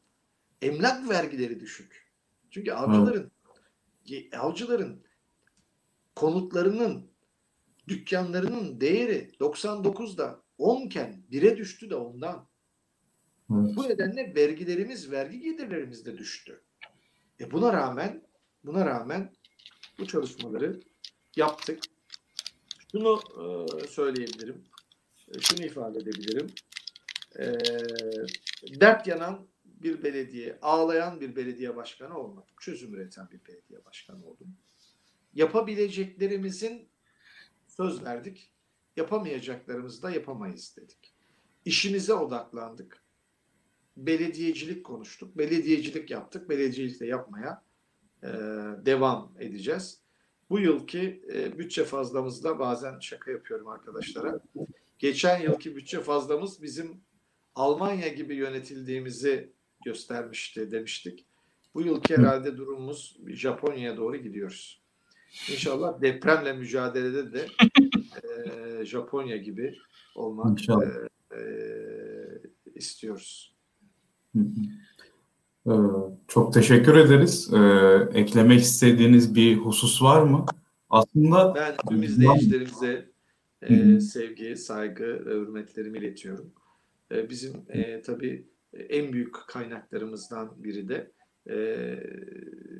[0.61, 2.11] emlak vergileri düşük.
[2.51, 3.31] Çünkü avcıların
[4.33, 5.03] avcıların
[6.15, 7.11] konutlarının
[7.87, 12.47] dükkanlarının değeri 99'da 10 iken 1'e düştü de ondan.
[13.51, 13.75] Evet.
[13.75, 16.64] Bu nedenle vergilerimiz, vergi gelirlerimiz de düştü.
[17.39, 18.23] E buna rağmen
[18.63, 19.33] buna rağmen
[19.99, 20.79] bu çalışmaları
[21.35, 21.79] yaptık.
[22.91, 23.21] Şunu
[23.83, 24.63] e, söyleyebilirim.
[25.35, 26.47] E, şunu ifade edebilirim.
[27.39, 27.45] E,
[28.79, 32.53] dert yanan bir belediye, ağlayan bir belediye başkanı olmadım.
[32.59, 34.57] Çözüm üreten bir belediye başkanı oldum.
[35.33, 36.89] Yapabileceklerimizin
[37.67, 38.51] söz verdik.
[38.95, 41.13] Yapamayacaklarımızı da yapamayız dedik.
[41.65, 43.04] İşimize odaklandık.
[43.97, 45.37] Belediyecilik konuştuk.
[45.37, 46.49] Belediyecilik yaptık.
[46.49, 47.63] Belediyecilik de yapmaya
[48.23, 48.27] e,
[48.85, 49.99] devam edeceğiz.
[50.49, 54.39] Bu yılki e, bütçe fazlamızda bazen şaka yapıyorum arkadaşlara.
[54.99, 57.01] Geçen yılki bütçe fazlamız bizim
[57.55, 59.51] Almanya gibi yönetildiğimizi
[59.85, 61.25] göstermişti demiştik.
[61.73, 64.81] Bu yılki herhalde durumumuz Japonya'ya doğru gidiyoruz.
[65.51, 67.47] İnşallah depremle mücadelede de
[68.23, 69.77] e, Japonya gibi
[70.15, 71.41] olmak e, e,
[72.75, 73.54] istiyoruz.
[75.67, 75.71] Ee,
[76.27, 77.53] çok teşekkür ederiz.
[77.53, 80.45] Ee, eklemek istediğiniz bir husus var mı?
[80.89, 83.09] Aslında ben izleyicilerimize
[83.61, 86.51] e, sevgi, saygı ve hürmetlerimi iletiyorum.
[87.11, 91.11] E, bizim e, tabii en büyük kaynaklarımızdan biri de
[91.49, 91.57] e,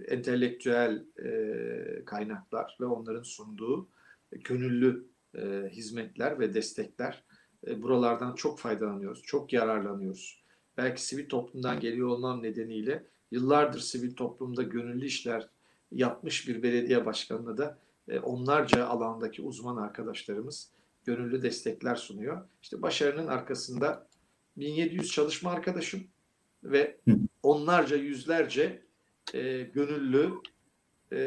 [0.08, 3.90] entelektüel e, kaynaklar ve onların sunduğu
[4.32, 5.08] gönüllü
[5.38, 7.24] e, hizmetler ve destekler.
[7.68, 10.45] E, buralardan çok faydalanıyoruz, çok yararlanıyoruz.
[10.78, 15.50] Belki sivil toplumdan geliyor olmam nedeniyle yıllardır sivil toplumda gönüllü işler
[15.92, 17.78] yapmış bir belediye başkanına da
[18.08, 20.72] e, onlarca alandaki uzman arkadaşlarımız
[21.06, 22.42] gönüllü destekler sunuyor.
[22.62, 24.08] İşte başarının arkasında
[24.58, 26.04] 1700 çalışma arkadaşım
[26.64, 26.98] ve
[27.44, 28.82] onlarca yüzlerce
[29.34, 30.32] e, gönüllü
[31.12, 31.18] e,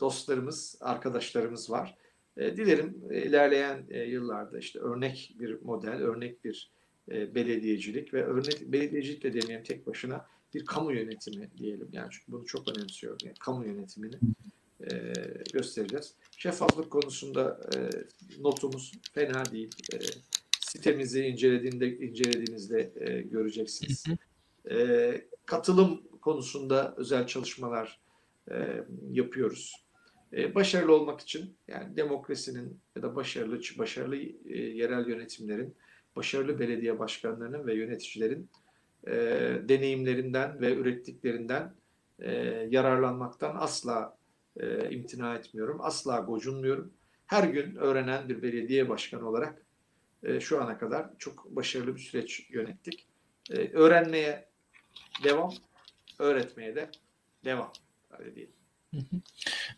[0.00, 1.96] dostlarımız, arkadaşlarımız var.
[2.36, 6.75] E, dilerim ilerleyen e, yıllarda işte örnek bir model, örnek bir
[7.10, 11.88] e, belediyecilik ve örnek belediyecilik de demeyeyim tek başına bir kamu yönetimi diyelim.
[11.92, 13.18] Yani çünkü bunu çok önemsiyorum.
[13.24, 14.16] Yani kamu yönetimini
[14.80, 15.12] e,
[15.52, 16.14] göstereceğiz.
[16.36, 17.78] Şeffaflık konusunda e,
[18.42, 19.70] notumuz fena değil.
[19.92, 19.96] E,
[20.60, 24.04] sitemizi incelediğinde incelediğinizde e, göreceksiniz.
[24.70, 28.00] E, katılım konusunda özel çalışmalar
[28.50, 29.86] e, yapıyoruz.
[30.32, 35.74] E, başarılı olmak için yani demokrasinin ya da başarılı başarılı e, yerel yönetimlerin,
[36.16, 38.50] başarılı belediye başkanlarının ve yöneticilerin
[39.06, 39.12] e,
[39.68, 41.74] deneyimlerinden ve ürettiklerinden
[42.18, 42.32] e,
[42.70, 44.16] yararlanmaktan asla
[44.56, 45.78] e, imtina etmiyorum.
[45.80, 46.92] Asla gocunmuyorum.
[47.26, 49.62] Her gün öğrenen bir belediye başkanı olarak
[50.22, 53.08] e, şu ana kadar çok başarılı bir süreç yönettik.
[53.50, 54.48] E, öğrenmeye
[55.24, 55.52] devam,
[56.18, 56.90] öğretmeye de
[57.44, 57.72] devam.
[58.18, 58.52] Öyle diyelim.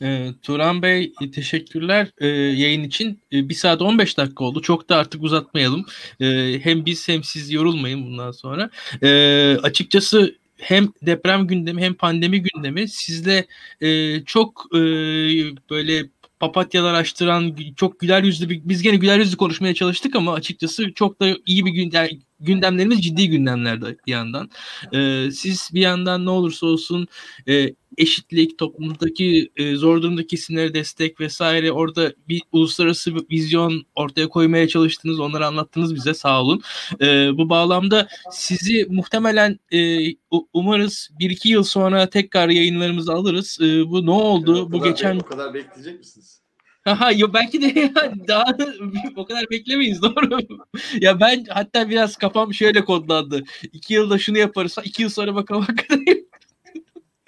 [0.02, 3.20] E, Turan Bey teşekkürler e, yayın için.
[3.32, 4.62] E, 1 saat 15 dakika oldu.
[4.62, 5.86] Çok da artık uzatmayalım.
[6.20, 8.70] E, hem biz hem siz yorulmayın bundan sonra.
[9.02, 9.10] E,
[9.62, 13.47] açıkçası hem deprem gündemi hem pandemi gündemi sizle
[13.80, 14.78] e, çok e,
[15.70, 16.09] böyle
[16.40, 21.20] papatyalar açtıran çok güler yüzlü bir, biz gene güler yüzlü konuşmaya çalıştık ama açıkçası çok
[21.20, 24.51] da iyi bir gün yani gündemlerimiz ciddi gündemlerde bir yandan.
[24.94, 27.09] Ee, siz bir yandan ne olursa olsun
[27.48, 34.29] e, eşitlik, toplumdaki e, zor durumdaki kesimlere destek vesaire orada bir uluslararası bir vizyon ortaya
[34.29, 35.20] koymaya çalıştınız.
[35.20, 36.62] Onları anlattınız bize sağ olun.
[37.01, 37.07] E,
[37.39, 39.99] bu bağlamda sizi muhtemelen e,
[40.53, 43.59] umarız bir iki yıl sonra tekrar yayınlarımızı alırız.
[43.61, 44.59] E, bu ne oldu?
[44.62, 45.16] Evet, bu geçen...
[45.16, 46.39] O kadar bekleyecek misiniz?
[46.89, 47.93] Aha, yo, belki de
[48.29, 48.45] daha
[49.16, 50.39] o kadar beklemeyiz doğru.
[51.01, 53.45] ya ben hatta biraz kafam şöyle kodlandı.
[53.73, 54.77] İki yılda şunu yaparız.
[54.85, 56.05] iki yıl sonra bakalım hakikaten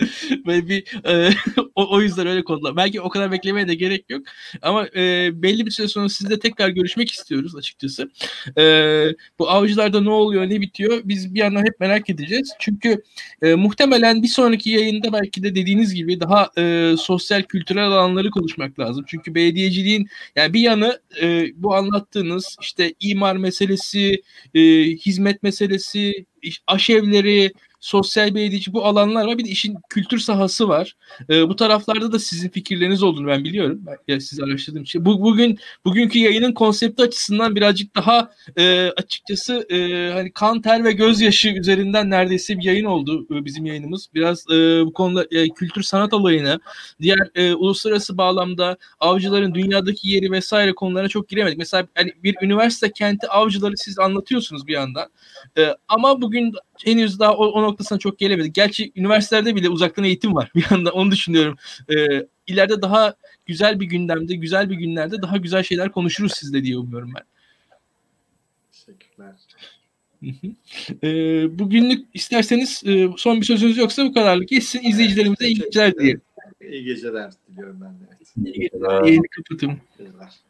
[0.46, 1.30] Böyle bir e,
[1.74, 2.76] o, o yüzden öyle kodlar.
[2.76, 4.22] Belki o kadar beklemeye de gerek yok.
[4.62, 8.10] Ama e, belli bir süre sonra sizle tekrar görüşmek istiyoruz açıkçası.
[8.58, 8.62] E,
[9.38, 11.00] bu avcılarda ne oluyor, ne bitiyor?
[11.04, 12.52] Biz bir yandan hep merak edeceğiz.
[12.58, 13.02] Çünkü
[13.42, 18.78] e, muhtemelen bir sonraki yayında belki de dediğiniz gibi daha e, sosyal, kültürel alanları konuşmak
[18.78, 19.04] lazım.
[19.08, 24.22] Çünkü belediyeciliğin yani bir yanı e, bu anlattığınız işte imar meselesi,
[24.54, 26.26] e, hizmet meselesi,
[26.66, 29.38] aşevleri, sosyal belediyeci bu alanlar var.
[29.38, 30.96] Bir de işin kültür sahası var.
[31.30, 33.80] E, bu taraflarda da sizin fikirleriniz olduğunu ben biliyorum.
[33.86, 35.04] Ben, ya siz araştırdığım için.
[35.04, 40.92] Bu, bugün bugünkü yayının konsepti açısından birazcık daha e, açıkçası e, hani kan, ter ve
[40.92, 44.08] gözyaşı üzerinden neredeyse bir yayın oldu e, bizim yayınımız.
[44.14, 46.58] Biraz e, bu konuda e, kültür sanat olayına,
[47.00, 51.58] diğer e, uluslararası bağlamda avcıların dünyadaki yeri vesaire konularına çok giremedik.
[51.58, 55.08] Mesela hani bir üniversite kenti avcıları siz anlatıyorsunuz bir yandan.
[55.58, 56.52] E, ama bugün
[56.84, 58.54] henüz daha o, o noktasına çok gelemedik.
[58.54, 60.52] Gerçi üniversitelerde bile uzaktan eğitim var.
[60.54, 61.56] Bir anda onu düşünüyorum.
[61.88, 63.14] Ee, ileride daha
[63.46, 67.24] güzel bir gündemde, güzel bir günlerde daha güzel şeyler konuşuruz sizle diye umuyorum ben.
[68.72, 69.34] Teşekkürler.
[71.02, 74.48] ee, bugünlük isterseniz e, son bir sözünüz yoksa bu kadarlık.
[74.48, 76.16] Geçsin izleyicilerimize iyi geceler diye.
[76.70, 78.04] İyi geceler diliyorum ben de.
[78.16, 78.28] Evet.
[78.36, 79.04] İyi geceler.
[79.04, 79.78] Yayını kapatın.
[79.98, 80.49] geceler.